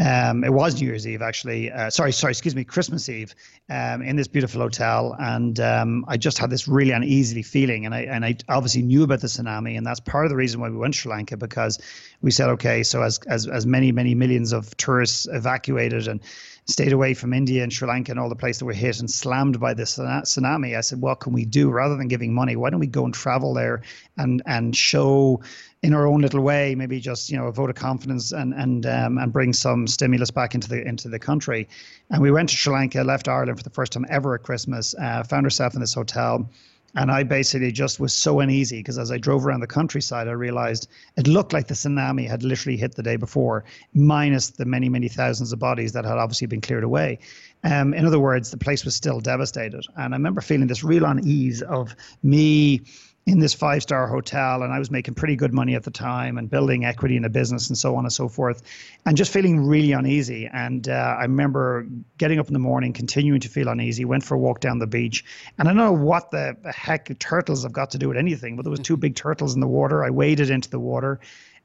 Um, 0.00 0.42
it 0.42 0.52
was 0.52 0.80
New 0.80 0.86
Year's 0.86 1.06
Eve, 1.06 1.20
actually. 1.20 1.70
Uh, 1.70 1.90
sorry, 1.90 2.12
sorry, 2.12 2.30
excuse 2.30 2.56
me, 2.56 2.64
Christmas 2.64 3.08
Eve, 3.10 3.34
um, 3.68 4.00
in 4.00 4.16
this 4.16 4.26
beautiful 4.26 4.62
hotel, 4.62 5.14
and 5.18 5.60
um, 5.60 6.04
I 6.08 6.16
just 6.16 6.38
had 6.38 6.48
this 6.48 6.66
really 6.66 6.92
uneasy 6.92 7.42
feeling, 7.42 7.84
and 7.84 7.94
I 7.94 8.00
and 8.00 8.24
I 8.24 8.36
obviously 8.48 8.80
knew 8.80 9.02
about 9.02 9.20
the 9.20 9.26
tsunami, 9.26 9.76
and 9.76 9.86
that's 9.86 10.00
part 10.00 10.24
of 10.24 10.30
the 10.30 10.36
reason 10.36 10.60
why 10.60 10.70
we 10.70 10.78
went 10.78 10.94
to 10.94 11.00
Sri 11.00 11.12
Lanka 11.12 11.36
because 11.36 11.78
we 12.22 12.30
said, 12.30 12.48
okay, 12.48 12.82
so 12.84 13.02
as 13.02 13.20
as 13.28 13.46
as 13.46 13.66
many 13.66 13.92
many 13.92 14.14
millions 14.14 14.54
of 14.54 14.74
tourists 14.78 15.28
evacuated 15.30 16.08
and 16.08 16.22
stayed 16.66 16.92
away 16.92 17.12
from 17.12 17.32
India 17.32 17.62
and 17.62 17.72
Sri 17.72 17.86
Lanka 17.86 18.10
and 18.10 18.18
all 18.18 18.28
the 18.28 18.36
places 18.36 18.60
that 18.60 18.64
were 18.64 18.72
hit 18.72 19.00
and 19.00 19.10
slammed 19.10 19.60
by 19.60 19.74
this 19.74 19.98
tsunami. 19.98 20.76
I 20.76 20.80
said, 20.80 21.00
what 21.00 21.20
can 21.20 21.32
we 21.32 21.44
do 21.44 21.70
rather 21.70 21.96
than 21.96 22.08
giving 22.08 22.32
money? 22.32 22.56
Why 22.56 22.70
don't 22.70 22.80
we 22.80 22.86
go 22.86 23.04
and 23.04 23.12
travel 23.12 23.52
there 23.54 23.82
and 24.16 24.42
and 24.46 24.74
show 24.74 25.42
in 25.82 25.92
our 25.92 26.06
own 26.06 26.22
little 26.22 26.40
way, 26.40 26.74
maybe 26.74 26.98
just 27.00 27.30
you 27.30 27.36
know 27.36 27.46
a 27.46 27.52
vote 27.52 27.68
of 27.68 27.76
confidence 27.76 28.32
and 28.32 28.54
and 28.54 28.86
um, 28.86 29.18
and 29.18 29.32
bring 29.32 29.52
some 29.52 29.86
stimulus 29.86 30.30
back 30.30 30.54
into 30.54 30.68
the 30.68 30.86
into 30.86 31.08
the 31.08 31.18
country. 31.18 31.68
And 32.10 32.22
we 32.22 32.30
went 32.30 32.48
to 32.48 32.56
Sri 32.56 32.72
Lanka, 32.72 33.04
left 33.04 33.28
Ireland 33.28 33.58
for 33.58 33.64
the 33.64 33.70
first 33.70 33.92
time 33.92 34.06
ever 34.08 34.34
at 34.34 34.42
Christmas. 34.42 34.94
Uh, 34.94 35.22
found 35.24 35.44
ourselves 35.44 35.74
in 35.74 35.82
this 35.82 35.94
hotel 35.94 36.48
and 36.94 37.10
I 37.10 37.22
basically 37.22 37.72
just 37.72 37.98
was 37.98 38.12
so 38.12 38.40
uneasy 38.40 38.78
because 38.78 38.98
as 38.98 39.10
I 39.10 39.18
drove 39.18 39.44
around 39.44 39.60
the 39.60 39.66
countryside, 39.66 40.28
I 40.28 40.32
realized 40.32 40.88
it 41.16 41.26
looked 41.26 41.52
like 41.52 41.66
the 41.66 41.74
tsunami 41.74 42.28
had 42.28 42.42
literally 42.42 42.76
hit 42.76 42.94
the 42.94 43.02
day 43.02 43.16
before, 43.16 43.64
minus 43.94 44.50
the 44.50 44.64
many, 44.64 44.88
many 44.88 45.08
thousands 45.08 45.52
of 45.52 45.58
bodies 45.58 45.92
that 45.92 46.04
had 46.04 46.18
obviously 46.18 46.46
been 46.46 46.60
cleared 46.60 46.84
away. 46.84 47.18
Um, 47.64 47.94
in 47.94 48.04
other 48.04 48.20
words, 48.20 48.50
the 48.50 48.58
place 48.58 48.84
was 48.84 48.94
still 48.94 49.20
devastated. 49.20 49.84
And 49.96 50.14
I 50.14 50.16
remember 50.16 50.40
feeling 50.40 50.66
this 50.66 50.84
real 50.84 51.04
unease 51.04 51.62
of 51.62 51.96
me 52.22 52.82
in 53.26 53.38
this 53.38 53.54
five 53.54 53.82
star 53.82 54.06
hotel 54.06 54.62
and 54.62 54.72
I 54.72 54.78
was 54.78 54.90
making 54.90 55.14
pretty 55.14 55.36
good 55.36 55.54
money 55.54 55.74
at 55.74 55.82
the 55.82 55.90
time 55.90 56.36
and 56.36 56.50
building 56.50 56.84
equity 56.84 57.16
in 57.16 57.24
a 57.24 57.30
business 57.30 57.68
and 57.68 57.78
so 57.78 57.96
on 57.96 58.04
and 58.04 58.12
so 58.12 58.28
forth 58.28 58.62
and 59.06 59.16
just 59.16 59.32
feeling 59.32 59.66
really 59.66 59.92
uneasy. 59.92 60.46
And 60.52 60.86
uh, 60.88 61.16
I 61.18 61.22
remember 61.22 61.86
getting 62.18 62.38
up 62.38 62.48
in 62.48 62.52
the 62.52 62.58
morning 62.58 62.92
continuing 62.92 63.40
to 63.40 63.48
feel 63.48 63.68
uneasy 63.68 64.04
went 64.04 64.24
for 64.24 64.34
a 64.34 64.38
walk 64.38 64.60
down 64.60 64.78
the 64.78 64.86
beach 64.86 65.24
and 65.58 65.68
I 65.68 65.70
don't 65.70 65.78
know 65.78 65.92
what 65.92 66.30
the 66.30 66.56
heck 66.66 67.18
turtles 67.18 67.62
have 67.62 67.72
got 67.72 67.92
to 67.92 67.98
do 67.98 68.08
with 68.08 68.18
anything 68.18 68.56
but 68.56 68.62
there 68.62 68.70
was 68.70 68.80
two 68.80 68.98
big 68.98 69.14
turtles 69.14 69.54
in 69.54 69.60
the 69.60 69.68
water. 69.68 70.04
I 70.04 70.10
waded 70.10 70.50
into 70.50 70.68
the 70.68 70.80
water 70.80 71.20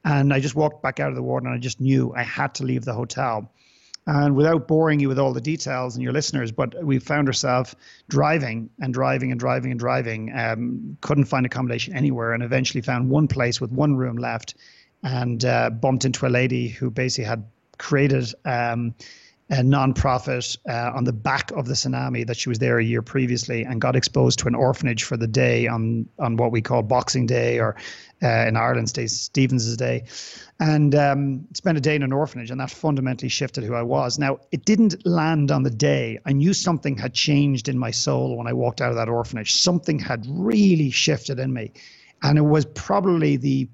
and 0.05 0.33
I 0.33 0.39
just 0.39 0.55
walked 0.55 0.81
back 0.81 1.01
out 1.01 1.09
of 1.09 1.15
the 1.15 1.23
water 1.23 1.47
and 1.47 1.55
I 1.55 1.59
just 1.59 1.81
knew 1.81 2.13
I 2.15 2.23
had 2.23 2.55
to 2.55 2.63
leave 2.63 2.85
the 2.85 2.93
hotel 2.93 3.51
and 4.09 4.35
without 4.35 4.67
boring 4.67 4.99
you 4.99 5.07
with 5.07 5.19
all 5.19 5.33
the 5.33 5.41
details 5.41 5.95
and 5.95 6.01
your 6.03 6.11
listeners, 6.11 6.51
but 6.51 6.83
we 6.83 6.97
found 6.97 7.27
ourselves 7.27 7.75
driving 8.07 8.67
and 8.79 8.91
driving 8.91 9.29
and 9.29 9.39
driving 9.39 9.69
and 9.69 9.79
driving, 9.79 10.35
um, 10.35 10.97
couldn't 11.01 11.25
find 11.25 11.45
accommodation 11.45 11.95
anywhere, 11.95 12.33
and 12.33 12.41
eventually 12.41 12.81
found 12.81 13.07
one 13.07 13.27
place 13.27 13.61
with 13.61 13.71
one 13.71 13.95
room 13.95 14.17
left, 14.17 14.55
and 15.03 15.45
uh, 15.45 15.69
bumped 15.69 16.05
into 16.05 16.25
a 16.25 16.27
lady 16.27 16.67
who 16.67 16.89
basically 16.89 17.25
had 17.25 17.43
created. 17.77 18.33
Um, 18.45 18.95
a 19.51 19.63
non-profit 19.63 20.57
uh, 20.69 20.91
on 20.93 21.03
the 21.03 21.13
back 21.13 21.51
of 21.51 21.65
the 21.65 21.73
tsunami 21.73 22.25
that 22.27 22.37
she 22.37 22.49
was 22.49 22.59
there 22.59 22.77
a 22.77 22.83
year 22.83 23.01
previously 23.01 23.63
and 23.63 23.81
got 23.81 23.95
exposed 23.95 24.37
to 24.39 24.47
an 24.47 24.53
orphanage 24.53 25.03
for 25.03 25.17
the 25.17 25.27
day 25.27 25.65
on 25.67 26.07
on 26.19 26.37
what 26.37 26.51
we 26.51 26.61
call 26.61 26.83
Boxing 26.83 27.25
Day 27.25 27.59
or 27.59 27.75
uh, 28.21 28.45
in 28.47 28.55
Ireland, 28.55 28.93
Day 28.93 29.07
Stevens's 29.07 29.77
Day, 29.77 30.03
and 30.59 30.93
um, 30.93 31.47
spent 31.53 31.77
a 31.77 31.81
day 31.81 31.95
in 31.95 32.03
an 32.03 32.13
orphanage, 32.13 32.51
and 32.51 32.59
that 32.59 32.69
fundamentally 32.69 33.29
shifted 33.29 33.63
who 33.63 33.73
I 33.73 33.81
was. 33.81 34.19
Now, 34.19 34.39
it 34.51 34.65
didn't 34.65 35.05
land 35.05 35.51
on 35.51 35.63
the 35.63 35.69
day. 35.69 36.19
I 36.25 36.33
knew 36.33 36.53
something 36.53 36.97
had 36.97 37.13
changed 37.13 37.69
in 37.69 37.77
my 37.77 37.91
soul 37.91 38.37
when 38.37 38.45
I 38.45 38.53
walked 38.53 38.81
out 38.81 38.89
of 38.89 38.97
that 38.97 39.09
orphanage. 39.09 39.53
Something 39.53 39.99
had 39.99 40.25
really 40.29 40.91
shifted 40.91 41.39
in 41.39 41.53
me, 41.53 41.71
and 42.21 42.37
it 42.37 42.45
was 42.45 42.65
probably 42.65 43.37
the 43.37 43.69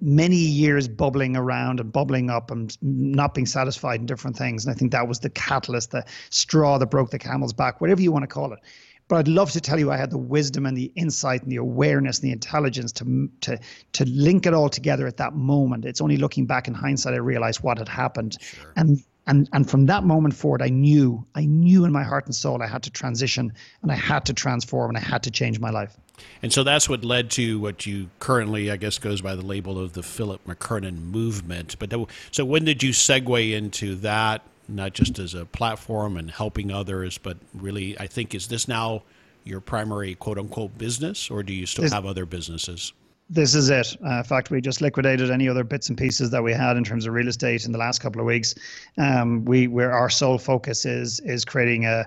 many 0.00 0.36
years 0.36 0.86
bubbling 0.86 1.36
around 1.36 1.80
and 1.80 1.92
bubbling 1.92 2.30
up 2.30 2.50
and 2.50 2.76
not 2.82 3.34
being 3.34 3.46
satisfied 3.46 4.00
in 4.00 4.06
different 4.06 4.36
things. 4.36 4.64
And 4.64 4.74
I 4.74 4.78
think 4.78 4.92
that 4.92 5.08
was 5.08 5.20
the 5.20 5.30
catalyst, 5.30 5.90
the 5.90 6.04
straw 6.30 6.78
that 6.78 6.86
broke 6.86 7.10
the 7.10 7.18
camel's 7.18 7.52
back, 7.52 7.80
whatever 7.80 8.00
you 8.00 8.12
want 8.12 8.22
to 8.22 8.28
call 8.28 8.52
it. 8.52 8.60
But 9.08 9.16
I'd 9.16 9.28
love 9.28 9.50
to 9.52 9.60
tell 9.60 9.78
you 9.78 9.90
I 9.90 9.96
had 9.96 10.10
the 10.10 10.18
wisdom 10.18 10.66
and 10.66 10.76
the 10.76 10.92
insight 10.94 11.42
and 11.42 11.50
the 11.50 11.56
awareness 11.56 12.18
and 12.18 12.28
the 12.28 12.32
intelligence 12.32 12.92
to 12.92 13.30
to 13.40 13.58
to 13.94 14.04
link 14.04 14.46
it 14.46 14.52
all 14.52 14.68
together 14.68 15.06
at 15.06 15.16
that 15.16 15.34
moment. 15.34 15.86
It's 15.86 16.02
only 16.02 16.18
looking 16.18 16.44
back 16.44 16.68
in 16.68 16.74
hindsight 16.74 17.14
I 17.14 17.18
realized 17.18 17.62
what 17.62 17.78
had 17.78 17.88
happened. 17.88 18.36
Sure. 18.40 18.72
And 18.76 19.02
and 19.26 19.48
and 19.54 19.68
from 19.68 19.86
that 19.86 20.04
moment 20.04 20.34
forward 20.34 20.60
I 20.60 20.68
knew 20.68 21.26
I 21.34 21.46
knew 21.46 21.86
in 21.86 21.92
my 21.92 22.04
heart 22.04 22.26
and 22.26 22.34
soul 22.34 22.62
I 22.62 22.66
had 22.66 22.82
to 22.82 22.90
transition 22.90 23.50
and 23.80 23.90
I 23.90 23.94
had 23.94 24.26
to 24.26 24.34
transform 24.34 24.90
and 24.90 24.98
I 24.98 25.00
had 25.00 25.22
to 25.22 25.30
change 25.30 25.58
my 25.58 25.70
life. 25.70 25.96
And 26.42 26.52
so 26.52 26.62
that's 26.64 26.88
what 26.88 27.04
led 27.04 27.30
to 27.32 27.58
what 27.60 27.86
you 27.86 28.10
currently, 28.18 28.70
I 28.70 28.76
guess, 28.76 28.98
goes 28.98 29.20
by 29.20 29.34
the 29.34 29.44
label 29.44 29.78
of 29.78 29.92
the 29.92 30.02
Philip 30.02 30.44
McKernan 30.46 31.02
movement. 31.10 31.76
But 31.78 31.92
so 32.30 32.44
when 32.44 32.64
did 32.64 32.82
you 32.82 32.90
segue 32.90 33.52
into 33.52 33.94
that 33.96 34.42
not 34.68 34.92
just 34.92 35.18
as 35.18 35.34
a 35.34 35.46
platform 35.46 36.16
and 36.16 36.30
helping 36.30 36.70
others, 36.70 37.18
but 37.18 37.38
really, 37.54 37.98
I 37.98 38.06
think, 38.06 38.34
is 38.34 38.48
this 38.48 38.68
now 38.68 39.02
your 39.44 39.60
primary 39.60 40.14
quote 40.14 40.38
unquote 40.38 40.76
business, 40.76 41.30
or 41.30 41.42
do 41.42 41.52
you 41.52 41.66
still 41.66 41.84
this, 41.84 41.92
have 41.92 42.04
other 42.04 42.26
businesses? 42.26 42.92
This 43.30 43.54
is 43.54 43.70
it. 43.70 43.96
Uh, 44.04 44.18
in 44.18 44.24
fact, 44.24 44.50
we 44.50 44.60
just 44.60 44.80
liquidated 44.80 45.30
any 45.30 45.48
other 45.48 45.64
bits 45.64 45.88
and 45.88 45.96
pieces 45.96 46.30
that 46.30 46.42
we 46.42 46.52
had 46.52 46.76
in 46.76 46.84
terms 46.84 47.06
of 47.06 47.14
real 47.14 47.28
estate 47.28 47.64
in 47.64 47.72
the 47.72 47.78
last 47.78 48.00
couple 48.00 48.20
of 48.20 48.26
weeks. 48.26 48.54
Um, 48.98 49.44
we 49.44 49.66
where 49.66 49.92
our 49.92 50.10
sole 50.10 50.38
focus 50.38 50.84
is 50.84 51.20
is 51.20 51.44
creating 51.44 51.86
a 51.86 52.06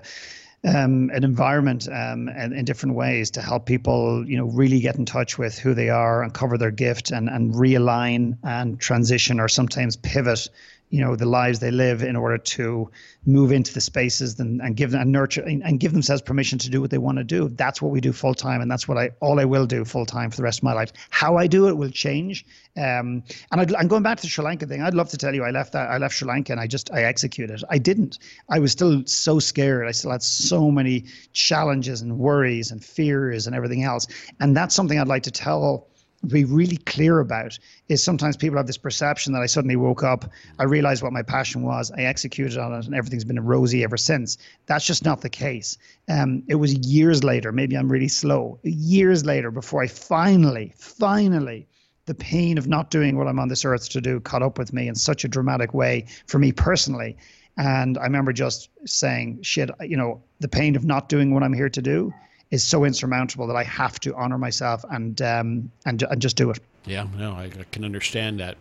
um, 0.64 1.10
an 1.12 1.24
environment 1.24 1.88
um, 1.88 2.28
and 2.28 2.52
in 2.52 2.64
different 2.64 2.94
ways 2.94 3.30
to 3.32 3.42
help 3.42 3.66
people, 3.66 4.24
you 4.28 4.36
know, 4.36 4.46
really 4.46 4.80
get 4.80 4.96
in 4.96 5.04
touch 5.04 5.36
with 5.38 5.58
who 5.58 5.74
they 5.74 5.88
are 5.88 6.22
and 6.22 6.32
cover 6.32 6.56
their 6.56 6.70
gift 6.70 7.10
and, 7.10 7.28
and 7.28 7.54
realign 7.54 8.38
and 8.44 8.78
transition 8.80 9.40
or 9.40 9.48
sometimes 9.48 9.96
pivot 9.96 10.48
you 10.92 11.00
know 11.00 11.16
the 11.16 11.26
lives 11.26 11.58
they 11.58 11.70
live 11.70 12.02
in 12.02 12.16
order 12.16 12.36
to 12.36 12.90
move 13.24 13.50
into 13.50 13.72
the 13.72 13.80
spaces 13.80 14.38
and, 14.38 14.60
and 14.60 14.76
give 14.76 14.90
them 14.90 15.00
and 15.00 15.10
nurture 15.10 15.42
and, 15.42 15.62
and 15.64 15.80
give 15.80 15.92
themselves 15.92 16.20
permission 16.20 16.58
to 16.58 16.68
do 16.68 16.82
what 16.82 16.90
they 16.90 16.98
want 16.98 17.16
to 17.16 17.24
do. 17.24 17.48
That's 17.48 17.80
what 17.80 17.90
we 17.90 18.00
do 18.02 18.12
full 18.12 18.34
time 18.34 18.60
and 18.60 18.70
that's 18.70 18.86
what 18.86 18.98
i 18.98 19.10
all 19.20 19.40
i 19.40 19.46
will 19.46 19.64
do 19.64 19.86
full 19.86 20.04
time 20.04 20.30
for 20.30 20.36
the 20.36 20.42
rest 20.42 20.58
of 20.58 20.64
my 20.64 20.74
life. 20.74 20.92
How 21.08 21.36
i 21.36 21.46
do 21.46 21.68
it 21.68 21.76
will 21.78 21.90
change. 21.90 22.44
Um, 22.76 23.24
and 23.50 23.74
i 23.74 23.80
am 23.80 23.88
going 23.88 24.02
back 24.02 24.18
to 24.18 24.22
the 24.22 24.28
sri 24.28 24.44
lanka 24.44 24.66
thing 24.66 24.82
i'd 24.82 24.94
love 24.94 25.08
to 25.10 25.16
tell 25.16 25.34
you 25.34 25.44
i 25.44 25.50
left 25.50 25.72
that 25.72 25.90
i 25.90 25.98
left 25.98 26.14
sri 26.14 26.28
lanka 26.28 26.52
and 26.52 26.60
i 26.60 26.66
just 26.66 26.92
i 26.92 27.04
executed. 27.04 27.64
I 27.70 27.78
didn't. 27.78 28.18
I 28.50 28.58
was 28.58 28.72
still 28.72 29.02
so 29.06 29.38
scared. 29.38 29.88
I 29.88 29.92
still 29.92 30.10
had 30.10 30.22
so 30.22 30.70
many 30.70 31.06
challenges 31.32 32.02
and 32.02 32.18
worries 32.18 32.70
and 32.70 32.84
fears 32.84 33.46
and 33.46 33.56
everything 33.56 33.82
else. 33.82 34.06
And 34.40 34.54
that's 34.54 34.74
something 34.74 35.00
i'd 35.00 35.08
like 35.08 35.22
to 35.22 35.30
tell 35.30 35.88
be 36.28 36.44
really 36.44 36.76
clear 36.76 37.20
about 37.20 37.58
is 37.88 38.02
sometimes 38.02 38.36
people 38.36 38.56
have 38.56 38.66
this 38.66 38.76
perception 38.76 39.32
that 39.32 39.42
I 39.42 39.46
suddenly 39.46 39.76
woke 39.76 40.02
up, 40.02 40.30
I 40.58 40.64
realized 40.64 41.02
what 41.02 41.12
my 41.12 41.22
passion 41.22 41.62
was, 41.62 41.90
I 41.90 42.02
executed 42.02 42.58
on 42.58 42.72
it, 42.72 42.86
and 42.86 42.94
everything's 42.94 43.24
been 43.24 43.40
rosy 43.40 43.82
ever 43.82 43.96
since. 43.96 44.38
That's 44.66 44.86
just 44.86 45.04
not 45.04 45.20
the 45.20 45.30
case. 45.30 45.78
Um, 46.08 46.42
it 46.48 46.56
was 46.56 46.74
years 46.74 47.24
later, 47.24 47.52
maybe 47.52 47.76
I'm 47.76 47.90
really 47.90 48.08
slow, 48.08 48.58
years 48.62 49.24
later 49.24 49.50
before 49.50 49.82
I 49.82 49.88
finally, 49.88 50.72
finally, 50.76 51.66
the 52.06 52.14
pain 52.14 52.58
of 52.58 52.66
not 52.66 52.90
doing 52.90 53.16
what 53.16 53.28
I'm 53.28 53.38
on 53.38 53.48
this 53.48 53.64
earth 53.64 53.88
to 53.90 54.00
do 54.00 54.20
caught 54.20 54.42
up 54.42 54.58
with 54.58 54.72
me 54.72 54.88
in 54.88 54.94
such 54.94 55.24
a 55.24 55.28
dramatic 55.28 55.72
way 55.72 56.06
for 56.26 56.38
me 56.38 56.52
personally. 56.52 57.16
And 57.56 57.98
I 57.98 58.04
remember 58.04 58.32
just 58.32 58.70
saying, 58.86 59.42
shit, 59.42 59.70
you 59.80 59.96
know, 59.96 60.22
the 60.40 60.48
pain 60.48 60.74
of 60.74 60.84
not 60.84 61.08
doing 61.08 61.32
what 61.32 61.42
I'm 61.42 61.52
here 61.52 61.68
to 61.68 61.82
do 61.82 62.12
is 62.52 62.62
so 62.62 62.84
insurmountable 62.84 63.46
that 63.48 63.56
I 63.56 63.64
have 63.64 63.98
to 64.00 64.14
honor 64.14 64.38
myself 64.38 64.84
and 64.90 65.20
um, 65.22 65.70
and 65.84 66.02
and 66.04 66.22
just 66.22 66.36
do 66.36 66.50
it. 66.50 66.60
Yeah, 66.84 67.06
no, 67.16 67.32
I, 67.32 67.50
can 67.72 67.84
understand 67.84 68.38
that. 68.38 68.56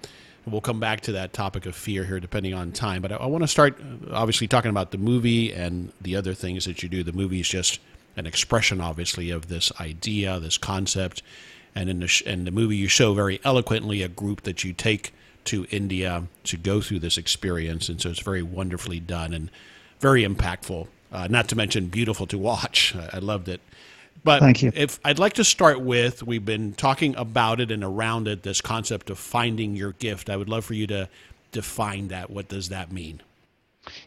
We'll 0.47 0.61
come 0.61 0.79
back 0.79 1.01
to 1.01 1.11
that 1.11 1.33
topic 1.33 1.67
of 1.67 1.75
fear 1.75 2.03
here, 2.03 2.19
depending 2.19 2.55
on 2.55 2.71
time. 2.71 3.03
But 3.03 3.11
I, 3.11 3.17
I 3.17 3.25
want 3.27 3.43
to 3.43 3.47
start, 3.47 3.79
uh, 3.79 4.13
obviously, 4.15 4.47
talking 4.47 4.71
about 4.71 4.89
the 4.89 4.97
movie 4.97 5.53
and 5.53 5.91
the 6.01 6.15
other 6.15 6.33
things 6.33 6.65
that 6.65 6.81
you 6.81 6.89
do. 6.89 7.03
The 7.03 7.13
movie 7.13 7.41
is 7.41 7.49
just 7.49 7.79
an 8.15 8.25
expression, 8.25 8.81
obviously, 8.81 9.29
of 9.29 9.49
this 9.49 9.71
idea, 9.79 10.39
this 10.39 10.57
concept. 10.57 11.21
And 11.75 11.89
in 11.89 11.99
the, 11.99 12.07
sh- 12.07 12.23
in 12.23 12.45
the 12.45 12.51
movie, 12.51 12.75
you 12.75 12.87
show 12.87 13.13
very 13.13 13.39
eloquently 13.43 14.01
a 14.01 14.07
group 14.07 14.41
that 14.41 14.63
you 14.63 14.73
take 14.73 15.13
to 15.45 15.67
India 15.69 16.23
to 16.45 16.57
go 16.57 16.81
through 16.81 16.99
this 16.99 17.19
experience. 17.19 17.87
And 17.87 18.01
so 18.01 18.09
it's 18.09 18.19
very 18.19 18.41
wonderfully 18.41 18.99
done 18.99 19.33
and 19.33 19.51
very 19.99 20.23
impactful. 20.23 20.87
Uh, 21.11 21.27
not 21.29 21.49
to 21.49 21.55
mention 21.55 21.87
beautiful 21.87 22.25
to 22.27 22.37
watch. 22.37 22.95
I, 22.95 23.17
I 23.17 23.19
loved 23.19 23.49
it. 23.49 23.61
But 24.23 24.39
Thank 24.39 24.61
you. 24.61 24.71
if 24.75 24.99
I'd 25.03 25.19
like 25.19 25.33
to 25.33 25.43
start 25.43 25.81
with, 25.81 26.23
we've 26.23 26.45
been 26.45 26.73
talking 26.73 27.15
about 27.15 27.59
it 27.59 27.71
and 27.71 27.83
around 27.83 28.27
it, 28.27 28.43
this 28.43 28.61
concept 28.61 29.09
of 29.09 29.17
finding 29.17 29.75
your 29.75 29.93
gift. 29.93 30.29
I 30.29 30.37
would 30.37 30.49
love 30.49 30.63
for 30.63 30.75
you 30.75 30.85
to 30.87 31.09
define 31.51 32.09
that. 32.09 32.29
What 32.29 32.47
does 32.47 32.69
that 32.69 32.91
mean? 32.91 33.21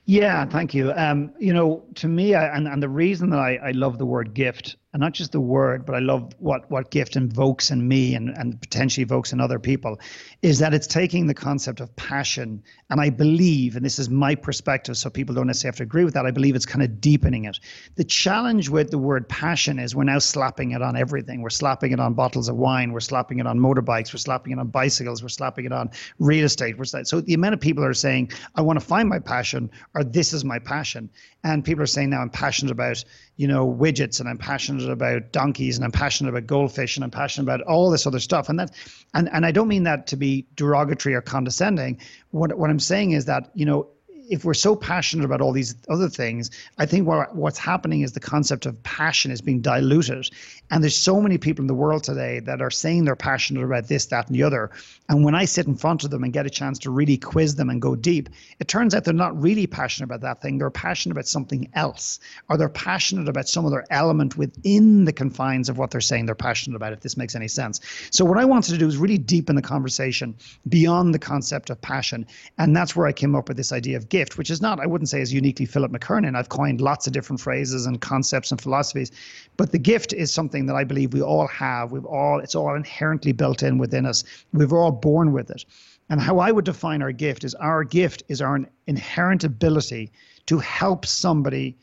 Yeah, 0.05 0.45
thank 0.47 0.73
you. 0.73 0.93
Um, 0.93 1.33
you 1.39 1.53
know, 1.53 1.83
to 1.97 2.07
me, 2.07 2.35
I, 2.35 2.57
and, 2.57 2.69
and 2.69 2.81
the 2.83 2.89
reason 2.89 3.31
that 3.31 3.41
I, 3.41 3.57
I 3.57 3.71
love 3.73 3.99
the 3.99 4.07
word 4.07 4.35
gift 4.35 4.77
and 4.95 5.01
not 5.01 5.13
just 5.13 5.33
the 5.33 5.41
word, 5.41 5.85
but 5.85 5.97
I 5.97 5.99
love 5.99 6.33
what 6.39 6.71
what 6.71 6.93
gift 6.93 7.17
invokes 7.17 7.73
in 7.73 7.87
me 7.87 8.15
and, 8.15 8.31
and 8.31 8.61
potentially 8.61 9.03
evokes 9.03 9.33
in 9.33 9.41
other 9.41 9.59
people, 9.59 9.99
is 10.41 10.61
that 10.61 10.73
it's 10.73 10.87
taking 10.87 11.27
the 11.27 11.35
concept 11.35 11.81
of 11.81 11.95
passion. 11.97 12.63
And 12.91 13.01
I 13.01 13.11
believe, 13.11 13.75
and 13.75 13.85
this 13.85 13.99
is 13.99 14.09
my 14.09 14.37
perspective, 14.37 14.97
so 14.97 15.11
people 15.11 15.35
don't 15.35 15.49
necessarily 15.49 15.73
have 15.73 15.77
to 15.79 15.83
agree 15.83 16.05
with 16.05 16.15
that, 16.15 16.27
I 16.27 16.31
believe 16.31 16.55
it's 16.55 16.65
kind 16.65 16.85
of 16.85 17.01
deepening 17.01 17.45
it. 17.45 17.59
The 17.97 18.05
challenge 18.05 18.69
with 18.69 18.93
the 18.93 18.99
word 18.99 19.29
passion 19.29 19.81
is 19.81 19.97
we're 19.97 20.05
now 20.05 20.21
slapping 20.21 20.71
it 20.71 20.81
on 20.81 20.97
everything. 20.97 21.43
We're 21.43 21.51
slapping 21.51 21.91
it 21.91 21.99
on 21.99 22.15
bottles 22.15 22.49
of 22.49 22.57
wine, 22.57 22.93
we're 22.93 23.01
slapping 23.01 23.41
it 23.41 23.49
on 23.49 23.59
motorbikes, 23.59 24.15
we're 24.15 24.19
slapping 24.19 24.53
it 24.53 24.61
on 24.61 24.69
bicycles, 24.69 25.23
we're 25.23 25.29
slapping 25.29 25.65
it 25.65 25.73
on 25.73 25.91
real 26.21 26.45
estate. 26.45 26.79
We're 26.79 26.85
so 26.85 27.21
the 27.21 27.35
amount 27.35 27.55
of 27.55 27.61
people 27.61 27.85
are 27.85 27.95
saying, 27.95 28.31
I 28.55 28.63
want 28.63 28.79
to 28.79 28.87
find 28.87 29.09
my 29.09 29.19
passion, 29.19 29.73
or 29.95 30.05
this 30.05 30.33
is 30.33 30.45
my 30.45 30.61
passion. 30.61 31.11
And 31.45 31.65
people 31.65 31.85
are 31.85 31.87
saying 31.87 32.11
now 32.11 32.21
I'm 32.21 32.31
passionate 32.31 32.73
about, 32.73 33.05
you 33.37 33.47
know, 33.47 33.71
widgets 33.71 34.19
and 34.19 34.29
I'm 34.29 34.39
passionate 34.39 34.91
about 34.91 35.31
donkeys 35.31 35.77
and 35.77 35.85
I'm 35.85 35.93
passionate 35.93 36.31
about 36.31 36.47
goldfish 36.47 36.97
and 36.97 37.05
I'm 37.05 37.11
passionate 37.11 37.45
about 37.45 37.61
all 37.67 37.91
this 37.91 38.07
other 38.07 38.19
stuff. 38.19 38.49
And 38.49 38.59
that 38.59 38.71
and, 39.13 39.29
and 39.33 39.45
I 39.45 39.53
don't 39.53 39.69
mean 39.69 39.85
that 39.85 40.07
to 40.09 40.17
be 40.17 40.47
derogatory 40.57 41.15
or 41.15 41.21
condescending. 41.21 42.01
What 42.31 42.57
what 42.59 42.71
I'm 42.71 42.81
saying 42.81 43.13
is 43.13 43.27
that, 43.27 43.51
you 43.55 43.67
know, 43.67 43.89
if 44.29 44.45
we're 44.45 44.55
so 44.55 44.75
passionate 44.75 45.25
about 45.25 45.41
all 45.41 45.53
these 45.53 45.75
other 45.89 46.09
things, 46.09 46.51
I 46.79 46.87
think 46.87 47.07
what, 47.07 47.35
what's 47.35 47.59
happening 47.59 48.03
is 48.03 48.13
the 48.13 48.21
concept 48.21 48.67
of 48.67 48.83
passion 48.83 49.31
is 49.31 49.41
being 49.41 49.61
diluted. 49.61 50.29
And 50.71 50.83
there's 50.83 50.97
so 50.97 51.21
many 51.21 51.39
people 51.39 51.63
in 51.63 51.67
the 51.67 51.75
world 51.75 52.05
today 52.05 52.41
that 52.41 52.63
are 52.63 52.71
saying 52.71 53.05
they're 53.05 53.17
passionate 53.17 53.65
about 53.65 53.89
this, 53.89 54.07
that, 54.07 54.27
and 54.27 54.35
the 54.35 54.43
other. 54.43 54.71
And 55.09 55.25
when 55.25 55.35
I 55.35 55.45
sit 55.45 55.67
in 55.67 55.77
front 55.77 56.05
of 56.05 56.11
them 56.11 56.25
and 56.25 56.33
get 56.33 56.47
a 56.47 56.51
chance 56.51 56.79
to 56.81 56.91
really 56.91 57.17
quiz 57.17 57.57
them 57.57 57.69
and 57.71 57.81
go 57.81 57.95
deep, 57.95 58.29
it 58.59 58.69
turns 58.69 58.95
out 58.95 59.05
they're 59.05 59.15
not 59.15 59.41
really 59.41 59.67
passionate 59.67 60.07
about 60.07 60.23
that 60.23 60.41
thing. 60.41 60.59
They're 60.59 60.71
passionate 60.71 61.13
about 61.13 61.27
something 61.27 61.71
else, 61.75 62.21
or 62.49 62.57
they're 62.57 62.69
passionate 62.69 63.29
about 63.29 63.49
some 63.49 63.67
other 63.67 63.85
element 63.91 64.37
within 64.37 65.05
the 65.05 65.13
confines 65.13 65.69
of 65.69 65.79
what 65.79 65.91
they're 65.91 66.01
saying 66.01 66.27
they're 66.27 66.35
passionate 66.35 66.77
about, 66.77 66.93
if 66.93 67.01
this 67.01 67.17
makes 67.17 67.35
any 67.35 67.49
sense. 67.49 67.81
So, 68.11 68.25
what 68.25 68.39
I 68.39 68.45
wanted 68.45 68.73
to 68.73 68.79
do 68.79 68.89
is 68.89 68.97
really 68.97 69.19
deepen 69.19 69.57
the 69.57 69.63
conversation 69.63 70.35
beyond 70.69 71.15
the 71.15 71.19
concept 71.19 71.71
of 71.71 71.81
passion. 71.81 72.27
And 72.59 72.75
that's 72.75 72.97
where 72.97 73.07
I 73.07 73.13
came 73.13 73.35
up 73.35 73.49
with 73.49 73.57
this 73.57 73.73
idea 73.73 73.97
of 73.97 74.09
gift, 74.15 74.39
which 74.39 74.49
is 74.49 74.63
not, 74.63 74.79
I 74.79 74.87
wouldn't 74.87 75.09
say, 75.09 75.21
is 75.21 75.33
uniquely 75.33 75.67
Philip 75.67 75.91
McKernan. 75.91 76.37
I've 76.37 76.49
coined 76.49 76.81
lots 76.81 77.09
of 77.09 77.13
different 77.13 77.41
phrases 77.41 77.85
and 77.85 78.01
concepts 78.01 78.53
and 78.53 78.61
philosophies, 78.61 79.11
but 79.57 79.73
the 79.73 79.79
gift 79.93 80.13
is 80.13 80.33
something 80.33 80.67
that 80.67 80.77
I 80.77 80.85
believe 80.85 81.13
we 81.13 81.21
all 81.21 81.49
have. 81.49 81.91
We've 81.91 82.05
all, 82.05 82.39
it's 82.39 82.55
all 82.55 82.77
inherently 82.77 83.33
built 83.33 83.65
in 83.65 83.77
within 83.77 84.07
us. 84.07 84.23
We've 84.53 84.73
all 84.73 84.93
born 84.93 85.33
with 85.33 85.51
it. 85.51 85.65
And 86.11 86.21
how 86.21 86.39
I 86.39 86.53
would 86.53 86.65
define 86.65 87.03
our 87.03 87.11
gift 87.11 87.43
is 87.43 87.57
our 87.57 87.83
gift 87.83 88.23
is 88.29 88.41
our 88.41 88.61
inherent 88.87 89.43
ability 89.43 90.13
to 90.47 90.59
help 90.61 91.07
somebody 91.07 91.77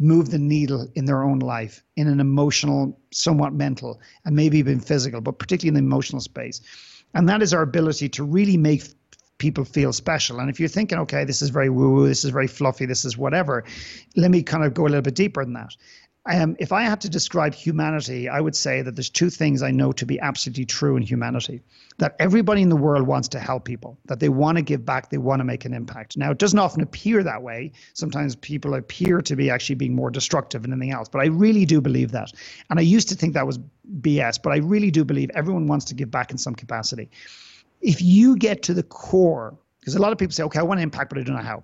move 0.00 0.32
the 0.32 0.38
needle 0.54 0.88
in 0.96 1.04
their 1.04 1.22
own 1.22 1.38
life 1.38 1.84
in 1.94 2.08
an 2.08 2.18
emotional, 2.18 2.98
somewhat 3.12 3.52
mental, 3.52 4.00
and 4.24 4.34
maybe 4.34 4.58
even 4.58 4.80
physical, 4.80 5.20
but 5.20 5.38
particularly 5.38 5.68
in 5.68 5.84
the 5.84 5.88
emotional 5.88 6.20
space. 6.20 6.60
And 7.14 7.28
that 7.28 7.40
is 7.40 7.54
our 7.54 7.62
ability 7.62 8.08
to 8.08 8.24
really 8.24 8.56
make 8.56 8.82
people 9.38 9.64
feel 9.64 9.92
special. 9.92 10.40
And 10.40 10.50
if 10.50 10.60
you're 10.60 10.68
thinking, 10.68 10.98
okay, 10.98 11.24
this 11.24 11.42
is 11.42 11.50
very 11.50 11.70
woo 11.70 11.90
woo, 11.90 12.08
this 12.08 12.24
is 12.24 12.30
very 12.30 12.48
fluffy, 12.48 12.86
this 12.86 13.04
is 13.04 13.16
whatever, 13.16 13.64
let 14.16 14.30
me 14.30 14.42
kind 14.42 14.64
of 14.64 14.74
go 14.74 14.82
a 14.82 14.88
little 14.88 15.02
bit 15.02 15.14
deeper 15.14 15.44
than 15.44 15.54
that. 15.54 15.74
Um, 16.30 16.56
if 16.58 16.72
I 16.72 16.82
had 16.82 17.00
to 17.02 17.08
describe 17.08 17.54
humanity, 17.54 18.28
I 18.28 18.40
would 18.40 18.54
say 18.54 18.82
that 18.82 18.96
there's 18.96 19.08
two 19.08 19.30
things 19.30 19.62
I 19.62 19.70
know 19.70 19.92
to 19.92 20.04
be 20.04 20.20
absolutely 20.20 20.66
true 20.66 20.96
in 20.96 21.02
humanity 21.02 21.62
that 21.96 22.16
everybody 22.18 22.60
in 22.60 22.68
the 22.68 22.76
world 22.76 23.06
wants 23.06 23.28
to 23.28 23.40
help 23.40 23.64
people, 23.64 23.98
that 24.06 24.20
they 24.20 24.28
want 24.28 24.56
to 24.56 24.62
give 24.62 24.84
back, 24.84 25.08
they 25.08 25.18
want 25.18 25.40
to 25.40 25.44
make 25.44 25.64
an 25.64 25.72
impact. 25.72 26.18
Now, 26.18 26.30
it 26.30 26.38
doesn't 26.38 26.58
often 26.58 26.82
appear 26.82 27.22
that 27.22 27.42
way. 27.42 27.72
Sometimes 27.94 28.36
people 28.36 28.74
appear 28.74 29.22
to 29.22 29.36
be 29.36 29.48
actually 29.48 29.76
being 29.76 29.94
more 29.94 30.10
destructive 30.10 30.62
than 30.62 30.72
anything 30.72 30.92
else, 30.92 31.08
but 31.08 31.20
I 31.20 31.26
really 31.26 31.64
do 31.64 31.80
believe 31.80 32.12
that. 32.12 32.32
And 32.68 32.78
I 32.78 32.82
used 32.82 33.08
to 33.08 33.14
think 33.14 33.32
that 33.32 33.46
was 33.46 33.58
BS, 34.00 34.40
but 34.42 34.52
I 34.52 34.58
really 34.58 34.90
do 34.90 35.04
believe 35.04 35.30
everyone 35.34 35.66
wants 35.66 35.86
to 35.86 35.94
give 35.94 36.10
back 36.10 36.30
in 36.30 36.36
some 36.36 36.54
capacity 36.54 37.08
if 37.80 38.02
you 38.02 38.36
get 38.36 38.62
to 38.64 38.74
the 38.74 38.82
core, 38.82 39.58
because 39.80 39.94
a 39.94 40.00
lot 40.00 40.12
of 40.12 40.18
people 40.18 40.32
say, 40.32 40.42
okay, 40.44 40.58
I 40.58 40.62
want 40.62 40.78
to 40.78 40.82
impact, 40.82 41.10
but 41.10 41.18
I 41.18 41.22
don't 41.22 41.36
know 41.36 41.42
how. 41.42 41.62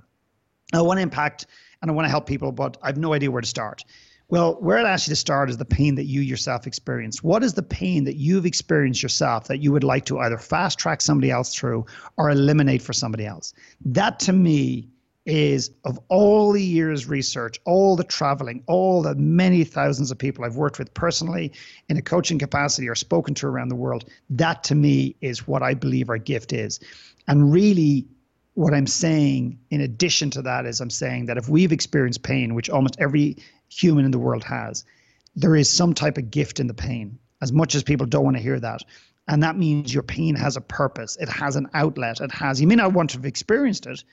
I 0.72 0.82
want 0.82 0.98
to 0.98 1.02
impact 1.02 1.46
and 1.82 1.90
I 1.90 1.94
want 1.94 2.06
to 2.06 2.10
help 2.10 2.26
people, 2.26 2.52
but 2.52 2.76
I 2.82 2.86
have 2.88 2.96
no 2.96 3.12
idea 3.12 3.30
where 3.30 3.42
to 3.42 3.48
start. 3.48 3.84
Well, 4.28 4.54
where 4.54 4.78
I'd 4.78 4.86
ask 4.86 5.06
you 5.06 5.12
to 5.12 5.16
start 5.16 5.50
is 5.50 5.58
the 5.58 5.66
pain 5.66 5.96
that 5.96 6.06
you 6.06 6.22
yourself 6.22 6.66
experienced. 6.66 7.22
What 7.22 7.44
is 7.44 7.54
the 7.54 7.62
pain 7.62 8.04
that 8.04 8.16
you've 8.16 8.46
experienced 8.46 9.02
yourself 9.02 9.48
that 9.48 9.58
you 9.58 9.70
would 9.70 9.84
like 9.84 10.06
to 10.06 10.18
either 10.18 10.38
fast 10.38 10.78
track 10.78 11.02
somebody 11.02 11.30
else 11.30 11.54
through 11.54 11.84
or 12.16 12.30
eliminate 12.30 12.80
for 12.80 12.94
somebody 12.94 13.26
else? 13.26 13.52
That 13.84 14.18
to 14.20 14.32
me 14.32 14.88
is 15.26 15.70
of 15.84 15.98
all 16.08 16.52
the 16.52 16.62
years 16.62 17.06
research, 17.06 17.58
all 17.64 17.96
the 17.96 18.04
traveling, 18.04 18.62
all 18.66 19.02
the 19.02 19.14
many 19.14 19.64
thousands 19.64 20.10
of 20.10 20.18
people 20.18 20.44
I've 20.44 20.56
worked 20.56 20.78
with 20.78 20.92
personally 20.92 21.52
in 21.88 21.96
a 21.96 22.02
coaching 22.02 22.38
capacity 22.38 22.88
or 22.88 22.94
spoken 22.94 23.34
to 23.36 23.46
around 23.46 23.68
the 23.68 23.74
world, 23.74 24.04
that 24.30 24.64
to 24.64 24.74
me 24.74 25.16
is 25.20 25.46
what 25.46 25.62
I 25.62 25.74
believe 25.74 26.10
our 26.10 26.18
gift 26.18 26.52
is. 26.52 26.80
And 27.26 27.52
really, 27.52 28.06
what 28.54 28.74
I'm 28.74 28.86
saying 28.86 29.58
in 29.70 29.80
addition 29.80 30.30
to 30.30 30.42
that 30.42 30.66
is 30.66 30.80
I'm 30.80 30.90
saying 30.90 31.26
that 31.26 31.38
if 31.38 31.48
we've 31.48 31.72
experienced 31.72 32.22
pain, 32.22 32.54
which 32.54 32.70
almost 32.70 32.96
every 32.98 33.36
human 33.68 34.04
in 34.04 34.10
the 34.10 34.18
world 34.18 34.44
has, 34.44 34.84
there 35.34 35.56
is 35.56 35.68
some 35.68 35.94
type 35.94 36.18
of 36.18 36.30
gift 36.30 36.60
in 36.60 36.68
the 36.68 36.74
pain, 36.74 37.18
as 37.42 37.52
much 37.52 37.74
as 37.74 37.82
people 37.82 38.06
don't 38.06 38.24
want 38.24 38.36
to 38.36 38.42
hear 38.42 38.60
that. 38.60 38.82
And 39.26 39.42
that 39.42 39.56
means 39.56 39.92
your 39.92 40.02
pain 40.02 40.36
has 40.36 40.56
a 40.56 40.60
purpose, 40.60 41.16
it 41.16 41.28
has 41.28 41.56
an 41.56 41.68
outlet, 41.74 42.20
it 42.20 42.30
has, 42.30 42.60
you 42.60 42.66
may 42.66 42.76
not 42.76 42.92
want 42.92 43.10
to 43.10 43.16
have 43.16 43.24
experienced 43.24 43.86
it, 43.86 44.04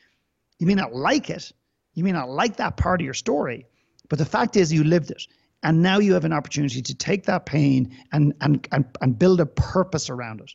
you 0.61 0.67
may 0.67 0.75
not 0.75 0.93
like 0.93 1.31
it, 1.31 1.51
You 1.95 2.03
may 2.03 2.11
not 2.11 2.29
like 2.29 2.57
that 2.57 2.77
part 2.77 3.01
of 3.01 3.05
your 3.05 3.15
story, 3.15 3.65
but 4.09 4.19
the 4.19 4.25
fact 4.25 4.55
is 4.55 4.71
you 4.71 4.83
lived 4.83 5.09
it. 5.09 5.23
And 5.63 5.81
now 5.81 5.97
you 5.97 6.13
have 6.13 6.23
an 6.23 6.33
opportunity 6.33 6.83
to 6.83 6.93
take 6.93 7.25
that 7.25 7.45
pain 7.47 7.97
and, 8.11 8.33
and, 8.41 8.67
and, 8.71 8.85
and 9.01 9.17
build 9.17 9.41
a 9.41 9.45
purpose 9.45 10.09
around 10.09 10.41
it 10.41 10.51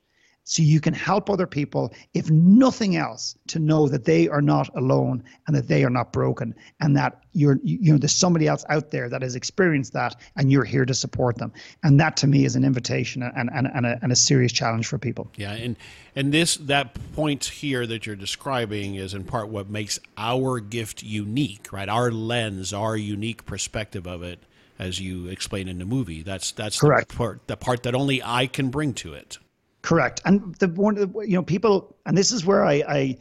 so 0.48 0.62
you 0.62 0.80
can 0.80 0.94
help 0.94 1.28
other 1.28 1.46
people, 1.46 1.92
if 2.14 2.30
nothing 2.30 2.96
else, 2.96 3.36
to 3.48 3.58
know 3.58 3.88
that 3.88 4.04
they 4.04 4.28
are 4.28 4.40
not 4.40 4.70
alone 4.76 5.24
and 5.48 5.56
that 5.56 5.66
they 5.66 5.82
are 5.82 5.90
not 5.90 6.12
broken 6.12 6.54
and 6.78 6.96
that 6.96 7.20
you're, 7.32 7.58
you 7.64 7.90
know, 7.90 7.98
there's 7.98 8.14
somebody 8.14 8.46
else 8.46 8.64
out 8.68 8.92
there 8.92 9.08
that 9.08 9.22
has 9.22 9.34
experienced 9.34 9.92
that 9.94 10.14
and 10.36 10.52
you're 10.52 10.62
here 10.62 10.84
to 10.84 10.94
support 10.94 11.36
them. 11.38 11.52
And 11.82 11.98
that 11.98 12.16
to 12.18 12.28
me 12.28 12.44
is 12.44 12.54
an 12.54 12.64
invitation 12.64 13.24
and, 13.24 13.50
and, 13.52 13.66
and, 13.74 13.86
a, 13.86 13.98
and 14.00 14.12
a 14.12 14.16
serious 14.16 14.52
challenge 14.52 14.86
for 14.86 14.98
people. 14.98 15.28
Yeah. 15.34 15.50
And, 15.50 15.74
and 16.14 16.32
this, 16.32 16.56
that 16.58 16.96
point 17.14 17.44
here 17.46 17.84
that 17.84 18.06
you're 18.06 18.14
describing 18.14 18.94
is 18.94 19.14
in 19.14 19.24
part 19.24 19.48
what 19.48 19.68
makes 19.68 19.98
our 20.16 20.60
gift 20.60 21.02
unique, 21.02 21.72
right? 21.72 21.88
Our 21.88 22.12
lens, 22.12 22.72
our 22.72 22.96
unique 22.96 23.46
perspective 23.46 24.06
of 24.06 24.22
it 24.22 24.38
as 24.78 25.00
you 25.00 25.26
explain 25.26 25.66
in 25.66 25.78
the 25.78 25.84
movie. 25.84 26.22
That's 26.22 26.52
that's 26.52 26.78
Correct. 26.78 27.08
the 27.08 27.16
part 27.16 27.46
the 27.48 27.56
part 27.56 27.82
that 27.82 27.94
only 27.94 28.22
I 28.22 28.46
can 28.46 28.68
bring 28.68 28.94
to 28.94 29.14
it. 29.14 29.38
Correct. 29.86 30.20
And 30.24 30.52
the 30.56 30.66
one, 30.66 30.96
you 30.96 31.36
know, 31.36 31.44
people, 31.44 31.96
and 32.06 32.18
this 32.18 32.32
is 32.32 32.44
where 32.44 32.64
I, 32.64 32.82
I, 32.88 33.16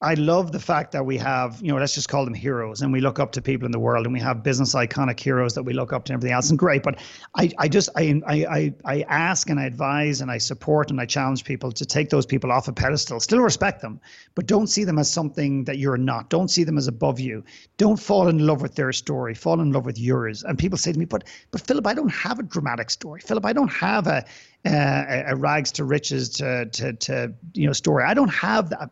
I 0.00 0.14
love 0.14 0.52
the 0.52 0.60
fact 0.60 0.92
that 0.92 1.04
we 1.04 1.16
have, 1.18 1.60
you 1.60 1.72
know, 1.72 1.78
let's 1.78 1.94
just 1.94 2.08
call 2.08 2.24
them 2.24 2.34
heroes, 2.34 2.82
and 2.82 2.92
we 2.92 3.00
look 3.00 3.18
up 3.18 3.32
to 3.32 3.42
people 3.42 3.66
in 3.66 3.72
the 3.72 3.80
world, 3.80 4.06
and 4.06 4.12
we 4.12 4.20
have 4.20 4.44
business 4.44 4.74
iconic 4.74 5.18
heroes 5.18 5.54
that 5.54 5.64
we 5.64 5.72
look 5.72 5.92
up 5.92 6.04
to, 6.04 6.12
and 6.12 6.20
everything 6.20 6.34
else, 6.34 6.50
and 6.50 6.58
great. 6.58 6.84
But 6.84 7.00
I, 7.34 7.50
I 7.58 7.66
just, 7.66 7.88
I, 7.96 8.22
I, 8.28 8.74
I 8.84 9.04
ask 9.08 9.50
and 9.50 9.58
I 9.58 9.64
advise 9.64 10.20
and 10.20 10.30
I 10.30 10.38
support 10.38 10.92
and 10.92 11.00
I 11.00 11.06
challenge 11.06 11.44
people 11.44 11.72
to 11.72 11.84
take 11.84 12.10
those 12.10 12.26
people 12.26 12.52
off 12.52 12.68
a 12.68 12.72
pedestal, 12.72 13.18
still 13.18 13.40
respect 13.40 13.80
them, 13.80 14.00
but 14.36 14.46
don't 14.46 14.68
see 14.68 14.84
them 14.84 14.98
as 14.98 15.10
something 15.12 15.64
that 15.64 15.78
you're 15.78 15.96
not. 15.96 16.30
Don't 16.30 16.48
see 16.48 16.62
them 16.62 16.78
as 16.78 16.86
above 16.86 17.18
you. 17.18 17.44
Don't 17.76 17.98
fall 17.98 18.28
in 18.28 18.46
love 18.46 18.62
with 18.62 18.76
their 18.76 18.92
story. 18.92 19.34
Fall 19.34 19.60
in 19.60 19.72
love 19.72 19.84
with 19.84 19.98
yours. 19.98 20.44
And 20.44 20.56
people 20.56 20.78
say 20.78 20.92
to 20.92 20.98
me, 20.98 21.06
but, 21.06 21.24
but 21.50 21.60
Philip, 21.60 21.86
I 21.88 21.94
don't 21.94 22.12
have 22.12 22.38
a 22.38 22.44
dramatic 22.44 22.90
story. 22.90 23.20
Philip, 23.20 23.44
I 23.44 23.52
don't 23.52 23.72
have 23.72 24.06
a, 24.06 24.24
uh, 24.64 25.22
a 25.28 25.36
rags 25.36 25.72
to 25.72 25.84
riches 25.84 26.28
to, 26.30 26.66
to, 26.66 26.92
to 26.92 27.32
you 27.54 27.66
know 27.66 27.72
story. 27.72 28.04
I 28.04 28.14
don't 28.14 28.28
have 28.28 28.70
that. 28.70 28.90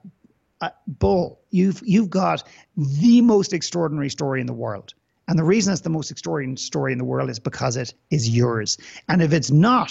Uh, 0.60 0.70
bull, 0.86 1.40
you've 1.50 1.82
you've 1.84 2.08
got 2.08 2.42
the 2.76 3.20
most 3.20 3.52
extraordinary 3.52 4.08
story 4.08 4.40
in 4.40 4.46
the 4.46 4.54
world. 4.54 4.94
And 5.28 5.38
the 5.38 5.44
reason 5.44 5.72
it's 5.72 5.82
the 5.82 5.90
most 5.90 6.10
extraordinary 6.10 6.56
story 6.56 6.92
in 6.92 6.98
the 6.98 7.04
world 7.04 7.30
is 7.30 7.38
because 7.38 7.76
it 7.76 7.92
is 8.10 8.28
yours. 8.28 8.78
And 9.08 9.20
if 9.20 9.32
it's 9.32 9.50
not, 9.50 9.90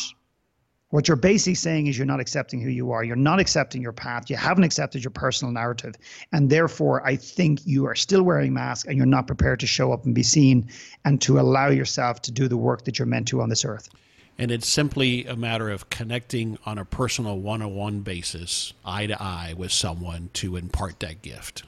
what 0.90 1.08
you're 1.08 1.18
basically 1.18 1.56
saying 1.56 1.88
is 1.88 1.98
you're 1.98 2.06
not 2.06 2.22
accepting 2.22 2.62
who 2.62 2.70
you 2.70 2.92
are. 2.92 3.04
You're 3.04 3.18
not 3.18 3.40
accepting 3.40 3.82
your 3.82 3.92
path. 3.92 4.30
You 4.30 4.38
haven't 4.38 4.64
accepted 4.64 5.04
your 5.04 5.12
personal 5.12 5.52
narrative. 5.52 5.96
And 6.32 6.50
therefore, 6.50 7.06
I 7.06 7.18
think 7.18 7.66
you 7.66 7.86
are 7.88 7.96
still 7.96 8.24
wearing 8.24 8.54
masks 8.54 8.88
and 8.88 8.96
you're 8.96 9.06
not 9.06 9.28
prepared 9.28 9.60
to 9.60 9.68
show 9.68 9.92
up 9.92 10.06
and 10.06 10.16
be 10.16 10.24
seen 10.24 10.70
and 11.04 11.20
to 11.24 11.40
allow 11.40 11.68
yourself 11.68 12.22
to 12.24 12.32
do 12.32 12.48
the 12.48 12.56
work 12.56 12.86
that 12.86 12.98
you're 12.98 13.08
meant 13.08 13.28
to 13.30 13.42
on 13.42 13.50
this 13.50 13.66
earth. 13.66 13.90
And 14.38 14.52
it's 14.52 14.68
simply 14.68 15.26
a 15.26 15.36
matter 15.36 15.70
of 15.70 15.90
connecting 15.90 16.58
on 16.66 16.78
a 16.78 16.86
personal 16.86 17.40
one 17.40 17.62
on 17.62 17.74
one 17.74 18.00
basis, 18.02 18.74
eye 18.84 19.08
to 19.08 19.22
eye 19.22 19.54
with 19.58 19.72
someone 19.72 20.30
to 20.34 20.58
impart 20.58 21.00
that 21.00 21.22
gift. 21.22 21.64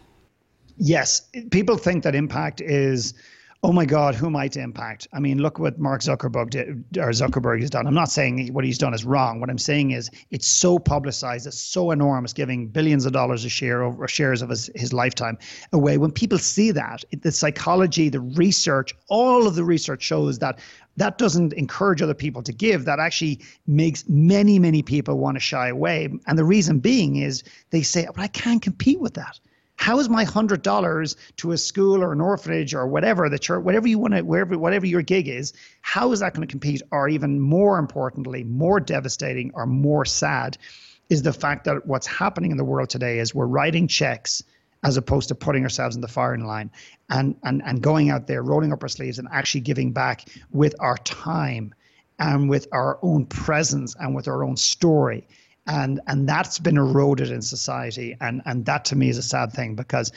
Yes. 0.77 1.21
People 1.49 1.77
think 1.77 2.03
that 2.03 2.13
impact 2.13 2.59
is, 2.59 3.13
oh 3.63 3.71
my 3.71 3.85
God, 3.85 4.13
who 4.15 4.27
am 4.27 4.35
I 4.35 4.49
to 4.49 4.59
impact? 4.59 5.07
I 5.13 5.19
mean, 5.19 5.39
look 5.41 5.57
what 5.59 5.79
Mark 5.79 6.01
Zuckerberg 6.01 6.51
did, 6.51 6.83
or 6.97 7.09
Zuckerberg 7.09 7.61
has 7.61 7.69
done. 7.69 7.87
I'm 7.87 7.93
not 7.93 8.11
saying 8.11 8.53
what 8.53 8.63
he's 8.65 8.77
done 8.77 8.93
is 8.93 9.03
wrong. 9.03 9.39
What 9.39 9.49
I'm 9.49 9.57
saying 9.57 9.91
is 9.91 10.11
it's 10.29 10.45
so 10.45 10.77
publicized, 10.77 11.47
it's 11.47 11.59
so 11.59 11.91
enormous, 11.91 12.33
giving 12.33 12.67
billions 12.67 13.05
of 13.05 13.13
dollars 13.13 13.45
a 13.45 13.49
share 13.49 13.81
or 13.81 14.07
shares 14.07 14.41
of 14.41 14.49
his, 14.49 14.69
his 14.75 14.93
lifetime 14.93 15.37
away. 15.73 15.97
When 15.97 16.11
people 16.11 16.37
see 16.37 16.69
that, 16.71 17.03
the 17.21 17.31
psychology, 17.31 18.09
the 18.09 18.19
research, 18.19 18.93
all 19.07 19.47
of 19.47 19.55
the 19.55 19.63
research 19.63 20.03
shows 20.03 20.37
that 20.39 20.59
that 20.97 21.17
doesn't 21.17 21.53
encourage 21.53 22.01
other 22.01 22.13
people 22.13 22.43
to 22.43 22.51
give. 22.51 22.85
That 22.85 22.99
actually 22.99 23.39
makes 23.65 24.03
many, 24.09 24.59
many 24.59 24.81
people 24.81 25.17
want 25.17 25.35
to 25.35 25.39
shy 25.39 25.69
away. 25.69 26.09
And 26.25 26.37
the 26.37 26.43
reason 26.43 26.79
being 26.79 27.15
is 27.17 27.43
they 27.69 27.83
say, 27.83 28.07
but 28.07 28.19
I 28.19 28.27
can't 28.27 28.61
compete 28.61 28.99
with 28.99 29.13
that. 29.13 29.39
How 29.77 29.99
is 29.99 30.09
my 30.09 30.23
hundred 30.23 30.63
dollars 30.63 31.15
to 31.37 31.51
a 31.51 31.57
school 31.57 32.03
or 32.03 32.11
an 32.11 32.19
orphanage 32.19 32.73
or 32.73 32.87
whatever 32.87 33.29
the 33.29 33.37
church, 33.37 33.63
whatever 33.63 33.87
you 33.87 33.99
want 33.99 34.15
to, 34.15 34.21
wherever, 34.23 34.57
whatever 34.57 34.87
your 34.87 35.03
gig 35.03 35.27
is, 35.27 35.53
how 35.81 36.11
is 36.11 36.19
that 36.19 36.33
going 36.33 36.47
to 36.47 36.51
compete? 36.51 36.81
Or 36.91 37.07
even 37.07 37.39
more 37.39 37.77
importantly, 37.77 38.43
more 38.43 38.79
devastating 38.79 39.51
or 39.53 39.67
more 39.67 40.03
sad, 40.03 40.57
is 41.09 41.21
the 41.21 41.31
fact 41.31 41.65
that 41.65 41.85
what's 41.85 42.07
happening 42.07 42.49
in 42.49 42.57
the 42.57 42.65
world 42.65 42.89
today 42.89 43.19
is 43.19 43.35
we're 43.35 43.45
writing 43.45 43.87
checks 43.87 44.43
as 44.83 44.97
opposed 44.97 45.27
to 45.29 45.35
putting 45.35 45.63
ourselves 45.63 45.95
in 45.95 46.01
the 46.01 46.07
firing 46.07 46.45
line 46.45 46.69
and, 47.09 47.35
and, 47.43 47.61
and 47.65 47.81
going 47.81 48.09
out 48.09 48.27
there, 48.27 48.43
rolling 48.43 48.71
up 48.71 48.83
our 48.83 48.89
sleeves 48.89 49.19
and 49.19 49.27
actually 49.31 49.61
giving 49.61 49.91
back 49.91 50.29
with 50.51 50.75
our 50.79 50.97
time 50.97 51.73
and 52.19 52.49
with 52.49 52.67
our 52.71 52.99
own 53.01 53.25
presence 53.25 53.95
and 53.99 54.15
with 54.15 54.27
our 54.27 54.43
own 54.43 54.55
story. 54.55 55.27
And, 55.65 55.99
and 56.07 56.27
that's 56.27 56.59
been 56.59 56.77
eroded 56.77 57.31
in 57.31 57.41
society. 57.41 58.15
And, 58.21 58.41
and 58.45 58.65
that 58.65 58.85
to 58.85 58.95
me 58.95 59.09
is 59.09 59.17
a 59.17 59.23
sad 59.23 59.51
thing 59.51 59.75
because 59.75 60.11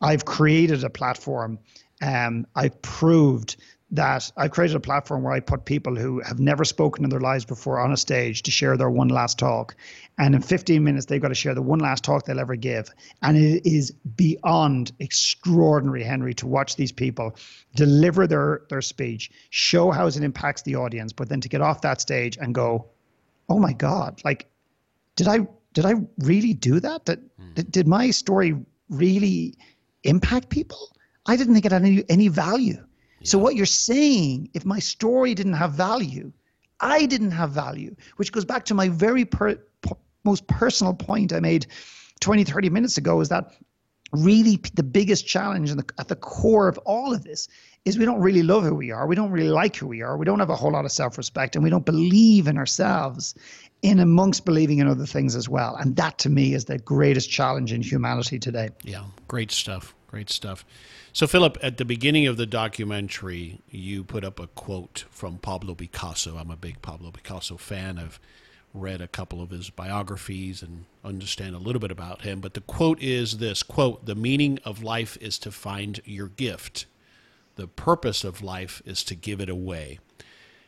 I've 0.00 0.24
created 0.24 0.82
a 0.84 0.90
platform. 0.90 1.58
Um, 2.02 2.46
I've 2.54 2.80
proved 2.82 3.56
that 3.90 4.30
I've 4.36 4.50
created 4.50 4.76
a 4.76 4.80
platform 4.80 5.22
where 5.22 5.32
I 5.32 5.40
put 5.40 5.64
people 5.64 5.94
who 5.94 6.20
have 6.20 6.40
never 6.40 6.64
spoken 6.64 7.04
in 7.04 7.10
their 7.10 7.20
lives 7.20 7.44
before 7.44 7.78
on 7.78 7.92
a 7.92 7.96
stage 7.96 8.42
to 8.42 8.50
share 8.50 8.76
their 8.76 8.90
one 8.90 9.08
last 9.08 9.38
talk. 9.38 9.76
And 10.16 10.34
in 10.34 10.42
15 10.42 10.84
minutes, 10.84 11.06
they've 11.06 11.20
got 11.20 11.28
to 11.28 11.34
share 11.34 11.54
the 11.54 11.62
one 11.62 11.80
last 11.80 12.04
talk 12.04 12.24
they'll 12.24 12.38
ever 12.38 12.54
give. 12.54 12.88
And 13.22 13.36
it 13.36 13.66
is 13.66 13.90
beyond 13.90 14.92
extraordinary, 15.00 16.04
Henry, 16.04 16.34
to 16.34 16.46
watch 16.46 16.76
these 16.76 16.92
people 16.92 17.36
deliver 17.74 18.26
their, 18.26 18.62
their 18.68 18.82
speech, 18.82 19.30
show 19.50 19.90
how 19.90 20.06
it 20.06 20.16
impacts 20.16 20.62
the 20.62 20.76
audience, 20.76 21.12
but 21.12 21.28
then 21.28 21.40
to 21.40 21.48
get 21.48 21.60
off 21.60 21.80
that 21.80 22.00
stage 22.00 22.38
and 22.40 22.54
go, 22.54 22.90
oh 23.48 23.58
my 23.58 23.72
God, 23.72 24.20
like, 24.24 24.46
did 25.16 25.28
I 25.28 25.46
did 25.74 25.84
I 25.84 25.94
really 26.18 26.54
do 26.54 26.80
that? 26.80 27.04
Did, 27.04 27.28
mm. 27.38 27.70
did, 27.70 27.86
my 27.86 28.10
story 28.10 28.56
really 28.88 29.54
impact 30.04 30.48
people? 30.48 30.96
I 31.26 31.36
didn't 31.36 31.54
think 31.54 31.66
it 31.66 31.72
had 31.72 31.82
any, 31.82 32.04
any 32.08 32.28
value. 32.28 32.86
So 33.24 33.38
what 33.38 33.56
you're 33.56 33.66
saying, 33.66 34.50
if 34.54 34.64
my 34.64 34.78
story 34.78 35.34
didn't 35.34 35.54
have 35.54 35.72
value, 35.72 36.32
I 36.78 37.06
didn't 37.06 37.32
have 37.32 37.50
value, 37.50 37.96
which 38.16 38.32
goes 38.32 38.44
back 38.44 38.66
to 38.66 38.74
my 38.74 38.88
very 38.88 39.24
per, 39.24 39.58
most 40.24 40.46
personal 40.46 40.94
point 40.94 41.32
I 41.32 41.40
made 41.40 41.66
20, 42.20 42.44
30 42.44 42.70
minutes 42.70 42.96
ago 42.96 43.20
is 43.20 43.28
that 43.28 43.54
really 44.12 44.60
the 44.74 44.82
biggest 44.82 45.26
challenge 45.26 45.72
the, 45.72 45.84
at 45.98 46.08
the 46.08 46.16
core 46.16 46.68
of 46.68 46.78
all 46.78 47.12
of 47.12 47.24
this 47.24 47.48
is 47.84 47.98
we 47.98 48.04
don't 48.04 48.20
really 48.20 48.42
love 48.42 48.62
who 48.62 48.74
we 48.74 48.90
are. 48.90 49.06
We 49.06 49.14
don't 49.14 49.30
really 49.30 49.50
like 49.50 49.76
who 49.76 49.86
we 49.86 50.02
are. 50.02 50.16
We 50.16 50.24
don't 50.24 50.38
have 50.38 50.50
a 50.50 50.56
whole 50.56 50.72
lot 50.72 50.84
of 50.84 50.92
self 50.92 51.18
respect 51.18 51.54
and 51.54 51.62
we 51.62 51.70
don't 51.70 51.84
believe 51.84 52.46
in 52.46 52.56
ourselves 52.56 53.34
in 53.82 53.98
amongst 53.98 54.46
believing 54.46 54.78
in 54.78 54.88
other 54.88 55.04
things 55.04 55.36
as 55.36 55.48
well. 55.48 55.76
And 55.76 55.96
that 55.96 56.18
to 56.18 56.30
me 56.30 56.54
is 56.54 56.64
the 56.64 56.78
greatest 56.78 57.30
challenge 57.30 57.72
in 57.72 57.82
humanity 57.82 58.38
today. 58.38 58.70
Yeah, 58.82 59.04
great 59.28 59.50
stuff. 59.50 59.94
Great 60.06 60.30
stuff. 60.30 60.64
So, 61.12 61.26
Philip, 61.26 61.58
at 61.60 61.76
the 61.76 61.84
beginning 61.84 62.28
of 62.28 62.36
the 62.36 62.46
documentary, 62.46 63.60
you 63.68 64.04
put 64.04 64.24
up 64.24 64.38
a 64.38 64.46
quote 64.46 65.04
from 65.10 65.38
Pablo 65.38 65.74
Picasso. 65.74 66.36
I'm 66.36 66.50
a 66.50 66.56
big 66.56 66.80
Pablo 66.82 67.10
Picasso 67.10 67.56
fan. 67.56 67.98
I've 67.98 68.20
read 68.74 69.00
a 69.00 69.08
couple 69.08 69.40
of 69.40 69.50
his 69.50 69.70
biographies 69.70 70.62
and 70.62 70.84
understand 71.04 71.54
a 71.54 71.58
little 71.58 71.80
bit 71.80 71.92
about 71.92 72.22
him. 72.22 72.40
But 72.40 72.54
the 72.54 72.60
quote 72.60 73.00
is 73.00 73.38
this 73.38 73.62
quote, 73.62 74.04
the 74.04 74.16
meaning 74.16 74.58
of 74.64 74.82
life 74.82 75.16
is 75.20 75.38
to 75.38 75.52
find 75.52 76.00
your 76.04 76.28
gift. 76.28 76.86
The 77.54 77.68
purpose 77.68 78.24
of 78.24 78.42
life 78.42 78.82
is 78.84 79.04
to 79.04 79.14
give 79.14 79.40
it 79.40 79.48
away. 79.48 80.00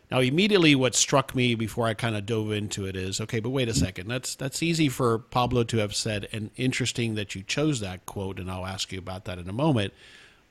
Now, 0.09 0.21
immediately, 0.21 0.77
what 0.77 0.95
struck 0.95 1.35
me 1.35 1.57
before 1.57 1.89
I 1.89 1.95
kind 1.95 2.15
of 2.15 2.27
dove 2.27 2.53
into 2.53 2.87
it 2.87 2.95
is, 2.95 3.21
okay, 3.21 3.41
but 3.41 3.51
wait 3.51 3.69
a 3.69 3.75
second. 3.75 4.07
That's 4.07 4.37
that's 4.37 4.63
easy 4.63 4.89
for 4.89 5.19
Pablo 5.19 5.65
to 5.65 5.79
have 5.79 5.97
said, 5.97 6.29
and 6.33 6.51
interesting 6.57 7.17
that 7.17 7.35
you 7.35 7.43
chose 7.43 7.81
that 7.81 8.07
quote, 8.07 8.39
and 8.39 8.49
I'll 8.49 8.67
ask 8.67 8.93
you 8.93 9.01
about 9.01 9.25
that 9.25 9.41
in 9.41 9.49
a 9.49 9.53
moment. 9.53 9.93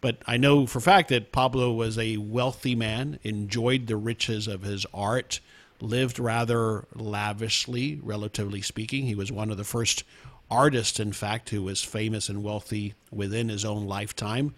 But 0.02 0.18
I 0.28 0.36
know 0.36 0.68
for 0.68 0.82
fact 0.82 1.08
that 1.10 1.32
Pablo 1.32 1.72
was 1.72 1.98
a 1.98 2.18
wealthy 2.18 2.76
man, 2.76 3.18
enjoyed 3.24 3.88
the 3.88 3.96
riches 3.96 4.46
of 4.48 4.64
his 4.64 4.86
art, 4.94 5.40
lived 5.82 6.20
rather 6.20 6.86
lavishly, 6.96 8.00
relatively 8.02 8.62
speaking. 8.62 9.06
He 9.06 9.16
was 9.16 9.32
one 9.32 9.52
of 9.52 9.58
the 9.58 9.64
first 9.64 10.04
artists, 10.50 11.00
in 11.00 11.12
fact, 11.12 11.50
who 11.50 11.64
was 11.64 11.84
famous 11.84 12.30
and 12.30 12.44
wealthy 12.44 12.94
within 13.12 13.50
his 13.50 13.66
own 13.66 13.86
lifetime. 13.86 14.54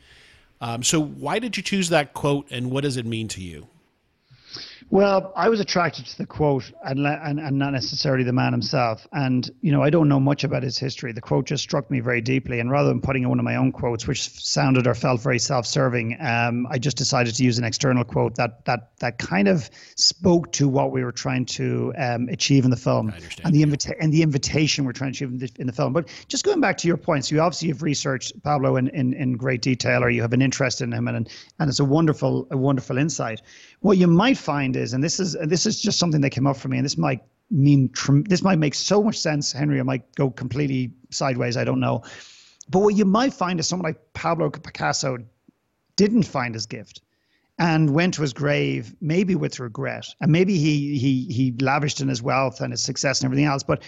Um, 0.59 0.83
so, 0.83 0.99
why 1.01 1.39
did 1.39 1.55
you 1.55 1.63
choose 1.63 1.89
that 1.89 2.13
quote, 2.13 2.47
and 2.51 2.71
what 2.71 2.83
does 2.83 2.97
it 2.97 3.05
mean 3.05 3.27
to 3.29 3.41
you? 3.41 3.67
Well, 4.89 5.33
I 5.35 5.49
was 5.49 5.59
attracted 5.59 6.05
to 6.05 6.17
the 6.17 6.25
quote 6.25 6.71
and, 6.81 7.05
and, 7.05 7.41
and 7.41 7.57
not 7.57 7.73
necessarily 7.73 8.23
the 8.23 8.31
man 8.31 8.53
himself. 8.53 9.05
And, 9.11 9.49
you 9.59 9.73
know, 9.73 9.83
I 9.83 9.89
don't 9.89 10.07
know 10.07 10.19
much 10.19 10.45
about 10.45 10.63
his 10.63 10.77
history. 10.77 11.11
The 11.11 11.19
quote 11.19 11.45
just 11.45 11.61
struck 11.61 11.91
me 11.91 11.99
very 11.99 12.21
deeply. 12.21 12.61
And 12.61 12.71
rather 12.71 12.87
than 12.87 13.01
putting 13.01 13.23
in 13.23 13.29
one 13.29 13.37
of 13.37 13.43
my 13.43 13.57
own 13.57 13.73
quotes, 13.73 14.07
which 14.07 14.29
sounded 14.29 14.87
or 14.87 14.93
felt 14.93 15.21
very 15.21 15.39
self-serving, 15.39 16.15
um, 16.21 16.67
I 16.71 16.77
just 16.77 16.95
decided 16.95 17.35
to 17.35 17.43
use 17.43 17.57
an 17.57 17.65
external 17.65 18.05
quote 18.05 18.35
that 18.35 18.63
that 18.63 18.91
that 18.99 19.17
kind 19.17 19.49
of 19.49 19.69
spoke 19.97 20.53
to 20.53 20.69
what 20.69 20.93
we 20.93 21.03
were 21.03 21.11
trying 21.11 21.45
to 21.45 21.93
um, 21.97 22.29
achieve 22.29 22.63
in 22.63 22.71
the 22.71 22.77
film 22.77 23.13
and 23.43 23.53
the 23.53 23.63
invita- 23.63 23.95
and 23.99 24.13
the 24.13 24.21
invitation 24.21 24.85
we're 24.85 24.93
trying 24.93 25.11
to 25.11 25.25
achieve 25.25 25.29
in 25.29 25.37
the, 25.39 25.51
in 25.59 25.67
the 25.67 25.73
film. 25.73 25.91
But 25.91 26.07
just 26.29 26.45
going 26.45 26.61
back 26.61 26.77
to 26.77 26.87
your 26.87 26.97
points, 26.97 27.29
you 27.29 27.41
obviously 27.41 27.67
have 27.67 27.83
researched 27.83 28.41
Pablo 28.41 28.77
in, 28.77 28.87
in, 28.87 29.13
in 29.13 29.35
great 29.35 29.61
detail, 29.61 30.01
or 30.01 30.09
you 30.09 30.21
have 30.21 30.33
an 30.33 30.41
interest 30.41 30.79
in 30.79 30.93
him, 30.93 31.09
and 31.09 31.29
and 31.59 31.69
it's 31.69 31.81
a 31.81 31.85
wonderful 31.85 32.47
a 32.51 32.57
wonderful 32.57 32.97
insight. 32.97 33.41
What 33.79 33.97
you 33.97 34.07
might 34.07 34.37
find 34.37 34.75
is, 34.75 34.93
and 34.93 35.03
this 35.03 35.19
is 35.19 35.37
this 35.43 35.65
is 35.65 35.81
just 35.81 35.99
something 35.99 36.21
that 36.21 36.31
came 36.31 36.47
up 36.47 36.57
for 36.57 36.67
me, 36.67 36.77
and 36.77 36.85
this 36.85 36.97
might 36.97 37.21
mean 37.51 37.91
this 38.27 38.41
might 38.41 38.59
make 38.59 38.75
so 38.75 39.03
much 39.03 39.19
sense, 39.19 39.51
Henry. 39.51 39.79
I 39.79 39.83
might 39.83 40.15
go 40.15 40.29
completely 40.29 40.91
sideways. 41.11 41.57
I 41.57 41.63
don't 41.63 41.79
know, 41.79 42.03
but 42.69 42.79
what 42.79 42.95
you 42.95 43.05
might 43.05 43.33
find 43.33 43.59
is 43.59 43.67
someone 43.67 43.89
like 43.89 44.13
Pablo 44.13 44.49
Picasso 44.49 45.17
didn't 45.95 46.23
find 46.23 46.53
his 46.53 46.65
gift 46.65 47.01
and 47.59 47.89
went 47.91 48.13
to 48.15 48.21
his 48.21 48.33
grave 48.33 48.95
maybe 49.01 49.35
with 49.35 49.59
regret 49.59 50.05
and 50.21 50.31
maybe 50.31 50.57
he 50.57 50.97
he 50.97 51.25
he 51.31 51.55
lavished 51.59 52.01
in 52.01 52.07
his 52.07 52.21
wealth 52.21 52.61
and 52.61 52.71
his 52.71 52.83
success 52.83 53.19
and 53.19 53.25
everything 53.25 53.45
else 53.45 53.63
but 53.63 53.81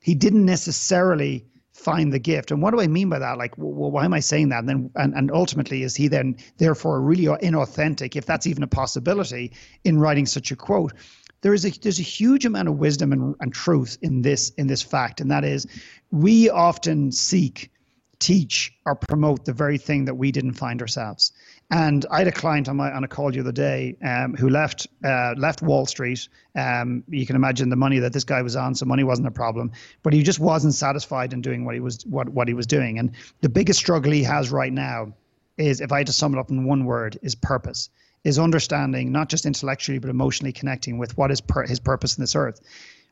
he 0.00 0.14
didn't 0.14 0.44
necessarily 0.44 1.44
find 1.76 2.12
the 2.12 2.18
gift. 2.18 2.50
And 2.50 2.62
what 2.62 2.72
do 2.72 2.80
I 2.80 2.86
mean 2.86 3.08
by 3.08 3.18
that? 3.18 3.38
Like, 3.38 3.56
well, 3.56 3.90
why 3.90 4.04
am 4.04 4.14
I 4.14 4.20
saying 4.20 4.48
that? 4.48 4.60
And 4.60 4.68
then, 4.68 4.90
and, 4.96 5.14
and 5.14 5.30
ultimately, 5.30 5.82
is 5.82 5.94
he 5.94 6.08
then 6.08 6.36
therefore 6.56 7.00
really 7.00 7.24
inauthentic, 7.24 8.16
if 8.16 8.26
that's 8.26 8.46
even 8.46 8.62
a 8.62 8.66
possibility, 8.68 9.52
in 9.84 9.98
writing 9.98 10.26
such 10.26 10.50
a 10.50 10.56
quote? 10.56 10.94
There 11.42 11.54
is 11.54 11.64
a 11.64 11.70
there's 11.70 12.00
a 12.00 12.02
huge 12.02 12.46
amount 12.46 12.68
of 12.68 12.78
wisdom 12.78 13.12
and, 13.12 13.36
and 13.40 13.52
truth 13.52 13.98
in 14.00 14.22
this 14.22 14.50
in 14.56 14.66
this 14.66 14.82
fact, 14.82 15.20
and 15.20 15.30
that 15.30 15.44
is, 15.44 15.66
we 16.10 16.48
often 16.48 17.12
seek 17.12 17.70
teach 18.18 18.72
or 18.86 18.94
promote 18.94 19.44
the 19.44 19.52
very 19.52 19.78
thing 19.78 20.06
that 20.06 20.14
we 20.14 20.32
didn't 20.32 20.54
find 20.54 20.80
ourselves. 20.80 21.32
And 21.70 22.06
I 22.10 22.18
had 22.18 22.28
a 22.28 22.32
client 22.32 22.68
on 22.68 22.76
my 22.76 22.92
on 22.92 23.02
a 23.02 23.08
call 23.08 23.32
the 23.32 23.40
other 23.40 23.50
day 23.50 23.96
um, 24.04 24.34
who 24.34 24.48
left 24.48 24.86
uh, 25.04 25.34
left 25.36 25.62
Wall 25.62 25.84
Street. 25.84 26.28
Um, 26.54 27.02
you 27.08 27.26
can 27.26 27.34
imagine 27.34 27.70
the 27.70 27.76
money 27.76 27.98
that 27.98 28.12
this 28.12 28.22
guy 28.22 28.42
was 28.42 28.54
on, 28.54 28.76
so 28.76 28.86
money 28.86 29.02
wasn't 29.02 29.26
a 29.26 29.32
problem. 29.32 29.72
But 30.04 30.12
he 30.12 30.22
just 30.22 30.38
wasn't 30.38 30.74
satisfied 30.74 31.32
in 31.32 31.40
doing 31.40 31.64
what 31.64 31.74
he 31.74 31.80
was 31.80 32.06
what 32.06 32.28
what 32.28 32.46
he 32.46 32.54
was 32.54 32.68
doing. 32.68 33.00
And 33.00 33.12
the 33.40 33.48
biggest 33.48 33.80
struggle 33.80 34.12
he 34.12 34.22
has 34.22 34.50
right 34.50 34.72
now 34.72 35.14
is, 35.58 35.80
if 35.80 35.90
I 35.90 35.98
had 35.98 36.06
to 36.06 36.12
sum 36.12 36.34
it 36.34 36.38
up 36.38 36.50
in 36.50 36.64
one 36.64 36.84
word, 36.84 37.18
is 37.22 37.34
purpose. 37.34 37.90
Is 38.22 38.38
understanding 38.38 39.12
not 39.12 39.28
just 39.28 39.46
intellectually 39.46 39.98
but 39.98 40.10
emotionally 40.10 40.52
connecting 40.52 40.98
with 40.98 41.16
what 41.16 41.30
is 41.30 41.40
per- 41.40 41.66
his 41.66 41.78
purpose 41.78 42.16
in 42.16 42.22
this 42.22 42.34
earth 42.34 42.60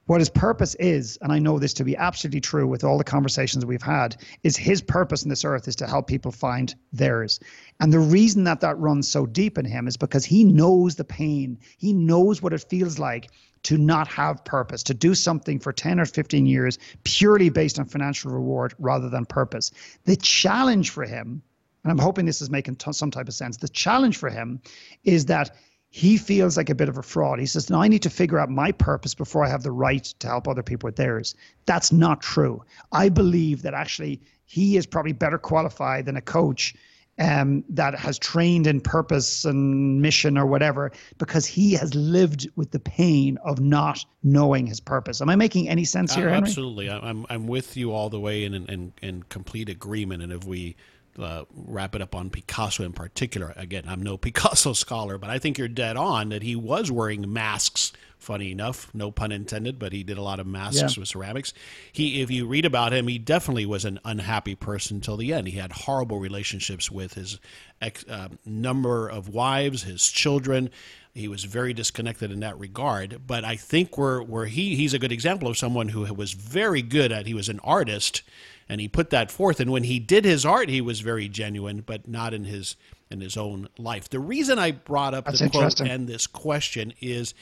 what 0.06 0.20
his 0.20 0.28
purpose 0.28 0.74
is, 0.76 1.18
and 1.22 1.32
I 1.32 1.38
know 1.38 1.58
this 1.58 1.74
to 1.74 1.84
be 1.84 1.96
absolutely 1.96 2.40
true 2.40 2.66
with 2.66 2.84
all 2.84 2.98
the 2.98 3.04
conversations 3.04 3.64
we've 3.64 3.82
had, 3.82 4.16
is 4.42 4.56
his 4.56 4.82
purpose 4.82 5.22
in 5.22 5.30
this 5.30 5.44
earth 5.44 5.66
is 5.66 5.76
to 5.76 5.86
help 5.86 6.06
people 6.06 6.30
find 6.30 6.74
theirs. 6.92 7.40
And 7.80 7.92
the 7.92 7.98
reason 7.98 8.44
that 8.44 8.60
that 8.60 8.78
runs 8.78 9.08
so 9.08 9.24
deep 9.26 9.56
in 9.56 9.64
him 9.64 9.88
is 9.88 9.96
because 9.96 10.24
he 10.24 10.44
knows 10.44 10.96
the 10.96 11.04
pain. 11.04 11.58
He 11.78 11.92
knows 11.92 12.42
what 12.42 12.52
it 12.52 12.66
feels 12.68 12.98
like 12.98 13.30
to 13.64 13.78
not 13.78 14.06
have 14.08 14.44
purpose, 14.44 14.82
to 14.84 14.94
do 14.94 15.14
something 15.14 15.58
for 15.58 15.72
10 15.72 15.98
or 15.98 16.04
15 16.04 16.44
years 16.46 16.78
purely 17.02 17.48
based 17.48 17.78
on 17.78 17.86
financial 17.86 18.30
reward 18.30 18.74
rather 18.78 19.08
than 19.08 19.24
purpose. 19.24 19.70
The 20.04 20.16
challenge 20.16 20.90
for 20.90 21.04
him, 21.04 21.42
and 21.82 21.90
I'm 21.90 21.98
hoping 21.98 22.26
this 22.26 22.42
is 22.42 22.50
making 22.50 22.76
t- 22.76 22.92
some 22.92 23.10
type 23.10 23.28
of 23.28 23.34
sense, 23.34 23.56
the 23.56 23.68
challenge 23.68 24.18
for 24.18 24.28
him 24.28 24.60
is 25.02 25.26
that 25.26 25.56
he 25.94 26.16
feels 26.16 26.56
like 26.56 26.70
a 26.70 26.74
bit 26.74 26.88
of 26.88 26.98
a 26.98 27.04
fraud. 27.04 27.38
He 27.38 27.46
says, 27.46 27.70
"Now 27.70 27.80
I 27.80 27.86
need 27.86 28.02
to 28.02 28.10
figure 28.10 28.40
out 28.40 28.50
my 28.50 28.72
purpose 28.72 29.14
before 29.14 29.44
I 29.44 29.48
have 29.48 29.62
the 29.62 29.70
right 29.70 30.02
to 30.02 30.26
help 30.26 30.48
other 30.48 30.60
people 30.64 30.88
with 30.88 30.96
theirs." 30.96 31.36
That's 31.66 31.92
not 31.92 32.20
true. 32.20 32.64
I 32.90 33.08
believe 33.08 33.62
that 33.62 33.74
actually 33.74 34.20
he 34.44 34.76
is 34.76 34.86
probably 34.86 35.12
better 35.12 35.38
qualified 35.38 36.06
than 36.06 36.16
a 36.16 36.20
coach 36.20 36.74
um, 37.20 37.62
that 37.68 37.94
has 37.94 38.18
trained 38.18 38.66
in 38.66 38.80
purpose 38.80 39.44
and 39.44 40.02
mission 40.02 40.36
or 40.36 40.46
whatever 40.46 40.90
because 41.18 41.46
he 41.46 41.74
has 41.74 41.94
lived 41.94 42.48
with 42.56 42.72
the 42.72 42.80
pain 42.80 43.38
of 43.44 43.60
not 43.60 44.04
knowing 44.24 44.66
his 44.66 44.80
purpose. 44.80 45.20
Am 45.20 45.30
I 45.30 45.36
making 45.36 45.68
any 45.68 45.84
sense 45.84 46.12
here? 46.12 46.28
Uh, 46.28 46.32
absolutely, 46.32 46.90
I'm 46.90 47.24
I'm 47.30 47.46
with 47.46 47.76
you 47.76 47.92
all 47.92 48.10
the 48.10 48.18
way 48.18 48.42
in 48.42 48.52
in, 48.52 48.92
in 49.00 49.22
complete 49.28 49.68
agreement. 49.68 50.24
And 50.24 50.32
if 50.32 50.44
we 50.44 50.74
uh, 51.18 51.44
wrap 51.54 51.94
it 51.94 52.02
up 52.02 52.14
on 52.14 52.30
Picasso 52.30 52.84
in 52.84 52.92
particular. 52.92 53.52
Again, 53.56 53.84
I'm 53.86 54.02
no 54.02 54.16
Picasso 54.24 54.72
scholar, 54.72 55.18
but 55.18 55.30
I 55.30 55.38
think 55.38 55.58
you're 55.58 55.68
dead 55.68 55.96
on 55.96 56.30
that 56.30 56.42
he 56.42 56.56
was 56.56 56.90
wearing 56.90 57.32
masks. 57.32 57.92
Funny 58.18 58.52
enough, 58.52 58.88
no 58.94 59.10
pun 59.10 59.32
intended, 59.32 59.78
but 59.78 59.92
he 59.92 60.02
did 60.02 60.16
a 60.16 60.22
lot 60.22 60.40
of 60.40 60.46
masks 60.46 60.96
yeah. 60.96 61.00
with 61.00 61.08
ceramics. 61.08 61.52
He, 61.92 62.22
if 62.22 62.30
you 62.30 62.46
read 62.46 62.64
about 62.64 62.94
him, 62.94 63.06
he 63.06 63.18
definitely 63.18 63.66
was 63.66 63.84
an 63.84 64.00
unhappy 64.02 64.54
person 64.54 65.02
till 65.02 65.18
the 65.18 65.34
end. 65.34 65.46
He 65.46 65.58
had 65.58 65.72
horrible 65.72 66.18
relationships 66.18 66.90
with 66.90 67.12
his 67.12 67.38
ex, 67.82 68.02
uh, 68.08 68.28
number 68.46 69.08
of 69.08 69.28
wives, 69.28 69.82
his 69.82 70.08
children. 70.08 70.70
He 71.12 71.28
was 71.28 71.44
very 71.44 71.74
disconnected 71.74 72.32
in 72.32 72.40
that 72.40 72.58
regard. 72.58 73.26
But 73.26 73.44
I 73.44 73.56
think 73.56 73.98
where 73.98 74.22
where 74.22 74.46
he 74.46 74.74
he's 74.74 74.94
a 74.94 74.98
good 74.98 75.12
example 75.12 75.46
of 75.48 75.58
someone 75.58 75.88
who 75.88 76.12
was 76.14 76.32
very 76.32 76.80
good 76.80 77.12
at. 77.12 77.26
He 77.26 77.34
was 77.34 77.50
an 77.50 77.60
artist 77.60 78.22
and 78.68 78.80
he 78.80 78.88
put 78.88 79.10
that 79.10 79.30
forth. 79.30 79.60
And 79.60 79.70
when 79.70 79.84
he 79.84 79.98
did 79.98 80.24
his 80.24 80.44
art, 80.44 80.68
he 80.68 80.80
was 80.80 81.00
very 81.00 81.28
genuine, 81.28 81.82
but 81.84 82.08
not 82.08 82.34
in 82.34 82.44
his 82.44 82.76
in 83.10 83.20
his 83.20 83.36
own 83.36 83.68
life. 83.78 84.08
The 84.08 84.18
reason 84.18 84.58
I 84.58 84.72
brought 84.72 85.14
up 85.14 85.26
That's 85.26 85.40
the 85.40 85.50
quote 85.50 85.80
and 85.80 86.08
this 86.08 86.26
question 86.26 86.94
is 87.00 87.34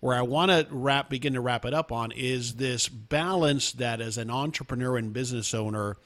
where 0.00 0.16
I 0.16 0.22
want 0.22 0.50
to 0.50 0.66
wrap 0.70 1.10
begin 1.10 1.34
to 1.34 1.40
wrap 1.40 1.64
it 1.64 1.74
up 1.74 1.92
on 1.92 2.10
is 2.12 2.54
this 2.54 2.88
balance 2.88 3.72
that 3.72 4.00
as 4.00 4.16
an 4.18 4.30
entrepreneur 4.30 4.96
and 4.96 5.12
business 5.12 5.54
owner 5.54 5.96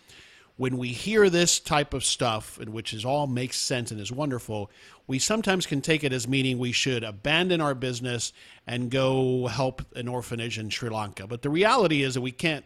when 0.56 0.78
we 0.78 0.88
hear 0.88 1.28
this 1.28 1.58
type 1.58 1.92
of 1.94 2.04
stuff, 2.04 2.58
and 2.60 2.70
which 2.72 2.94
is 2.94 3.04
all 3.04 3.26
makes 3.26 3.58
sense 3.58 3.90
and 3.90 4.00
is 4.00 4.12
wonderful, 4.12 4.70
we 5.06 5.18
sometimes 5.18 5.66
can 5.66 5.80
take 5.80 6.04
it 6.04 6.12
as 6.12 6.28
meaning 6.28 6.58
we 6.58 6.70
should 6.70 7.02
abandon 7.02 7.60
our 7.60 7.74
business 7.74 8.32
and 8.66 8.90
go 8.90 9.48
help 9.48 9.82
an 9.96 10.06
orphanage 10.06 10.58
in 10.58 10.70
Sri 10.70 10.88
Lanka. 10.88 11.26
But 11.26 11.42
the 11.42 11.50
reality 11.50 12.02
is 12.02 12.14
that 12.14 12.20
we 12.20 12.30
can't 12.30 12.64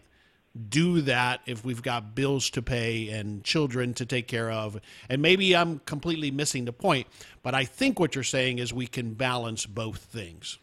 do 0.69 1.01
that 1.03 1.41
if 1.47 1.65
we've 1.65 1.83
got 1.83 2.15
bills 2.15 2.51
to 2.51 2.63
pay 2.63 3.09
and 3.11 3.45
children 3.45 3.95
to 3.95 4.07
take 4.07 4.27
care 4.27 4.51
of. 4.51 4.81
And 5.09 5.23
maybe 5.23 5.55
I'm 5.55 5.81
completely 5.81 6.31
missing 6.31 6.65
the 6.65 6.73
point, 6.73 7.07
but 7.43 7.55
I 7.55 7.65
think 7.65 8.01
what 8.01 8.15
you're 8.15 8.25
saying 8.25 8.59
is 8.59 8.73
we 8.73 8.87
can 8.87 9.15
balance 9.15 9.67
both 9.67 9.99
things. 9.99 10.59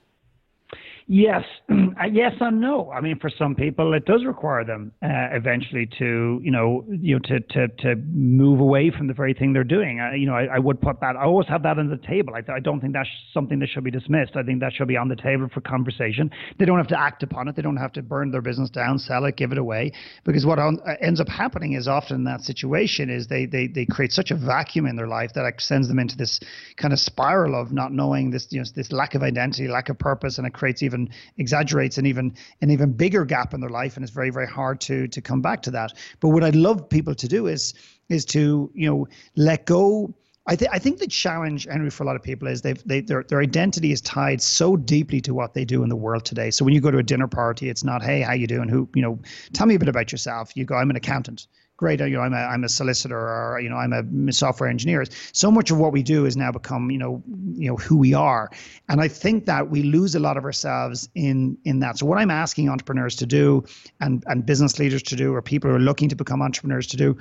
Yes, 1.08 1.44
uh, 1.72 2.06
yes 2.12 2.34
and 2.40 2.60
no. 2.60 2.92
I 2.92 3.00
mean, 3.00 3.20
for 3.20 3.30
some 3.30 3.54
people, 3.54 3.94
it 3.94 4.06
does 4.06 4.26
require 4.26 4.66
them 4.66 4.92
uh, 5.04 5.30
eventually 5.34 5.88
to, 6.00 6.40
you 6.44 6.50
know, 6.50 6.84
you 6.90 7.16
know, 7.16 7.20
to 7.26 7.40
to 7.40 7.68
to 7.68 7.96
move 8.12 8.60
away 8.60 8.90
from 8.90 9.06
the 9.06 9.14
very 9.14 9.36
thing 9.36 9.54
they're 9.54 9.64
doing. 9.64 10.00
Uh, 10.00 10.16
you 10.16 10.26
know, 10.26 10.34
I, 10.34 10.46
I, 10.56 10.60
would 10.60 10.82
put 10.82 11.02
that. 11.02 11.16
I 11.16 11.26
always 11.26 11.48
have 11.48 11.62
that 11.62 11.78
on 11.78 11.90
the 11.90 11.98
table. 11.98 12.34
I, 12.34 12.52
I 12.52 12.60
don't 12.60 12.82
think 12.82 12.94
that's 12.94 13.10
something 13.32 13.60
that 13.60 13.70
should 13.70 13.84
be 13.84 13.92
dismissed. 13.92 14.36
I 14.36 14.42
think 14.42 14.62
that 14.62 14.74
should 14.74 14.88
be 14.88 14.98
on 14.98 15.08
the 15.08 15.16
table 15.16 15.48
for 15.54 15.62
conversation. 15.62 16.32
They 16.58 16.66
don't 16.66 16.80
have 16.80 16.88
to 16.88 17.00
act 17.00 17.22
upon 17.22 17.48
it. 17.48 17.56
They 17.56 17.62
don't 17.62 17.78
have 17.78 17.94
to 17.94 18.02
burn 18.02 18.32
their 18.32 18.42
business 18.42 18.72
down, 18.72 18.98
sell 18.98 19.26
it, 19.26 19.36
give 19.36 19.52
it 19.52 19.60
away. 19.60 19.92
Because 20.24 20.44
what 20.44 20.58
on, 20.58 20.80
uh, 20.88 20.96
ends 21.02 21.22
up 21.22 21.30
happening 21.30 21.74
is 21.74 21.88
often 21.88 22.24
that 22.24 22.42
situation 22.42 23.12
is 23.12 23.28
they 23.28 23.46
they 23.46 23.68
they 23.68 23.86
create 23.86 24.12
such 24.12 24.32
a 24.32 24.36
vacuum 24.36 24.88
in 24.88 24.96
their 24.96 25.08
life 25.08 25.34
that 25.34 25.46
it 25.46 25.62
sends 25.62 25.88
them 25.88 26.00
into 26.00 26.18
this 26.18 26.40
kind 26.78 26.94
of 26.94 27.00
spiral 27.00 27.54
of 27.54 27.72
not 27.72 27.92
knowing 27.92 28.32
this, 28.32 28.48
you 28.50 28.60
know, 28.60 28.66
this 28.76 28.92
lack 28.92 29.14
of 29.14 29.22
identity, 29.22 29.68
lack 29.68 29.90
of 29.90 30.00
purpose, 30.00 30.40
and 30.40 30.48
it 30.48 30.54
creates 30.54 30.82
even 30.82 30.95
even 30.96 31.10
exaggerates 31.38 31.98
an 31.98 32.06
even 32.06 32.34
an 32.62 32.72
even 32.72 32.94
bigger 32.94 33.26
gap 33.26 33.54
in 33.54 33.62
their 33.62 33.70
life, 33.70 33.96
and 33.96 34.04
it's 34.04 34.14
very 34.14 34.30
very 34.30 34.48
hard 34.48 34.82
to 34.82 35.08
to 35.08 35.22
come 35.22 35.42
back 35.42 35.62
to 35.64 35.72
that. 35.72 35.94
But 36.20 36.30
what 36.30 36.44
I'd 36.44 36.56
love 36.56 36.90
people 36.90 37.16
to 37.16 37.28
do 37.28 37.48
is 37.48 37.74
is 38.10 38.26
to 38.26 38.72
you 38.74 38.90
know 38.90 39.08
let 39.36 39.66
go. 39.66 40.14
I 40.48 40.56
think 40.56 40.72
I 40.72 40.80
think 40.80 41.00
the 41.00 41.08
challenge, 41.08 41.66
Henry, 41.66 41.90
for 41.90 42.04
a 42.04 42.06
lot 42.06 42.16
of 42.16 42.22
people 42.22 42.48
is 42.48 42.62
they've 42.62 42.82
they 42.86 43.02
their 43.02 43.24
their 43.24 43.42
identity 43.42 43.92
is 43.92 44.02
tied 44.02 44.42
so 44.42 44.76
deeply 44.76 45.22
to 45.22 45.34
what 45.34 45.54
they 45.54 45.66
do 45.66 45.84
in 45.84 45.90
the 45.90 45.96
world 45.96 46.24
today. 46.24 46.52
So 46.52 46.64
when 46.64 46.74
you 46.74 46.82
go 46.82 46.92
to 46.92 47.00
a 47.00 47.04
dinner 47.04 47.28
party, 47.28 47.70
it's 47.70 47.84
not 47.84 48.04
hey 48.04 48.22
how 48.22 48.34
you 48.34 48.48
doing, 48.48 48.70
who 48.70 48.88
you 48.96 49.02
know, 49.02 49.20
tell 49.54 49.68
me 49.68 49.76
a 49.76 49.80
bit 49.80 49.90
about 49.90 50.12
yourself. 50.12 50.52
You 50.56 50.66
go 50.66 50.76
I'm 50.76 50.90
an 50.90 50.96
accountant 50.96 51.48
great 51.78 52.00
you 52.00 52.10
know 52.12 52.22
i'm 52.22 52.34
a, 52.34 52.38
I'm 52.38 52.64
a 52.64 52.70
solicitor 52.70 53.18
or 53.18 53.60
you 53.60 53.70
know 53.70 53.76
i'm 53.76 53.94
a 53.94 54.34
software 54.34 54.70
engineer. 54.70 55.04
So 55.34 55.52
much 55.52 55.72
of 55.72 55.78
what 55.78 55.92
we 55.92 56.04
do 56.04 56.26
is 56.26 56.38
now 56.38 56.52
become 56.52 56.90
you 56.90 56.98
know 56.98 57.24
you 57.54 57.70
know 57.70 57.76
who 57.78 57.98
we 57.98 58.14
are. 58.14 58.50
And 58.90 59.02
i 59.02 59.08
think 59.08 59.46
that 59.46 59.70
we 59.70 59.84
lose 59.84 60.16
a 60.16 60.20
lot 60.20 60.38
of 60.38 60.46
ourselves 60.46 61.10
in 61.16 61.58
in 61.66 61.80
that. 61.80 61.98
So 61.98 62.06
what 62.06 62.18
i'm 62.18 62.32
asking 62.32 62.70
entrepreneurs 62.70 63.16
to 63.18 63.26
do 63.26 63.64
and 64.00 64.24
and 64.28 64.46
business 64.46 64.80
leaders 64.80 65.04
to 65.04 65.16
do 65.16 65.34
or 65.34 65.42
people 65.42 65.70
who 65.70 65.76
are 65.76 65.80
looking 65.80 66.10
to 66.10 66.16
become 66.16 66.42
entrepreneurs 66.42 66.88
to 66.88 66.98
do 66.98 67.18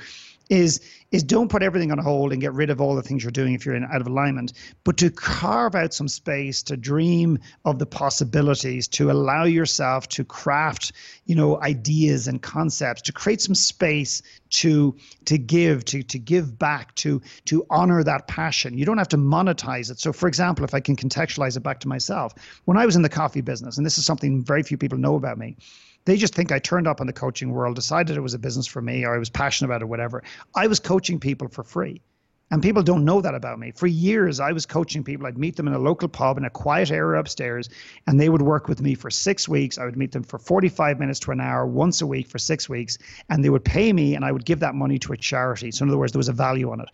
is 0.50 0.80
is 1.10 1.22
don't 1.22 1.48
put 1.48 1.62
everything 1.62 1.92
on 1.92 1.98
hold 1.98 2.32
and 2.32 2.40
get 2.40 2.52
rid 2.52 2.70
of 2.70 2.80
all 2.80 2.96
the 2.96 3.02
things 3.02 3.22
you're 3.22 3.30
doing 3.30 3.54
if 3.54 3.64
you're 3.64 3.76
in 3.76 3.84
out 3.84 4.00
of 4.00 4.06
alignment, 4.08 4.52
but 4.82 4.96
to 4.96 5.08
carve 5.10 5.76
out 5.76 5.94
some 5.94 6.08
space 6.08 6.60
to 6.60 6.76
dream 6.76 7.38
of 7.64 7.78
the 7.78 7.86
possibilities, 7.86 8.88
to 8.88 9.12
allow 9.12 9.44
yourself 9.44 10.08
to 10.08 10.24
craft, 10.24 10.92
you 11.26 11.36
know, 11.36 11.60
ideas 11.60 12.26
and 12.26 12.42
concepts, 12.42 13.00
to 13.02 13.12
create 13.12 13.40
some 13.40 13.54
space 13.54 14.22
to 14.50 14.96
to 15.24 15.38
give, 15.38 15.84
to 15.84 16.02
to 16.02 16.18
give 16.18 16.58
back, 16.58 16.94
to 16.96 17.22
to 17.44 17.64
honor 17.70 18.02
that 18.02 18.26
passion. 18.26 18.76
You 18.76 18.84
don't 18.84 18.98
have 18.98 19.08
to 19.08 19.16
monetize 19.16 19.90
it. 19.90 20.00
So 20.00 20.12
for 20.12 20.26
example, 20.26 20.64
if 20.64 20.74
I 20.74 20.80
can 20.80 20.96
contextualize 20.96 21.56
it 21.56 21.62
back 21.62 21.80
to 21.80 21.88
myself, 21.88 22.34
when 22.64 22.76
I 22.76 22.86
was 22.86 22.96
in 22.96 23.02
the 23.02 23.08
coffee 23.08 23.40
business, 23.40 23.76
and 23.76 23.86
this 23.86 23.98
is 23.98 24.04
something 24.04 24.44
very 24.44 24.62
few 24.62 24.76
people 24.76 24.98
know 24.98 25.14
about 25.14 25.38
me, 25.38 25.56
they 26.04 26.16
just 26.16 26.34
think 26.34 26.52
I 26.52 26.58
turned 26.58 26.86
up 26.86 27.00
in 27.00 27.06
the 27.06 27.12
coaching 27.12 27.50
world, 27.50 27.76
decided 27.76 28.16
it 28.16 28.20
was 28.20 28.34
a 28.34 28.38
business 28.38 28.66
for 28.66 28.82
me, 28.82 29.04
or 29.04 29.14
I 29.14 29.18
was 29.18 29.30
passionate 29.30 29.68
about 29.68 29.82
it, 29.82 29.86
whatever. 29.86 30.22
I 30.54 30.66
was 30.66 30.80
coaching 30.80 31.18
people 31.20 31.48
for 31.48 31.62
free. 31.62 32.02
And 32.50 32.62
people 32.62 32.82
don't 32.82 33.04
know 33.04 33.20
that 33.22 33.34
about 33.34 33.58
me. 33.58 33.72
For 33.72 33.86
years, 33.86 34.38
I 34.38 34.52
was 34.52 34.66
coaching 34.66 35.02
people. 35.02 35.26
I'd 35.26 35.38
meet 35.38 35.56
them 35.56 35.66
in 35.66 35.72
a 35.72 35.78
local 35.78 36.08
pub 36.08 36.36
in 36.36 36.44
a 36.44 36.50
quiet 36.50 36.90
area 36.90 37.18
upstairs, 37.18 37.70
and 38.06 38.20
they 38.20 38.28
would 38.28 38.42
work 38.42 38.68
with 38.68 38.82
me 38.82 38.94
for 38.94 39.10
six 39.10 39.48
weeks. 39.48 39.78
I 39.78 39.86
would 39.86 39.96
meet 39.96 40.12
them 40.12 40.22
for 40.22 40.38
45 40.38 41.00
minutes 41.00 41.18
to 41.20 41.30
an 41.32 41.40
hour 41.40 41.66
once 41.66 42.02
a 42.02 42.06
week 42.06 42.28
for 42.28 42.38
six 42.38 42.68
weeks, 42.68 42.98
and 43.30 43.42
they 43.42 43.48
would 43.48 43.64
pay 43.64 43.92
me, 43.92 44.14
and 44.14 44.24
I 44.24 44.30
would 44.30 44.44
give 44.44 44.60
that 44.60 44.74
money 44.74 44.98
to 45.00 45.14
a 45.14 45.16
charity. 45.16 45.70
So, 45.70 45.84
in 45.84 45.88
other 45.88 45.98
words, 45.98 46.12
there 46.12 46.18
was 46.18 46.28
a 46.28 46.34
value 46.34 46.70
on 46.70 46.80
it. 46.80 46.88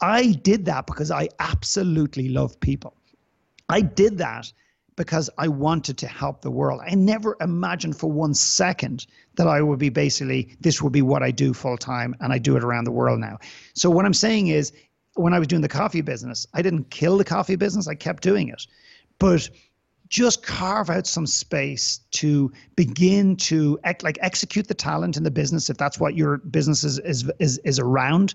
I 0.00 0.32
did 0.32 0.64
that 0.64 0.86
because 0.86 1.10
I 1.10 1.28
absolutely 1.38 2.30
love 2.30 2.58
people. 2.58 2.96
I 3.68 3.82
did 3.82 4.18
that 4.18 4.50
because 4.96 5.28
I 5.38 5.48
wanted 5.48 5.98
to 5.98 6.06
help 6.06 6.40
the 6.40 6.50
world. 6.50 6.80
I 6.84 6.94
never 6.94 7.36
imagined 7.40 7.96
for 7.96 8.10
one 8.10 8.34
second 8.34 9.06
that 9.36 9.46
I 9.46 9.60
would 9.60 9.78
be 9.78 9.90
basically, 9.90 10.56
this 10.60 10.80
would 10.82 10.92
be 10.92 11.02
what 11.02 11.22
I 11.22 11.30
do 11.30 11.52
full 11.52 11.76
time, 11.76 12.16
and 12.20 12.32
I 12.32 12.38
do 12.38 12.56
it 12.56 12.64
around 12.64 12.84
the 12.84 12.92
world 12.92 13.20
now. 13.20 13.38
So, 13.74 13.90
what 13.90 14.06
I'm 14.06 14.14
saying 14.14 14.48
is, 14.48 14.72
when 15.14 15.32
I 15.32 15.38
was 15.38 15.48
doing 15.48 15.62
the 15.62 15.68
coffee 15.68 16.00
business, 16.00 16.46
I 16.54 16.62
didn't 16.62 16.90
kill 16.90 17.16
the 17.16 17.24
coffee 17.24 17.56
business, 17.56 17.86
I 17.86 17.94
kept 17.94 18.22
doing 18.22 18.48
it. 18.48 18.66
But 19.18 19.48
just 20.08 20.42
carve 20.42 20.88
out 20.88 21.06
some 21.06 21.26
space 21.26 22.00
to 22.12 22.52
begin 22.76 23.36
to 23.36 23.78
act, 23.84 24.02
like 24.02 24.18
execute 24.20 24.68
the 24.68 24.74
talent 24.74 25.16
in 25.16 25.24
the 25.24 25.30
business 25.30 25.68
if 25.68 25.76
that's 25.76 25.98
what 25.98 26.14
your 26.14 26.38
business 26.38 26.84
is 26.84 26.98
is 27.00 27.30
is, 27.40 27.58
is 27.64 27.78
around 27.78 28.34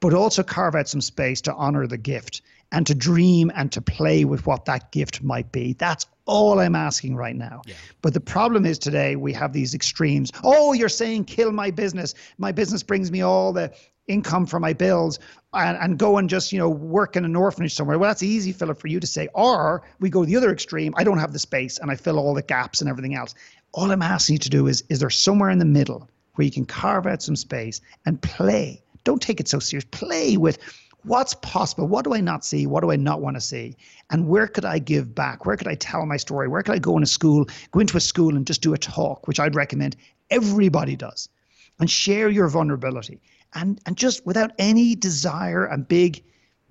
but 0.00 0.14
also 0.14 0.42
carve 0.42 0.74
out 0.74 0.88
some 0.88 1.00
space 1.00 1.40
to 1.42 1.54
honor 1.54 1.86
the 1.86 1.98
gift 1.98 2.42
and 2.72 2.86
to 2.86 2.94
dream 2.94 3.50
and 3.54 3.72
to 3.72 3.80
play 3.80 4.24
with 4.24 4.46
what 4.46 4.64
that 4.64 4.92
gift 4.92 5.22
might 5.22 5.50
be. 5.52 5.74
That's 5.74 6.06
all 6.24 6.60
I'm 6.60 6.76
asking 6.76 7.16
right 7.16 7.34
now. 7.34 7.62
Yeah. 7.66 7.74
But 8.00 8.14
the 8.14 8.20
problem 8.20 8.64
is 8.64 8.78
today 8.78 9.16
we 9.16 9.32
have 9.32 9.52
these 9.52 9.74
extremes. 9.74 10.30
Oh, 10.44 10.72
you're 10.72 10.88
saying 10.88 11.24
kill 11.24 11.52
my 11.52 11.70
business. 11.70 12.14
My 12.38 12.52
business 12.52 12.82
brings 12.82 13.10
me 13.10 13.22
all 13.22 13.52
the 13.52 13.72
income 14.06 14.46
for 14.46 14.60
my 14.60 14.72
bills 14.72 15.18
and, 15.52 15.76
and 15.76 15.98
go 15.98 16.18
and 16.18 16.28
just, 16.28 16.52
you 16.52 16.58
know, 16.58 16.68
work 16.68 17.16
in 17.16 17.24
an 17.24 17.36
orphanage 17.36 17.74
somewhere. 17.74 17.98
Well, 17.98 18.10
that's 18.10 18.22
easy, 18.22 18.52
Philip, 18.52 18.80
for 18.80 18.88
you 18.88 19.00
to 19.00 19.06
say. 19.06 19.28
Or 19.34 19.82
we 19.98 20.08
go 20.08 20.24
the 20.24 20.36
other 20.36 20.52
extreme. 20.52 20.94
I 20.96 21.04
don't 21.04 21.18
have 21.18 21.32
the 21.32 21.38
space 21.38 21.78
and 21.78 21.90
I 21.90 21.96
fill 21.96 22.18
all 22.18 22.34
the 22.34 22.42
gaps 22.42 22.80
and 22.80 22.88
everything 22.88 23.14
else. 23.14 23.34
All 23.72 23.90
I'm 23.90 24.02
asking 24.02 24.34
you 24.34 24.38
to 24.40 24.50
do 24.50 24.66
is, 24.66 24.84
is 24.88 25.00
there 25.00 25.10
somewhere 25.10 25.50
in 25.50 25.58
the 25.58 25.64
middle 25.64 26.08
where 26.34 26.44
you 26.44 26.50
can 26.50 26.64
carve 26.64 27.06
out 27.06 27.22
some 27.22 27.36
space 27.36 27.80
and 28.06 28.20
play? 28.20 28.82
Don't 29.04 29.22
take 29.22 29.40
it 29.40 29.48
so 29.48 29.58
serious. 29.58 29.84
Play 29.90 30.36
with 30.36 30.58
what's 31.04 31.34
possible. 31.34 31.86
What 31.88 32.04
do 32.04 32.14
i 32.14 32.20
not 32.20 32.44
see? 32.44 32.66
What 32.66 32.82
do 32.82 32.90
i 32.90 32.96
not 32.96 33.20
want 33.20 33.36
to 33.36 33.40
see? 33.40 33.76
And 34.10 34.28
where 34.28 34.46
could 34.46 34.64
i 34.64 34.78
give 34.78 35.14
back? 35.14 35.46
Where 35.46 35.56
could 35.56 35.68
i 35.68 35.74
tell 35.74 36.04
my 36.06 36.16
story? 36.16 36.48
Where 36.48 36.62
could 36.62 36.74
i 36.74 36.78
go 36.78 36.96
in 36.96 37.02
a 37.02 37.06
school 37.06 37.46
go 37.70 37.80
into 37.80 37.96
a 37.96 38.00
school 38.00 38.36
and 38.36 38.46
just 38.46 38.62
do 38.62 38.74
a 38.74 38.78
talk 38.78 39.26
which 39.26 39.40
i'd 39.40 39.54
recommend 39.54 39.96
everybody 40.30 40.96
does 40.96 41.28
and 41.78 41.90
share 41.90 42.28
your 42.28 42.48
vulnerability. 42.48 43.20
And 43.54 43.80
and 43.86 43.96
just 43.96 44.24
without 44.26 44.52
any 44.58 44.94
desire 44.94 45.64
and 45.64 45.88
big 45.88 46.22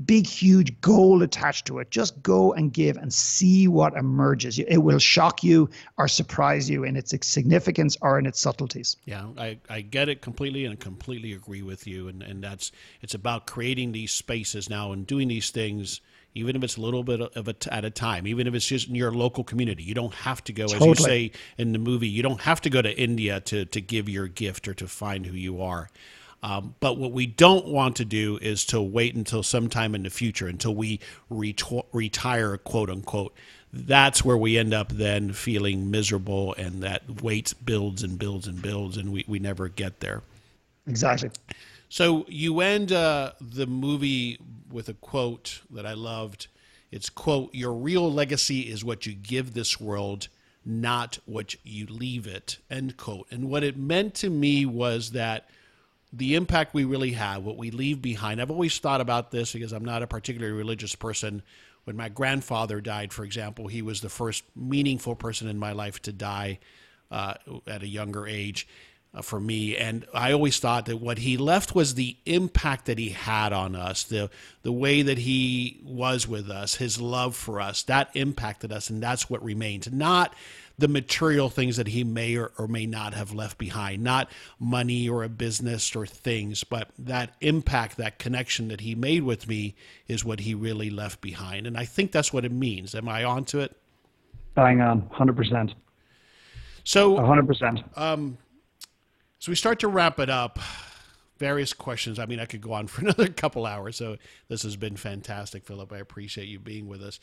big, 0.06 0.26
huge 0.26 0.80
goal 0.82 1.22
attached 1.22 1.66
to 1.68 1.80
it. 1.80 1.92
Just 1.92 2.22
go 2.24 2.54
and 2.54 2.72
give 2.72 2.98
and 2.98 3.14
see 3.14 3.68
what 3.68 3.94
emerges. 3.96 4.60
It 4.60 4.78
will 4.78 5.00
shock 5.00 5.44
you 5.44 5.70
or 5.98 6.08
surprise 6.08 6.70
you 6.70 6.84
in 6.84 6.96
its 6.96 7.14
significance 7.28 7.98
or 8.02 8.18
in 8.18 8.26
its 8.26 8.40
subtleties. 8.40 8.98
Yeah, 9.06 9.28
I, 9.38 9.58
I 9.70 9.82
get 9.82 10.10
it 10.10 10.22
completely 10.22 10.66
and 10.66 10.80
completely 10.80 11.34
agree 11.34 11.62
with 11.62 11.88
you. 11.88 12.08
And, 12.08 12.24
and 12.24 12.44
that's 12.44 12.72
it's 13.02 13.14
about 13.14 13.48
creating 13.48 13.92
these 13.92 14.12
spaces 14.12 14.70
now 14.70 14.92
and 14.92 15.06
doing 15.06 15.28
these 15.28 15.50
things. 15.50 16.02
Even 16.36 16.56
if 16.56 16.64
it's 16.64 16.78
a 16.78 16.82
little 16.82 17.04
bit 17.04 17.22
of 17.22 17.48
a 17.48 17.54
t- 17.54 17.72
at 17.72 17.84
a 17.84 17.90
time, 17.90 18.28
even 18.28 18.46
if 18.46 18.54
it's 18.54 18.68
just 18.68 18.88
in 18.88 18.94
your 18.94 19.12
local 19.12 19.44
community, 19.44 19.82
you 19.82 19.96
don't 19.96 20.14
have 20.14 20.44
to 20.44 20.54
go, 20.54 20.68
totally. 20.68 20.92
as 20.92 21.00
you 21.00 21.04
say 21.04 21.32
in 21.58 21.74
the 21.74 21.80
movie, 21.80 22.08
you 22.08 22.22
don't 22.22 22.42
have 22.42 22.62
to 22.62 22.70
go 22.70 22.84
to 22.84 22.98
India 22.98 23.40
to 23.42 23.66
to 23.66 23.82
give 23.82 24.08
your 24.08 24.28
gift 24.28 24.68
or 24.68 24.76
to 24.76 24.88
find 24.88 25.26
who 25.26 25.36
you 25.36 25.60
are. 25.60 25.90
Um, 26.42 26.76
but 26.80 26.98
what 26.98 27.12
we 27.12 27.26
don't 27.26 27.68
want 27.68 27.98
to 27.98 28.06
do 28.06 28.38
is 28.42 28.66
to 28.68 28.82
wait 28.82 29.16
until 29.16 29.44
sometime 29.44 29.94
in 29.94 30.04
the 30.04 30.10
future, 30.10 30.48
until 30.48 30.74
we 30.74 31.00
retire, 31.30 32.58
quote 32.58 32.90
unquote. 32.90 33.34
That's 33.72 34.24
where 34.24 34.38
we 34.38 34.58
end 34.58 34.74
up 34.74 34.90
then 34.90 35.34
feeling 35.34 35.92
miserable, 35.92 36.56
and 36.56 36.82
that 36.82 37.22
weight 37.22 37.54
builds 37.64 38.04
and 38.04 38.18
builds 38.18 38.48
and 38.48 38.62
builds, 38.62 38.98
and 38.98 39.12
we, 39.12 39.26
we 39.28 39.38
never 39.40 39.68
get 39.68 40.00
there. 40.00 40.24
Exactly. 40.88 41.30
So 41.90 42.26
you 42.28 42.62
end 42.62 42.92
uh, 42.92 43.34
the 43.42 43.68
movie 43.68 44.40
with 44.72 44.90
a 44.90 44.94
quote 44.94 45.62
that 45.72 45.86
I 45.86 45.94
loved. 45.94 46.48
It's 46.92 47.10
quote, 47.10 47.54
"Your 47.54 47.74
real 47.74 48.12
legacy 48.12 48.62
is 48.62 48.84
what 48.84 49.06
you 49.06 49.14
give 49.14 49.54
this 49.54 49.80
world, 49.80 50.30
not 50.66 51.20
what 51.26 51.56
you 51.64 51.86
leave 51.86 52.26
it." 52.26 52.58
End 52.72 52.98
quote. 52.98 53.28
And 53.30 53.50
what 53.50 53.64
it 53.64 53.78
meant 53.78 54.16
to 54.16 54.30
me 54.30 54.66
was 54.66 55.12
that 55.12 55.48
the 56.12 56.36
impact 56.36 56.74
we 56.74 56.86
really 56.86 57.12
have, 57.12 57.44
what 57.44 57.58
we 57.58 57.72
leave 57.72 58.02
behind. 58.02 58.42
I've 58.42 58.52
always 58.52 58.78
thought 58.80 59.02
about 59.02 59.32
this 59.32 59.54
because 59.54 59.72
I'm 59.72 59.86
not 59.86 60.04
a 60.04 60.08
particularly 60.08 60.54
religious 60.54 60.96
person. 60.96 61.44
When 61.84 61.96
my 61.96 62.10
grandfather 62.10 62.82
died, 62.82 63.14
for 63.14 63.24
example, 63.24 63.68
he 63.68 63.82
was 63.82 64.02
the 64.02 64.10
first 64.10 64.44
meaningful 64.56 65.16
person 65.16 65.48
in 65.48 65.58
my 65.58 65.72
life 65.72 66.02
to 66.04 66.12
die 66.12 66.60
uh, 67.12 67.36
at 67.68 67.84
a 67.84 67.88
younger 67.88 68.28
age 68.28 68.68
uh, 69.14 69.22
for 69.22 69.40
me. 69.40 69.76
And 69.76 70.06
I 70.14 70.32
always 70.32 70.60
thought 70.60 70.86
that 70.86 70.98
what 70.98 71.20
he 71.20 71.38
left 71.38 71.74
was 71.74 71.96
the 71.96 72.16
impact 72.26 72.86
that 72.86 72.98
he 72.98 73.10
had 73.10 73.54
on 73.54 73.76
us, 73.76 74.04
the 74.04 74.30
the 74.62 74.72
way 74.72 75.02
that 75.02 75.18
he 75.18 75.80
was 75.84 76.28
with 76.28 76.50
us, 76.50 76.76
his 76.76 77.02
love 77.02 77.36
for 77.36 77.60
us. 77.60 77.84
That 77.84 78.10
impacted 78.14 78.72
us, 78.72 78.90
and 78.90 79.02
that's 79.02 79.30
what 79.30 79.44
remains. 79.44 79.92
Not 79.92 80.34
the 80.80 80.88
material 80.88 81.50
things 81.50 81.76
that 81.76 81.88
he 81.88 82.04
may 82.04 82.38
or, 82.38 82.52
or 82.58 82.68
may 82.68 82.86
not 82.86 83.14
have 83.14 83.34
left 83.34 83.58
behind, 83.58 84.02
not 84.02 84.32
money 84.60 85.10
or 85.10 85.24
a 85.24 85.30
business 85.30 85.94
or 85.96 86.06
things, 86.06 86.64
but 86.64 86.90
that 86.98 87.36
impact, 87.42 87.98
that 87.98 88.18
connection 88.18 88.70
that 88.70 88.82
he 88.82 88.96
made 88.96 89.24
with 89.24 89.48
me 89.48 89.76
is 90.08 90.24
what 90.24 90.40
he 90.40 90.56
really 90.56 90.90
left 90.90 91.20
behind. 91.20 91.68
And 91.68 91.78
I 91.78 91.84
think 91.84 92.12
that's 92.12 92.32
what 92.32 92.46
it 92.46 92.52
means. 92.52 92.96
Am 92.96 93.10
I 93.10 93.26
onto 93.26 93.60
it? 93.60 93.76
Bang 94.56 94.80
on, 94.80 95.02
100%. 95.10 95.74
So, 96.86 97.16
100%. 97.16 97.98
Um, 97.98 98.38
so 99.40 99.52
we 99.52 99.56
start 99.56 99.80
to 99.80 99.88
wrap 99.90 100.20
it 100.20 100.30
up. 100.30 100.60
Various 101.38 101.72
questions. 101.72 102.20
I 102.20 102.26
mean, 102.26 102.40
I 102.40 102.46
could 102.46 102.62
go 102.62 102.74
on 102.74 102.88
for 102.88 103.02
another 103.06 103.28
couple 103.28 103.66
hours. 103.66 103.98
So 103.98 104.18
this 104.48 104.64
has 104.64 104.78
been 104.78 104.96
fantastic, 104.96 105.66
Philip. 105.66 105.92
I 105.92 105.98
appreciate 105.98 106.48
you 106.48 106.60
being 106.60 106.88
with 106.88 107.02
us. 107.02 107.20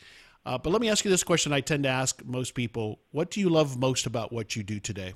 Uh, 0.47 0.57
but 0.57 0.69
let 0.69 0.79
me 0.79 0.87
ask 0.87 1.03
you 1.03 1.11
this 1.11 1.25
question 1.25 1.51
I 1.51 1.59
tend 1.59 1.83
to 1.83 1.89
ask 1.89 2.23
most 2.23 2.55
people 2.55 2.99
What 3.11 3.29
do 3.31 3.41
you 3.41 3.49
love 3.49 3.77
most 3.77 4.05
about 4.05 4.31
what 4.31 4.55
you 4.55 4.63
do 4.63 4.79
today? 4.79 5.13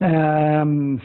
Um, 0.00 1.02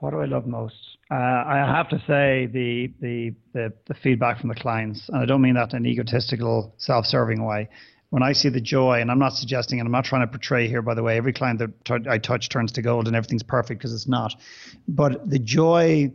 what 0.00 0.12
do 0.12 0.20
I 0.20 0.24
love 0.24 0.46
most? 0.46 0.74
Uh, 1.10 1.14
I 1.14 1.70
have 1.76 1.90
to 1.90 1.98
say 2.06 2.46
the, 2.46 2.90
the, 3.00 3.34
the 3.52 3.72
the 3.84 3.94
feedback 4.02 4.40
from 4.40 4.48
the 4.48 4.54
clients, 4.54 5.10
and 5.10 5.18
I 5.18 5.26
don't 5.26 5.42
mean 5.42 5.54
that 5.54 5.72
in 5.72 5.84
an 5.84 5.86
egotistical, 5.86 6.74
self-serving 6.78 7.44
way. 7.44 7.68
When 8.08 8.22
I 8.22 8.32
see 8.32 8.48
the 8.48 8.60
joy, 8.62 9.02
and 9.02 9.10
I'm 9.10 9.18
not 9.18 9.34
suggesting, 9.34 9.80
and 9.80 9.86
I'm 9.86 9.92
not 9.92 10.06
trying 10.06 10.22
to 10.22 10.26
portray 10.26 10.66
here, 10.66 10.80
by 10.80 10.94
the 10.94 11.02
way, 11.02 11.18
every 11.18 11.34
client 11.34 11.58
that 11.58 11.84
t- 11.84 12.08
I 12.08 12.16
touch 12.16 12.48
turns 12.48 12.72
to 12.72 12.82
gold, 12.82 13.06
and 13.06 13.14
everything's 13.14 13.42
perfect 13.42 13.80
because 13.80 13.92
it's 13.92 14.08
not. 14.08 14.34
But 14.88 15.28
the 15.28 15.38
joy, 15.38 16.10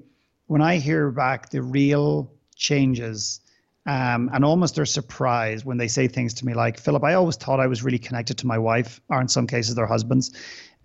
when 0.47 0.63
I 0.63 0.77
hear 0.77 1.11
back 1.11 1.51
the 1.51 1.61
real 1.61 2.31
changes 2.55 3.41
um, 3.88 4.29
and 4.33 4.43
almost 4.43 4.75
they're 4.75 4.85
surprised 4.85 5.65
when 5.65 5.77
they 5.77 5.88
say 5.88 6.07
things 6.07 6.33
to 6.35 6.45
me 6.45 6.53
like, 6.53 6.77
Philip, 6.77 7.03
I 7.03 7.13
always 7.13 7.38
thought 7.38 7.59
I 7.59 7.67
was 7.67 7.83
really 7.83 7.97
connected 7.97 8.38
to 8.39 8.47
my 8.47 8.57
wife, 8.57 8.99
or 9.09 9.21
in 9.21 9.29
some 9.29 9.47
cases, 9.47 9.75
their 9.75 9.88
husbands. 9.88 10.35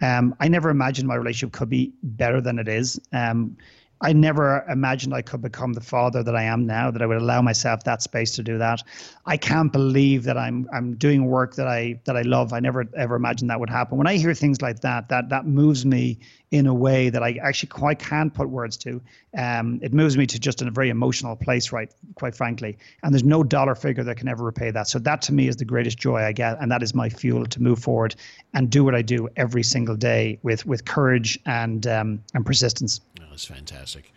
Um, 0.01 0.35
I 0.41 0.49
never 0.49 0.71
imagined 0.71 1.09
my 1.09 1.17
relationship 1.17 1.53
could 1.53 1.69
be 1.69 1.93
better 2.03 2.41
than 2.41 2.59
it 2.59 2.69
is. 2.69 3.01
Um, 3.13 3.57
I 4.03 4.13
never 4.13 4.65
imagined 4.69 5.15
I 5.15 5.23
could 5.23 5.43
become 5.43 5.73
the 5.75 5.81
father 5.81 6.25
that 6.25 6.35
I 6.35 6.43
am 6.43 6.67
now, 6.67 6.91
that 6.91 7.03
I 7.03 7.07
would 7.07 7.19
allow 7.19 7.41
myself 7.41 7.85
that 7.85 8.03
space 8.03 8.33
to 8.33 8.43
do 8.43 8.59
that. 8.59 8.83
I 9.27 9.37
can't 9.37 9.73
believe 9.73 10.25
that 10.25 10.37
I'm 10.37 10.69
I'm 10.73 10.97
doing 10.97 11.27
work 11.27 11.55
that 11.55 11.69
I 11.69 12.01
that 12.05 12.17
I 12.17 12.23
love. 12.23 12.53
I 12.53 12.59
never 12.59 12.85
ever 12.97 13.15
imagined 13.15 13.51
that 13.51 13.61
would 13.61 13.71
happen. 13.71 13.99
When 13.99 14.09
I 14.09 14.17
hear 14.17 14.35
things 14.35 14.61
like 14.61 14.81
that, 14.81 15.09
that 15.11 15.29
that 15.29 15.47
moves 15.47 15.87
me 15.87 16.19
in 16.53 16.67
a 16.67 16.75
way 16.75 17.09
that 17.09 17.23
I 17.23 17.39
actually 17.43 17.71
quite 17.71 17.99
can't 17.99 18.33
put 18.33 18.51
words 18.51 18.77
to. 18.77 19.01
Um, 19.37 19.81
it 19.83 19.95
moves 19.95 20.19
me 20.19 20.27
to 20.27 20.39
just 20.39 20.61
in 20.61 20.69
a 20.69 20.71
very 20.71 20.91
emotional 20.91 21.35
place, 21.35 21.73
right? 21.73 21.91
Quite 22.15 22.37
frankly, 22.37 22.77
and 23.03 23.13
there's 23.13 23.25
no 23.25 23.43
dollar 23.43 23.75
figure 23.75 24.05
that 24.05 24.19
can 24.19 24.29
ever 24.29 24.45
repay 24.45 24.71
that. 24.71 24.87
So 24.87 24.99
that 25.01 25.23
to 25.23 25.33
me 25.33 25.49
is 25.49 25.57
the 25.57 25.65
greatest 25.65 25.99
joy 25.99 26.21
I 26.21 26.33
get, 26.33 26.59
and 26.61 26.71
that 26.71 26.83
is 26.83 26.95
my 26.95 27.09
fuel 27.09 27.47
to 27.47 27.63
move 27.63 27.79
forward 27.79 28.15
and 28.53 28.69
do 28.69 28.85
what 28.85 28.95
I 28.95 29.01
do 29.01 29.29
every 29.37 29.63
single 29.63 29.97
day 29.97 30.39
with 30.43 30.67
with 30.67 30.85
courage 30.85 31.39
and 31.47 31.87
um, 31.87 32.23
and 32.35 32.45
persistence. 32.45 33.01
Oh, 33.19 33.25
that's 33.31 33.47
fantastic. 33.47 34.13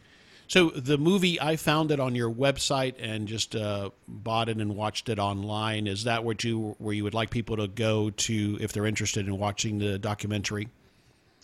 So 0.47 0.69
the 0.69 0.97
movie, 0.97 1.41
I 1.41 1.55
found 1.55 1.89
it 1.89 1.99
on 1.99 2.13
your 2.15 2.29
website 2.29 2.95
and 2.99 3.27
just 3.27 3.55
uh, 3.55 3.89
bought 4.07 4.47
it 4.49 4.57
and 4.57 4.75
watched 4.75 5.09
it 5.09 5.17
online. 5.17 5.87
Is 5.87 6.03
that 6.03 6.23
what 6.23 6.43
you 6.43 6.75
where 6.79 6.93
you 6.93 7.05
would 7.05 7.13
like 7.13 7.29
people 7.29 7.55
to 7.57 7.67
go 7.67 8.09
to 8.09 8.57
if 8.59 8.73
they're 8.73 8.85
interested 8.85 9.25
in 9.25 9.39
watching 9.39 9.79
the 9.79 9.97
documentary? 9.97 10.67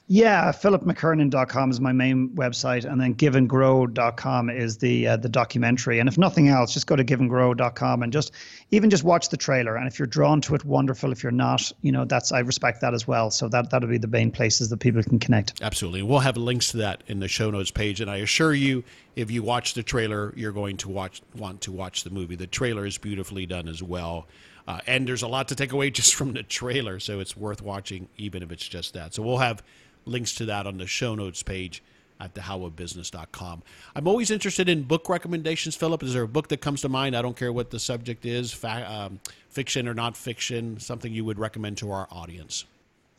Yeah, 0.07 0.51
philipmckernan.com 0.51 1.71
is 1.71 1.79
my 1.79 1.93
main 1.93 2.29
website, 2.31 2.83
and 2.83 2.99
then 2.99 3.15
giveandgrow.com 3.15 4.49
is 4.49 4.77
the 4.79 5.07
uh, 5.07 5.17
the 5.17 5.29
documentary. 5.29 5.99
And 5.99 6.09
if 6.09 6.17
nothing 6.17 6.49
else, 6.49 6.73
just 6.73 6.85
go 6.85 6.97
to 6.97 7.03
giveandgrow.com 7.03 8.03
and 8.03 8.11
just 8.11 8.33
even 8.71 8.89
just 8.89 9.05
watch 9.05 9.29
the 9.29 9.37
trailer. 9.37 9.77
And 9.77 9.87
if 9.87 9.99
you're 9.99 10.07
drawn 10.07 10.41
to 10.41 10.55
it, 10.55 10.65
wonderful. 10.65 11.13
If 11.13 11.23
you're 11.23 11.31
not, 11.31 11.71
you 11.81 11.93
know, 11.93 12.03
that's 12.03 12.33
I 12.33 12.39
respect 12.39 12.81
that 12.81 12.93
as 12.93 13.07
well. 13.07 13.31
So 13.31 13.47
that 13.49 13.69
that'll 13.69 13.87
be 13.87 13.97
the 13.97 14.07
main 14.07 14.31
places 14.31 14.69
that 14.69 14.77
people 14.77 15.01
can 15.01 15.17
connect. 15.17 15.61
Absolutely, 15.61 16.01
we'll 16.01 16.19
have 16.19 16.35
links 16.35 16.71
to 16.71 16.77
that 16.77 17.03
in 17.07 17.19
the 17.19 17.29
show 17.29 17.49
notes 17.49 17.71
page. 17.71 18.01
And 18.01 18.11
I 18.11 18.17
assure 18.17 18.53
you, 18.53 18.83
if 19.15 19.31
you 19.31 19.43
watch 19.43 19.75
the 19.75 19.83
trailer, 19.83 20.33
you're 20.35 20.51
going 20.51 20.75
to 20.77 20.89
watch 20.89 21.21
want 21.37 21.61
to 21.61 21.71
watch 21.71 22.03
the 22.03 22.09
movie. 22.09 22.35
The 22.35 22.47
trailer 22.47 22.85
is 22.85 22.97
beautifully 22.97 23.45
done 23.45 23.69
as 23.69 23.81
well. 23.81 24.27
Uh, 24.67 24.79
and 24.87 25.07
there's 25.07 25.23
a 25.23 25.27
lot 25.27 25.47
to 25.47 25.55
take 25.55 25.71
away 25.71 25.89
just 25.91 26.15
from 26.15 26.33
the 26.33 26.43
trailer, 26.43 26.99
so 26.99 27.19
it's 27.19 27.37
worth 27.37 27.61
watching, 27.61 28.09
even 28.17 28.43
if 28.43 28.51
it's 28.51 28.67
just 28.67 28.93
that. 28.93 29.13
So 29.13 29.23
we'll 29.23 29.37
have 29.37 29.63
links 30.05 30.33
to 30.35 30.45
that 30.45 30.67
on 30.67 30.77
the 30.77 30.87
show 30.87 31.15
notes 31.15 31.43
page 31.43 31.83
at 32.19 32.35
thehowofbusiness.com. 32.35 33.63
I'm 33.95 34.07
always 34.07 34.31
interested 34.31 34.69
in 34.69 34.83
book 34.83 35.09
recommendations, 35.09 35.75
Philip. 35.75 36.03
Is 36.03 36.13
there 36.13 36.23
a 36.23 36.27
book 36.27 36.49
that 36.49 36.61
comes 36.61 36.81
to 36.81 36.89
mind? 36.89 37.15
I 37.15 37.21
don't 37.21 37.35
care 37.35 37.51
what 37.51 37.71
the 37.71 37.79
subject 37.79 38.25
is, 38.25 38.63
um, 38.63 39.19
fiction 39.49 39.87
or 39.87 39.93
not 39.93 40.15
fiction, 40.15 40.79
something 40.79 41.11
you 41.11 41.25
would 41.25 41.39
recommend 41.39 41.77
to 41.77 41.91
our 41.91 42.07
audience. 42.11 42.65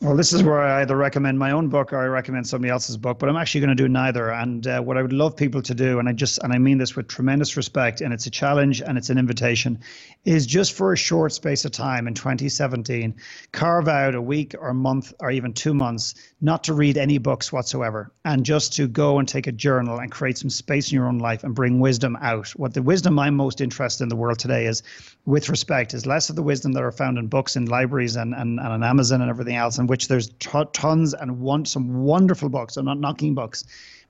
Well, 0.03 0.17
this 0.17 0.33
is 0.33 0.43
where 0.43 0.59
I 0.59 0.81
either 0.81 0.97
recommend 0.97 1.39
my 1.39 1.51
own 1.51 1.69
book 1.69 1.93
or 1.93 1.97
I 1.97 2.07
recommend 2.07 2.45
somebody 2.45 2.69
else's 2.69 2.97
book, 2.97 3.19
but 3.19 3.29
I'm 3.29 3.37
actually 3.37 3.61
going 3.61 3.77
to 3.77 3.83
do 3.83 3.87
neither. 3.87 4.31
And 4.31 4.67
uh, 4.67 4.81
what 4.81 4.97
I 4.97 5.01
would 5.01 5.13
love 5.13 5.37
people 5.37 5.61
to 5.61 5.73
do, 5.73 5.97
and 5.97 6.09
I 6.09 6.11
just 6.11 6.39
and 6.43 6.51
I 6.51 6.57
mean 6.57 6.77
this 6.77 6.93
with 6.93 7.07
tremendous 7.07 7.55
respect, 7.55 8.01
and 8.01 8.13
it's 8.13 8.25
a 8.25 8.29
challenge 8.29 8.81
and 8.81 8.97
it's 8.97 9.09
an 9.09 9.17
invitation, 9.17 9.79
is 10.25 10.45
just 10.45 10.73
for 10.73 10.91
a 10.91 10.97
short 10.97 11.31
space 11.31 11.63
of 11.63 11.71
time 11.71 12.05
in 12.05 12.15
2017, 12.15 13.15
carve 13.53 13.87
out 13.87 14.13
a 14.13 14.21
week 14.21 14.55
or 14.59 14.73
month 14.73 15.13
or 15.21 15.31
even 15.31 15.53
two 15.53 15.73
months 15.73 16.15
not 16.43 16.65
to 16.65 16.73
read 16.73 16.97
any 16.97 17.17
books 17.17 17.53
whatsoever, 17.53 18.11
and 18.25 18.45
just 18.45 18.73
to 18.73 18.85
go 18.85 19.17
and 19.17 19.27
take 19.27 19.47
a 19.47 19.51
journal 19.51 19.97
and 19.97 20.11
create 20.11 20.37
some 20.37 20.49
space 20.49 20.91
in 20.91 20.95
your 20.95 21.07
own 21.07 21.17
life 21.17 21.45
and 21.45 21.55
bring 21.55 21.79
wisdom 21.79 22.17
out. 22.21 22.49
What 22.49 22.73
the 22.73 22.81
wisdom 22.81 23.17
I'm 23.17 23.35
most 23.35 23.61
interested 23.61 24.03
in 24.03 24.09
the 24.09 24.17
world 24.17 24.39
today 24.39 24.65
is, 24.65 24.83
with 25.25 25.47
respect, 25.47 25.93
is 25.93 26.05
less 26.05 26.29
of 26.29 26.35
the 26.35 26.43
wisdom 26.43 26.73
that 26.73 26.83
are 26.83 26.91
found 26.91 27.17
in 27.17 27.27
books 27.27 27.55
in 27.55 27.65
libraries 27.65 28.17
and 28.17 28.35
and, 28.35 28.59
and 28.59 28.67
on 28.67 28.83
Amazon 28.83 29.21
and 29.21 29.29
everything 29.29 29.55
else, 29.55 29.77
in 29.77 29.87
which 29.87 30.09
there's 30.09 30.27
t- 30.39 30.63
tons 30.73 31.13
and 31.13 31.39
want 31.39 31.69
some 31.69 32.03
wonderful 32.03 32.49
books. 32.49 32.75
I'm 32.75 32.85
not 32.85 32.99
knocking 32.99 33.33
books, 33.33 33.63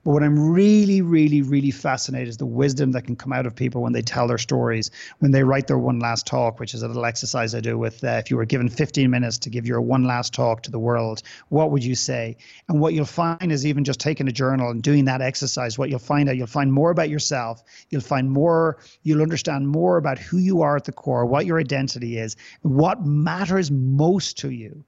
but 0.04 0.12
what 0.12 0.24
I'm 0.24 0.51
really, 0.51 1.01
really, 1.01 1.41
really 1.41 1.72
fascinated 1.72 2.28
is 2.28 2.38
the 2.38 2.45
wisdom 2.45 2.91
that 2.91 3.04
can 3.04 3.16
come 3.16 3.32
out 3.32 3.45
of 3.45 3.56
people 3.56 3.82
when 3.82 3.93
they 3.93 4.01
tell 4.01 4.28
their 4.28 4.38
stories, 4.38 4.91
when 5.20 5.32
they 5.32 5.43
write 5.43 5.68
their 5.68 5.78
one 5.78 5.99
last 5.99 6.28
talk, 6.28 6.60
which 6.60 6.74
is 6.74 6.84
a 6.84 6.88
little 6.88 7.06
exercise 7.06 7.56
I 7.56 7.62
do 7.62 7.78
with 7.78 8.04
uh, 8.04 8.08
if 8.24 8.30
you 8.30 8.36
were 8.36 8.45
given 8.45 8.68
15 8.68 9.10
minutes 9.10 9.38
to 9.39 9.49
give 9.49 9.66
your 9.66 9.80
one 9.80 10.04
last 10.04 10.34
talk 10.34 10.62
to 10.64 10.72
the 10.72 10.80
world, 10.80 11.22
what 11.49 11.72
would 11.72 11.86
you 11.86 11.95
say? 11.95 12.36
And 12.68 12.82
what 12.82 12.93
you'll 12.93 13.06
find 13.06 13.49
is 13.51 13.66
even 13.66 13.86
just 13.86 13.99
taking 13.99 14.28
a 14.28 14.32
journal 14.34 14.72
and 14.72 14.84
doing 14.84 15.06
that 15.06 15.22
exercise, 15.22 15.78
what 15.78 15.89
you'll 15.89 15.99
find 15.99 16.28
out, 16.28 16.36
you'll 16.36 16.47
find 16.47 16.74
more 16.74 16.91
about 16.91 17.10
yourself. 17.10 17.64
You'll 17.89 18.01
find 18.01 18.30
more, 18.30 18.80
you'll 19.04 19.22
understand 19.22 19.70
more 19.70 19.97
about 19.97 20.20
who 20.20 20.38
you 20.38 20.62
are 20.62 20.76
at 20.76 20.84
the 20.84 20.91
core, 20.91 21.26
what 21.26 21.45
your 21.45 21.60
identity 21.60 22.18
is, 22.18 22.36
what 22.62 23.06
matters 23.06 23.72
most 23.72 24.38
to 24.39 24.49
you 24.49 24.84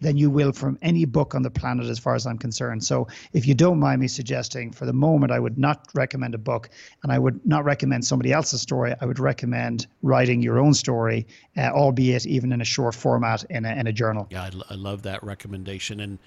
than 0.00 0.16
you 0.16 0.30
will 0.30 0.52
from 0.52 0.78
any 0.82 1.04
book 1.04 1.34
on 1.34 1.42
the 1.42 1.50
planet, 1.50 1.86
as 1.86 1.98
far 1.98 2.14
as 2.14 2.26
I'm 2.26 2.38
concerned. 2.38 2.84
So, 2.84 3.08
if 3.32 3.46
you 3.46 3.54
don't 3.54 3.78
mind 3.78 4.00
me 4.00 4.08
suggesting, 4.08 4.72
for 4.72 4.86
the 4.86 4.92
moment, 4.92 5.32
I 5.32 5.38
would 5.38 5.58
not 5.58 5.86
recommend 5.94 6.34
a 6.34 6.38
book, 6.38 6.70
and 7.02 7.12
I 7.12 7.18
would 7.18 7.44
not 7.46 7.64
recommend 7.64 8.04
somebody 8.04 8.32
else's 8.32 8.60
story. 8.60 8.94
I 9.00 9.06
would 9.06 9.18
recommend 9.18 9.86
writing 10.02 10.42
your 10.42 10.58
own 10.58 10.74
story, 10.74 11.26
uh, 11.56 11.70
albeit 11.70 12.26
even 12.26 12.52
in 12.52 12.60
a 12.60 12.64
short 12.64 12.94
format 12.94 13.44
in 13.50 13.64
a, 13.64 13.74
in 13.74 13.86
a 13.86 13.92
journal. 13.92 14.26
Yeah, 14.30 14.42
I, 14.42 14.50
I 14.70 14.74
love 14.74 15.02
that 15.02 15.22
recommendation, 15.22 16.00
and 16.00 16.18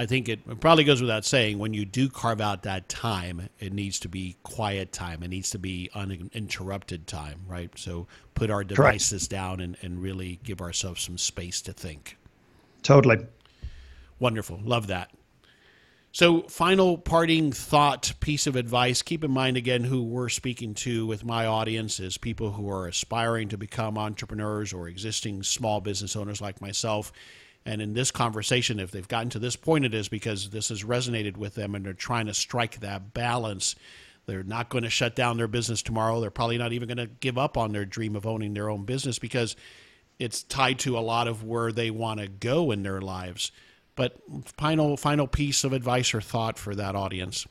I 0.00 0.06
think 0.06 0.30
it 0.30 0.60
probably 0.60 0.84
goes 0.84 1.02
without 1.02 1.26
saying 1.26 1.58
when 1.58 1.74
you 1.74 1.84
do 1.84 2.08
carve 2.08 2.40
out 2.40 2.62
that 2.62 2.88
time, 2.88 3.50
it 3.58 3.74
needs 3.74 4.00
to 4.00 4.08
be 4.08 4.36
quiet 4.42 4.92
time. 4.92 5.22
It 5.22 5.28
needs 5.28 5.50
to 5.50 5.58
be 5.58 5.90
uninterrupted 5.94 7.06
time, 7.06 7.40
right? 7.46 7.70
So 7.76 8.06
put 8.34 8.50
our 8.50 8.64
devices 8.64 9.28
Correct. 9.28 9.30
down 9.30 9.60
and, 9.60 9.76
and 9.82 10.00
really 10.00 10.40
give 10.42 10.62
ourselves 10.62 11.02
some 11.02 11.18
space 11.18 11.60
to 11.62 11.74
think. 11.74 12.16
Totally. 12.82 13.26
Wonderful. 14.18 14.60
Love 14.62 14.88
that. 14.88 15.10
So, 16.12 16.42
final 16.42 16.98
parting 16.98 17.52
thought, 17.52 18.12
piece 18.18 18.48
of 18.48 18.56
advice. 18.56 19.00
Keep 19.00 19.22
in 19.22 19.30
mind 19.30 19.56
again 19.56 19.84
who 19.84 20.02
we're 20.02 20.28
speaking 20.28 20.74
to 20.74 21.06
with 21.06 21.24
my 21.24 21.46
audience 21.46 22.00
is 22.00 22.18
people 22.18 22.50
who 22.50 22.68
are 22.68 22.88
aspiring 22.88 23.48
to 23.50 23.56
become 23.56 23.96
entrepreneurs 23.96 24.72
or 24.72 24.88
existing 24.88 25.44
small 25.44 25.80
business 25.80 26.16
owners 26.16 26.40
like 26.40 26.60
myself. 26.60 27.12
And 27.64 27.80
in 27.80 27.92
this 27.92 28.10
conversation, 28.10 28.80
if 28.80 28.90
they've 28.90 29.06
gotten 29.06 29.30
to 29.30 29.38
this 29.38 29.54
point, 29.54 29.84
it 29.84 29.94
is 29.94 30.08
because 30.08 30.50
this 30.50 30.70
has 30.70 30.82
resonated 30.82 31.36
with 31.36 31.54
them 31.54 31.76
and 31.76 31.86
they're 31.86 31.92
trying 31.92 32.26
to 32.26 32.34
strike 32.34 32.80
that 32.80 33.14
balance. 33.14 33.76
They're 34.26 34.42
not 34.42 34.68
going 34.68 34.84
to 34.84 34.90
shut 34.90 35.14
down 35.14 35.36
their 35.36 35.46
business 35.46 35.80
tomorrow. 35.80 36.20
They're 36.20 36.30
probably 36.30 36.58
not 36.58 36.72
even 36.72 36.88
going 36.88 37.08
to 37.08 37.14
give 37.20 37.38
up 37.38 37.56
on 37.56 37.72
their 37.72 37.84
dream 37.84 38.16
of 38.16 38.26
owning 38.26 38.54
their 38.54 38.68
own 38.68 38.84
business 38.84 39.20
because 39.20 39.54
it's 40.20 40.42
tied 40.44 40.78
to 40.80 40.96
a 40.96 41.00
lot 41.00 41.26
of 41.26 41.42
where 41.42 41.72
they 41.72 41.90
want 41.90 42.20
to 42.20 42.28
go 42.28 42.70
in 42.70 42.82
their 42.82 43.00
lives. 43.00 43.50
But 43.96 44.16
final 44.56 44.96
final 44.96 45.26
piece 45.26 45.64
of 45.64 45.72
advice 45.72 46.14
or 46.14 46.20
thought 46.20 46.58
for 46.58 46.74
that 46.76 46.94
audience. 46.94 47.46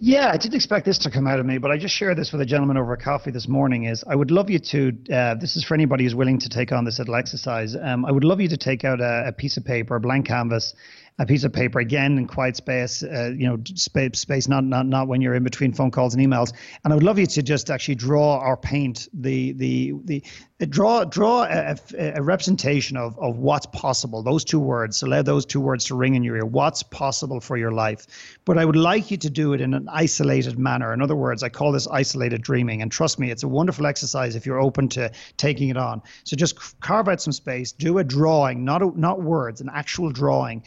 Yeah, 0.00 0.30
I 0.32 0.36
didn't 0.36 0.56
expect 0.56 0.84
this 0.84 0.98
to 0.98 1.10
come 1.10 1.26
out 1.26 1.38
of 1.38 1.46
me, 1.46 1.58
but 1.58 1.70
I 1.70 1.78
just 1.78 1.94
shared 1.94 2.18
this 2.18 2.32
with 2.32 2.40
a 2.40 2.44
gentleman 2.44 2.76
over 2.76 2.96
coffee 2.96 3.30
this 3.30 3.46
morning. 3.46 3.84
Is 3.84 4.04
I 4.06 4.16
would 4.16 4.32
love 4.32 4.50
you 4.50 4.58
to. 4.58 4.92
Uh, 5.10 5.34
this 5.36 5.56
is 5.56 5.64
for 5.64 5.74
anybody 5.74 6.04
who's 6.04 6.16
willing 6.16 6.38
to 6.40 6.48
take 6.48 6.72
on 6.72 6.84
this 6.84 6.98
little 6.98 7.14
exercise. 7.14 7.76
Um, 7.80 8.04
I 8.04 8.10
would 8.10 8.24
love 8.24 8.40
you 8.40 8.48
to 8.48 8.56
take 8.56 8.84
out 8.84 9.00
a, 9.00 9.28
a 9.28 9.32
piece 9.32 9.56
of 9.56 9.64
paper, 9.64 9.94
a 9.94 10.00
blank 10.00 10.26
canvas, 10.26 10.74
a 11.18 11.26
piece 11.26 11.44
of 11.44 11.52
paper 11.52 11.78
again 11.78 12.18
in 12.18 12.26
quiet 12.26 12.56
space, 12.56 13.04
uh, 13.04 13.30
you 13.36 13.46
know, 13.46 13.56
space, 13.76 14.18
space, 14.18 14.48
not 14.48 14.64
not 14.64 14.84
not 14.86 15.06
when 15.06 15.20
you're 15.20 15.34
in 15.34 15.44
between 15.44 15.72
phone 15.72 15.92
calls 15.92 16.12
and 16.14 16.24
emails. 16.24 16.52
And 16.82 16.92
I 16.92 16.96
would 16.96 17.04
love 17.04 17.20
you 17.20 17.26
to 17.26 17.42
just 17.42 17.70
actually 17.70 17.94
draw 17.94 18.38
or 18.38 18.56
paint 18.56 19.08
the 19.12 19.52
the 19.52 19.94
the 20.04 20.22
uh, 20.60 20.66
draw 20.68 21.04
draw 21.04 21.44
a, 21.44 21.76
a, 21.96 22.20
representation 22.20 22.96
of 22.96 23.16
of 23.20 23.38
what's 23.38 23.66
possible. 23.66 24.24
Those 24.24 24.44
two 24.44 24.58
words. 24.58 25.02
Allow 25.02 25.22
those 25.22 25.46
two 25.46 25.60
words 25.60 25.84
to 25.86 25.94
ring 25.94 26.16
in 26.16 26.24
your 26.24 26.36
ear. 26.36 26.46
What's 26.46 26.82
possible 26.82 27.38
for 27.38 27.56
your 27.56 27.70
life? 27.70 28.06
But 28.44 28.58
I 28.58 28.64
would 28.64 28.76
like 28.76 29.12
you 29.12 29.16
to 29.18 29.30
do 29.30 29.52
it 29.52 29.60
in 29.60 29.72
an 29.72 29.88
isolated 29.88 30.58
manner. 30.58 30.92
In 30.92 31.00
other 31.00 31.16
words, 31.16 31.44
I 31.44 31.48
call 31.48 31.70
this 31.70 31.86
isolated 31.86 32.42
dreaming. 32.42 32.82
And 32.82 32.90
trust 32.90 33.20
me, 33.20 33.30
it's 33.30 33.44
a 33.44 33.48
wonderful 33.48 33.86
exercise 33.86 34.34
if 34.34 34.46
you're 34.46 34.60
open 34.60 34.88
to 34.90 35.12
taking 35.36 35.68
it 35.68 35.76
on. 35.76 36.02
So 36.24 36.36
just 36.36 36.80
carve 36.80 37.08
out 37.08 37.22
some 37.22 37.32
space, 37.32 37.70
do 37.70 37.98
a 37.98 38.04
drawing, 38.04 38.64
not 38.64 38.82
a, 38.82 38.90
not 38.98 39.22
words, 39.22 39.60
an 39.60 39.70
actual 39.72 40.10
drawing 40.10 40.64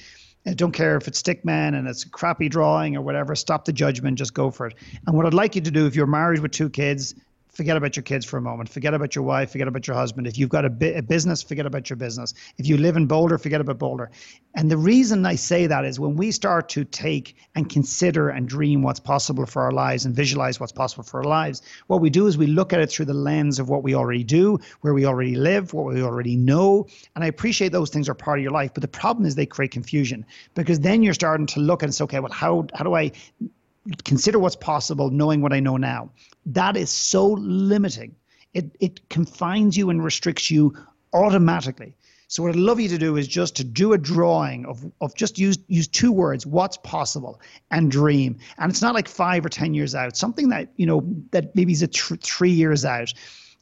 Don't 0.56 0.72
care 0.72 0.96
if 0.98 1.08
it's 1.08 1.22
stickman 1.22 1.78
and 1.78 1.88
it's 1.88 2.04
a 2.04 2.10
crappy 2.10 2.50
drawing 2.50 2.96
or 2.96 3.02
whatever. 3.02 3.36
Stop 3.36 3.66
the 3.66 3.74
judgment. 3.74 4.18
Just 4.18 4.34
go 4.34 4.50
for 4.50 4.68
it. 4.68 4.76
And 5.06 5.16
what 5.16 5.26
I'd 5.26 5.34
like 5.34 5.56
you 5.56 5.62
to 5.62 5.72
do, 5.72 5.86
if 5.86 5.96
you're 5.96 6.08
married 6.08 6.40
with 6.40 6.52
two 6.52 6.70
kids, 6.70 7.16
forget 7.58 7.76
about 7.76 7.96
your 7.96 8.04
kids 8.04 8.24
for 8.24 8.38
a 8.38 8.42
moment. 8.42 8.70
Forget 8.70 8.94
about 8.94 9.16
your 9.16 9.24
wife. 9.24 9.52
Forget 9.52 9.68
about 9.68 9.88
your 9.88 9.96
husband. 9.96 10.28
If 10.28 10.38
you've 10.38 10.48
got 10.50 10.64
a, 10.64 10.70
bi- 10.70 10.98
a, 10.98 11.02
business, 11.02 11.42
forget 11.42 11.66
about 11.66 11.90
your 11.90 11.98
business. 11.98 12.36
If 12.60 12.68
you 12.68 12.78
live 12.78 12.96
in 12.96 13.08
Boulder, 13.08 13.40
forget 13.40 13.62
about 13.62 13.80
Boulder. 13.80 14.12
And 14.54 14.70
the 14.70 14.78
reason 14.78 15.26
I 15.26 15.34
say 15.36 15.66
that 15.66 15.84
is 15.84 16.00
when 16.00 16.16
we 16.16 16.30
start 16.30 16.70
to 16.70 16.86
take 16.86 17.36
and 17.56 17.68
consider 17.68 18.30
and 18.30 18.48
dream 18.48 18.84
what's 18.84 19.00
possible 19.00 19.48
for 19.48 19.64
our 19.64 19.72
lives 19.72 20.06
and 20.06 20.16
visualize 20.16 20.60
what's 20.60 20.72
possible 20.72 21.04
for 21.04 21.22
our 21.22 21.24
lives, 21.24 21.64
what 21.88 22.00
we 22.00 22.12
do 22.12 22.28
is 22.28 22.38
we 22.38 22.46
look 22.46 22.74
at 22.74 22.80
it 22.80 22.92
through 22.92 23.06
the 23.06 23.14
lens 23.16 23.58
of 23.58 23.70
what 23.70 23.82
we 23.82 23.96
already 23.96 24.24
do, 24.24 24.60
where 24.82 24.94
we 24.94 25.06
already 25.06 25.36
live, 25.36 25.74
what 25.74 25.88
we 25.88 26.04
already 26.04 26.36
know. 26.36 26.86
And 27.16 27.24
I 27.24 27.28
appreciate 27.28 27.72
those 27.72 27.90
things 27.90 28.08
are 28.08 28.14
part 28.14 28.38
of 28.38 28.44
your 28.44 28.52
life. 28.52 28.72
But 28.76 28.82
the 28.82 28.88
problem 28.88 29.26
is 29.26 29.34
they 29.34 29.48
create 29.48 29.72
confusion 29.72 30.28
because 30.54 30.80
then 30.80 31.02
you're 31.02 31.16
starting 31.16 31.48
to 31.48 31.60
look 31.60 31.82
and 31.82 31.94
say, 31.94 32.04
okay, 32.04 32.20
well, 32.20 32.32
how, 32.32 32.68
how 32.76 32.84
do 32.84 32.94
I 32.94 33.14
consider 34.04 34.40
what's 34.40 34.56
possible 34.56 35.10
knowing 35.10 35.42
what 35.42 35.54
I 35.54 35.60
know 35.60 35.78
now. 35.78 36.12
That 36.46 36.78
is 36.78 36.90
so 36.90 37.28
limiting. 37.28 38.16
It, 38.54 38.76
it 38.80 39.10
confines 39.10 39.78
you 39.78 39.90
and 39.90 40.04
restricts 40.04 40.50
you 40.50 40.76
automatically. 41.14 41.96
So 42.30 42.44
what 42.44 42.50
I'd 42.50 42.58
love 42.58 42.80
you 42.80 42.90
to 42.90 42.98
do 42.98 43.16
is 43.16 43.28
just 43.28 43.56
to 43.56 43.64
do 43.64 43.94
a 43.94 43.98
drawing 43.98 44.66
of, 44.66 44.84
of 45.00 45.16
just 45.16 45.40
use 45.40 45.58
use 45.68 45.88
two 45.88 46.12
words, 46.12 46.46
what's 46.46 46.76
possible 46.78 47.40
and 47.72 47.90
dream. 47.90 48.38
And 48.58 48.70
it's 48.70 48.82
not 48.82 48.94
like 48.94 49.08
five 49.08 49.46
or 49.46 49.50
10 49.50 49.74
years 49.74 49.96
out, 49.96 50.18
something 50.18 50.50
that, 50.50 50.70
you 50.76 50.86
know, 50.86 51.08
that 51.32 51.56
maybe 51.56 51.72
is 51.72 51.82
a 51.82 51.88
tr- 51.88 52.16
three 52.16 52.52
years 52.52 52.84
out 52.84 53.14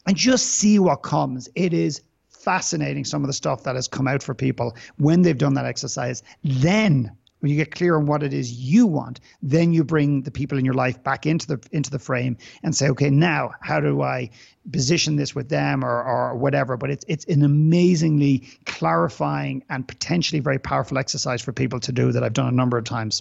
and 0.06 0.16
just 0.16 0.46
see 0.46 0.80
what 0.80 1.02
comes. 1.02 1.48
It 1.54 1.72
is 1.72 2.02
fascinating 2.28 3.04
some 3.04 3.22
of 3.22 3.28
the 3.28 3.32
stuff 3.32 3.62
that 3.62 3.76
has 3.76 3.86
come 3.86 4.08
out 4.08 4.22
for 4.22 4.34
people 4.34 4.76
when 4.98 5.22
they've 5.22 5.38
done 5.38 5.54
that 5.54 5.66
exercise. 5.66 6.24
Then 6.42 7.12
when 7.40 7.50
you 7.50 7.56
get 7.56 7.74
clear 7.74 7.96
on 7.96 8.06
what 8.06 8.22
it 8.22 8.32
is 8.32 8.52
you 8.52 8.86
want 8.86 9.20
then 9.42 9.72
you 9.72 9.84
bring 9.84 10.22
the 10.22 10.30
people 10.30 10.58
in 10.58 10.64
your 10.64 10.74
life 10.74 11.02
back 11.02 11.26
into 11.26 11.46
the 11.46 11.68
into 11.72 11.90
the 11.90 11.98
frame 11.98 12.36
and 12.62 12.74
say 12.74 12.88
okay 12.88 13.10
now 13.10 13.50
how 13.60 13.80
do 13.80 14.02
i 14.02 14.30
position 14.72 15.16
this 15.16 15.34
with 15.34 15.48
them 15.48 15.84
or 15.84 16.02
or 16.02 16.34
whatever? 16.34 16.76
But 16.76 16.90
it's 16.90 17.04
it's 17.08 17.24
an 17.26 17.42
amazingly 17.42 18.48
clarifying 18.64 19.62
and 19.70 19.86
potentially 19.86 20.40
very 20.40 20.58
powerful 20.58 20.98
exercise 20.98 21.42
for 21.42 21.52
people 21.52 21.80
to 21.80 21.92
do 21.92 22.12
that 22.12 22.22
i've 22.22 22.32
done 22.32 22.48
a 22.48 22.56
number 22.56 22.78
of 22.78 22.84
times. 22.84 23.20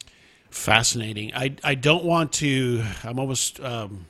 Fascinating. 0.49 1.33
I 1.35 1.55
i 1.63 1.75
don't 1.75 2.05
want 2.05 2.33
to 2.33 2.83
i'm 3.03 3.19
almost 3.19 3.59
um, 3.59 4.05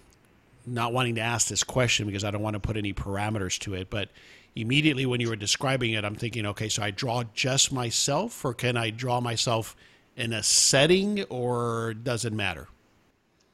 not 0.66 0.93
wanting 0.93 1.16
to 1.16 1.22
ask 1.22 1.47
this 1.47 1.64
question 1.64 2.06
because 2.06 2.24
i 2.24 2.32
don't 2.32 2.41
want 2.41 2.56
to 2.56 2.60
put 2.60 2.78
any 2.78 2.93
parameters 2.93 3.60
to 3.60 3.74
it 3.76 3.89
but 3.89 4.10
immediately 4.56 5.06
when 5.06 5.20
you 5.20 5.30
were 5.30 5.36
describing 5.36 5.91
it 5.91 6.03
i'm 6.03 6.16
thinking 6.16 6.45
okay 6.45 6.70
so 6.70 6.82
i 6.82 6.89
draw 6.89 7.24
just 7.34 7.72
myself 7.72 8.43
or 8.43 8.53
can 8.53 8.78
i 8.78 8.89
draw 8.89 9.20
myself 9.20 9.76
in 10.16 10.34
a 10.34 10.43
setting, 10.43 11.24
or 11.26 11.93
does 11.93 12.26
it 12.26 12.34
matter? 12.34 12.68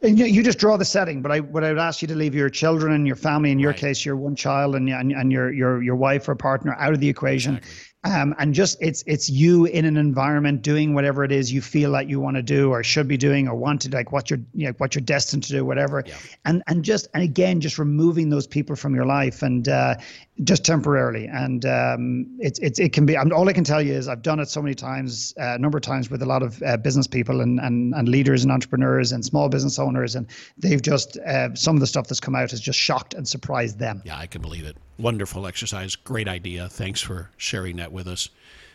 And 0.03 0.17
you, 0.17 0.25
you 0.25 0.41
just 0.41 0.57
draw 0.57 0.77
the 0.77 0.85
setting, 0.85 1.21
but 1.21 1.31
I 1.31 1.41
would 1.41 1.63
I 1.63 1.69
would 1.69 1.77
ask 1.77 2.01
you 2.01 2.07
to 2.07 2.15
leave 2.15 2.33
your 2.33 2.49
children 2.49 2.93
and 2.93 3.05
your 3.05 3.15
family, 3.15 3.51
in 3.51 3.59
your 3.59 3.71
right. 3.71 3.79
case, 3.79 4.03
your 4.03 4.15
one 4.15 4.35
child 4.35 4.75
and, 4.75 4.89
and 4.89 5.11
and 5.11 5.31
your 5.31 5.51
your 5.51 5.81
your 5.83 5.95
wife 5.95 6.27
or 6.27 6.35
partner 6.35 6.75
out 6.79 6.93
of 6.93 6.99
the 6.99 7.09
equation. 7.09 7.57
Exactly 7.57 7.91
um, 8.03 8.33
and 8.39 8.53
just 8.53 8.77
it's 8.81 9.03
it's 9.05 9.29
you 9.29 9.65
in 9.65 9.85
an 9.85 9.95
environment 9.95 10.63
doing 10.63 10.95
whatever 10.95 11.23
it 11.23 11.31
is 11.31 11.53
you 11.53 11.61
feel 11.61 11.91
like 11.91 12.09
you 12.09 12.19
want 12.19 12.35
to 12.35 12.41
do 12.41 12.71
or 12.71 12.83
should 12.83 13.07
be 13.07 13.17
doing 13.17 13.47
or 13.47 13.53
want 13.53 13.81
to 13.81 13.89
like 13.89 14.11
what 14.11 14.29
you're 14.29 14.39
you 14.55 14.67
know, 14.67 14.73
what 14.79 14.95
you're 14.95 15.03
destined 15.03 15.43
to 15.43 15.53
do 15.53 15.63
whatever 15.63 16.03
yeah. 16.05 16.15
and 16.45 16.63
and 16.65 16.83
just 16.83 17.07
and 17.13 17.21
again 17.21 17.61
just 17.61 17.77
removing 17.77 18.29
those 18.29 18.47
people 18.47 18.75
from 18.75 18.95
your 18.95 19.05
life 19.05 19.43
and 19.43 19.67
uh, 19.69 19.95
just 20.43 20.65
temporarily 20.65 21.27
and 21.27 21.65
um, 21.65 22.25
it's 22.39 22.59
it's 22.59 22.79
it 22.79 22.93
can 22.93 23.05
be 23.05 23.15
I 23.15 23.23
all 23.29 23.47
I 23.47 23.53
can 23.53 23.63
tell 23.63 23.81
you 23.81 23.93
is 23.93 24.07
I've 24.07 24.21
done 24.21 24.39
it 24.39 24.49
so 24.49 24.61
many 24.61 24.73
times 24.73 25.33
uh, 25.39 25.55
a 25.55 25.57
number 25.59 25.77
of 25.77 25.83
times 25.83 26.09
with 26.09 26.21
a 26.21 26.25
lot 26.25 26.41
of 26.41 26.61
uh, 26.63 26.77
business 26.77 27.07
people 27.07 27.41
and, 27.41 27.59
and 27.59 27.93
and 27.93 28.09
leaders 28.09 28.43
and 28.43 28.51
entrepreneurs 28.51 29.11
and 29.11 29.23
small 29.23 29.49
business 29.49 29.77
owners 29.77 30.15
and 30.15 30.27
they've 30.57 30.81
just 30.81 31.17
uh, 31.19 31.53
some 31.53 31.75
of 31.75 31.79
the 31.79 31.87
stuff 31.87 32.07
that's 32.07 32.19
come 32.19 32.35
out 32.35 32.51
has 32.51 32.59
just 32.59 32.79
shocked 32.79 33.13
and 33.13 33.27
surprised 33.27 33.77
them 33.77 34.01
yeah 34.05 34.17
I 34.17 34.27
can 34.27 34.41
believe 34.41 34.65
it 34.65 34.77
wonderful 34.97 35.45
exercise 35.45 35.95
great 35.95 36.27
idea 36.27 36.67
thanks 36.69 37.01
for 37.01 37.29
sharing 37.37 37.77
that 37.77 37.91
with 37.91 38.07
us. 38.07 38.29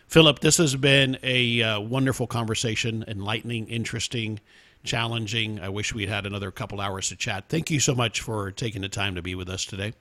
Philip, 0.09 0.39
this 0.39 0.59
has 0.59 0.77
been 0.77 1.19
a 1.25 1.63
uh, 1.63 1.81
wonderful 1.81 2.29
conversation, 2.29 3.05
enlightening, 3.09 3.67
interesting, 3.67 4.39
challenging. 4.85 5.59
I 5.59 5.69
wish 5.69 5.93
we'd 5.93 6.09
had 6.09 6.27
another 6.27 6.53
couple 6.53 6.81
hours 6.81 7.09
to 7.09 7.17
chat. 7.17 7.49
Thank 7.49 7.73
you 7.73 7.81
so 7.81 7.93
much 7.93 8.21
for 8.21 8.53
taking 8.53 8.83
the 8.83 8.89
time 8.89 9.17
to 9.17 9.23
be 9.23 9.35
with 9.35 9.49
us 9.49 9.65
today. 9.65 9.95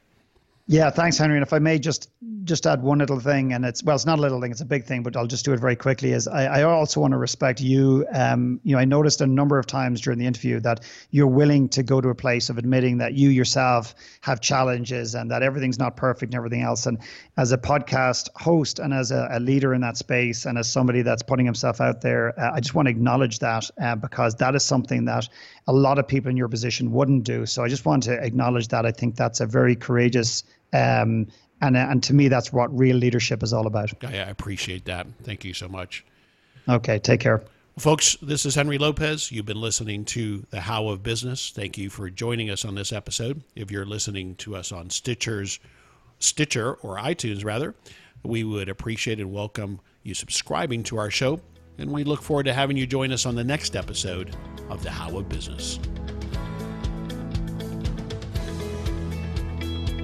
Yeah, 0.68 0.90
thanks, 0.90 1.20
Henry. 1.20 1.38
And 1.38 1.46
if 1.46 1.54
I 1.54 1.60
may 1.60 1.78
just 1.78 2.10
just 2.44 2.66
add 2.66 2.82
one 2.82 2.98
little 2.98 3.20
thing, 3.20 3.54
and 3.54 3.64
it's 3.64 3.84
well, 3.84 3.96
it's 3.96 4.08
not 4.08 4.18
a 4.18 4.22
little 4.22 4.42
thing; 4.42 4.50
it's 4.50 4.62
a 4.62 4.66
big 4.66 4.86
thing, 4.86 5.04
but 5.04 5.16
I'll 5.16 5.28
just 5.28 5.46
do 5.46 5.54
it 5.54 5.60
very 5.60 5.76
quickly. 5.76 6.12
Is 6.12 6.28
I, 6.28 6.46
I 6.46 6.64
also 6.64 7.02
want 7.02 7.12
to 7.12 7.20
respect 7.20 7.62
you. 7.62 8.04
Um, 8.12 8.60
you 8.64 8.76
know, 8.76 8.80
I 8.80 8.86
noticed 8.86 9.22
a 9.22 9.28
number 9.28 9.60
of 9.60 9.68
times 9.68 10.02
during 10.02 10.18
the 10.18 10.26
interview 10.26 10.60
that 10.62 10.80
you're 11.12 11.28
willing 11.28 11.70
to 11.70 11.84
go 11.84 12.02
to 12.02 12.10
a 12.10 12.16
place 12.16 12.50
of 12.50 12.58
admitting 12.58 12.98
that 12.98 13.14
you 13.14 13.30
yourself 13.30 13.94
have 14.22 14.42
challenges 14.42 15.14
and 15.14 15.30
that 15.30 15.44
everything's 15.44 15.78
not 15.78 15.98
perfect 15.98 16.34
and 16.34 16.36
everything 16.36 16.64
else. 16.64 16.88
And 16.88 16.98
as 17.38 17.52
a 17.52 17.60
podcast 17.60 18.30
host 18.36 18.80
and 18.80 18.92
as 18.92 19.12
a, 19.12 19.28
a 19.32 19.40
leader 19.40 19.72
in 19.72 19.82
that 19.82 19.98
space 19.98 20.46
and 20.46 20.58
as 20.58 20.68
somebody 20.68 21.04
that's 21.04 21.22
putting 21.22 21.46
himself 21.46 21.80
out 21.80 22.02
there, 22.02 22.40
uh, 22.40 22.54
I 22.56 22.60
just 22.60 22.74
want 22.74 22.88
to 22.88 22.90
acknowledge 22.90 23.38
that 23.38 23.70
uh, 23.80 23.96
because 23.98 24.34
that 24.38 24.56
is 24.56 24.64
something 24.64 25.06
that 25.06 25.30
a 25.68 25.74
lot 25.74 25.98
of 25.98 26.08
people 26.08 26.30
in 26.30 26.38
your 26.38 26.48
position 26.48 26.92
wouldn't 26.92 27.24
do. 27.24 27.46
So 27.46 27.64
I 27.64 27.68
just 27.68 27.86
want 27.86 28.04
to 28.04 28.14
acknowledge 28.14 28.68
that. 28.70 28.86
I 28.86 28.92
think 28.92 29.16
that's 29.16 29.40
a 29.40 29.46
very 29.46 29.76
courageous 29.76 30.44
um, 30.74 31.28
and 31.62 31.78
and 31.78 32.04
to 32.04 32.14
me, 32.14 32.28
that's 32.28 32.52
what 32.52 32.76
real 32.78 32.98
leadership 32.98 33.44
is 33.44 33.54
all 33.54 33.68
about. 33.68 33.92
I 34.04 34.14
appreciate 34.16 34.86
that. 34.86 35.08
Thank 35.24 35.46
you 35.46 35.54
so 35.54 35.68
much. 35.68 36.06
Okay, 36.68 37.00
take 37.00 37.20
care. 37.20 37.44
Folks, 37.78 38.16
this 38.22 38.46
is 38.46 38.56
Henry 38.56 38.78
Lopez. 38.78 39.32
You've 39.32 39.46
been 39.46 39.60
listening 39.60 40.06
to 40.06 40.46
The 40.50 40.62
How 40.62 40.88
of 40.88 41.04
Business. 41.04 41.52
Thank 41.54 41.78
you 41.78 41.90
for 41.90 42.10
joining 42.10 42.50
us 42.50 42.64
on 42.64 42.76
this 42.76 42.94
episode. 42.94 43.44
If 43.56 43.70
you're 43.70 43.86
listening 43.86 44.36
to 44.38 44.56
us 44.56 44.72
on 44.72 44.90
Stitcher's 44.90 45.60
Stitcher 46.20 46.76
or 46.76 46.98
iTunes 46.98 47.44
rather, 47.44 47.76
we 48.24 48.46
would 48.46 48.70
appreciate 48.70 49.20
and 49.20 49.34
welcome 49.34 49.82
you 50.04 50.14
subscribing 50.14 50.84
to 50.84 50.98
our 50.98 51.12
show. 51.12 51.42
And 51.78 51.92
we 51.92 52.04
look 52.04 52.22
forward 52.22 52.44
to 52.44 52.54
having 52.54 52.78
you 52.78 52.88
join 52.88 53.12
us 53.12 53.26
on 53.26 53.36
the 53.36 53.44
next 53.44 53.76
episode 53.76 54.36
of 54.70 54.82
The 54.84 54.90
How 54.90 55.18
of 55.18 55.28
Business. 55.28 55.80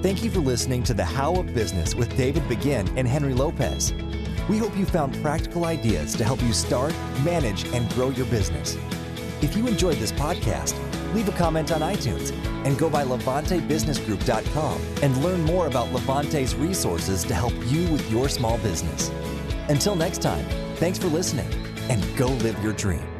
Thank 0.02 0.24
you 0.24 0.30
for 0.30 0.40
listening 0.40 0.82
to 0.84 0.94
The 0.94 1.04
How 1.04 1.34
of 1.36 1.54
Business 1.54 1.94
with 1.94 2.14
David 2.16 2.46
Begin 2.48 2.88
and 2.98 3.06
Henry 3.06 3.34
Lopez. 3.34 3.92
We 4.48 4.58
hope 4.58 4.76
you 4.76 4.84
found 4.84 5.14
practical 5.22 5.64
ideas 5.64 6.16
to 6.16 6.24
help 6.24 6.42
you 6.42 6.52
start, 6.52 6.92
manage, 7.24 7.64
and 7.68 7.88
grow 7.90 8.10
your 8.10 8.26
business. 8.26 8.76
If 9.40 9.56
you 9.56 9.66
enjoyed 9.68 9.96
this 9.96 10.12
podcast, 10.12 10.74
leave 11.14 11.28
a 11.28 11.32
comment 11.32 11.70
on 11.70 11.80
iTunes 11.80 12.32
and 12.66 12.76
go 12.76 12.90
by 12.90 13.04
LevanteBusinessGroup.com 13.04 14.82
and 15.02 15.24
learn 15.24 15.42
more 15.42 15.68
about 15.68 15.92
Levante's 15.92 16.54
resources 16.56 17.22
to 17.24 17.34
help 17.34 17.54
you 17.66 17.88
with 17.92 18.10
your 18.10 18.28
small 18.28 18.58
business. 18.58 19.10
Until 19.68 19.94
next 19.94 20.22
time, 20.22 20.44
thanks 20.76 20.98
for 20.98 21.08
listening 21.08 21.50
and 21.88 22.04
go 22.16 22.26
live 22.26 22.62
your 22.62 22.72
dream. 22.72 23.11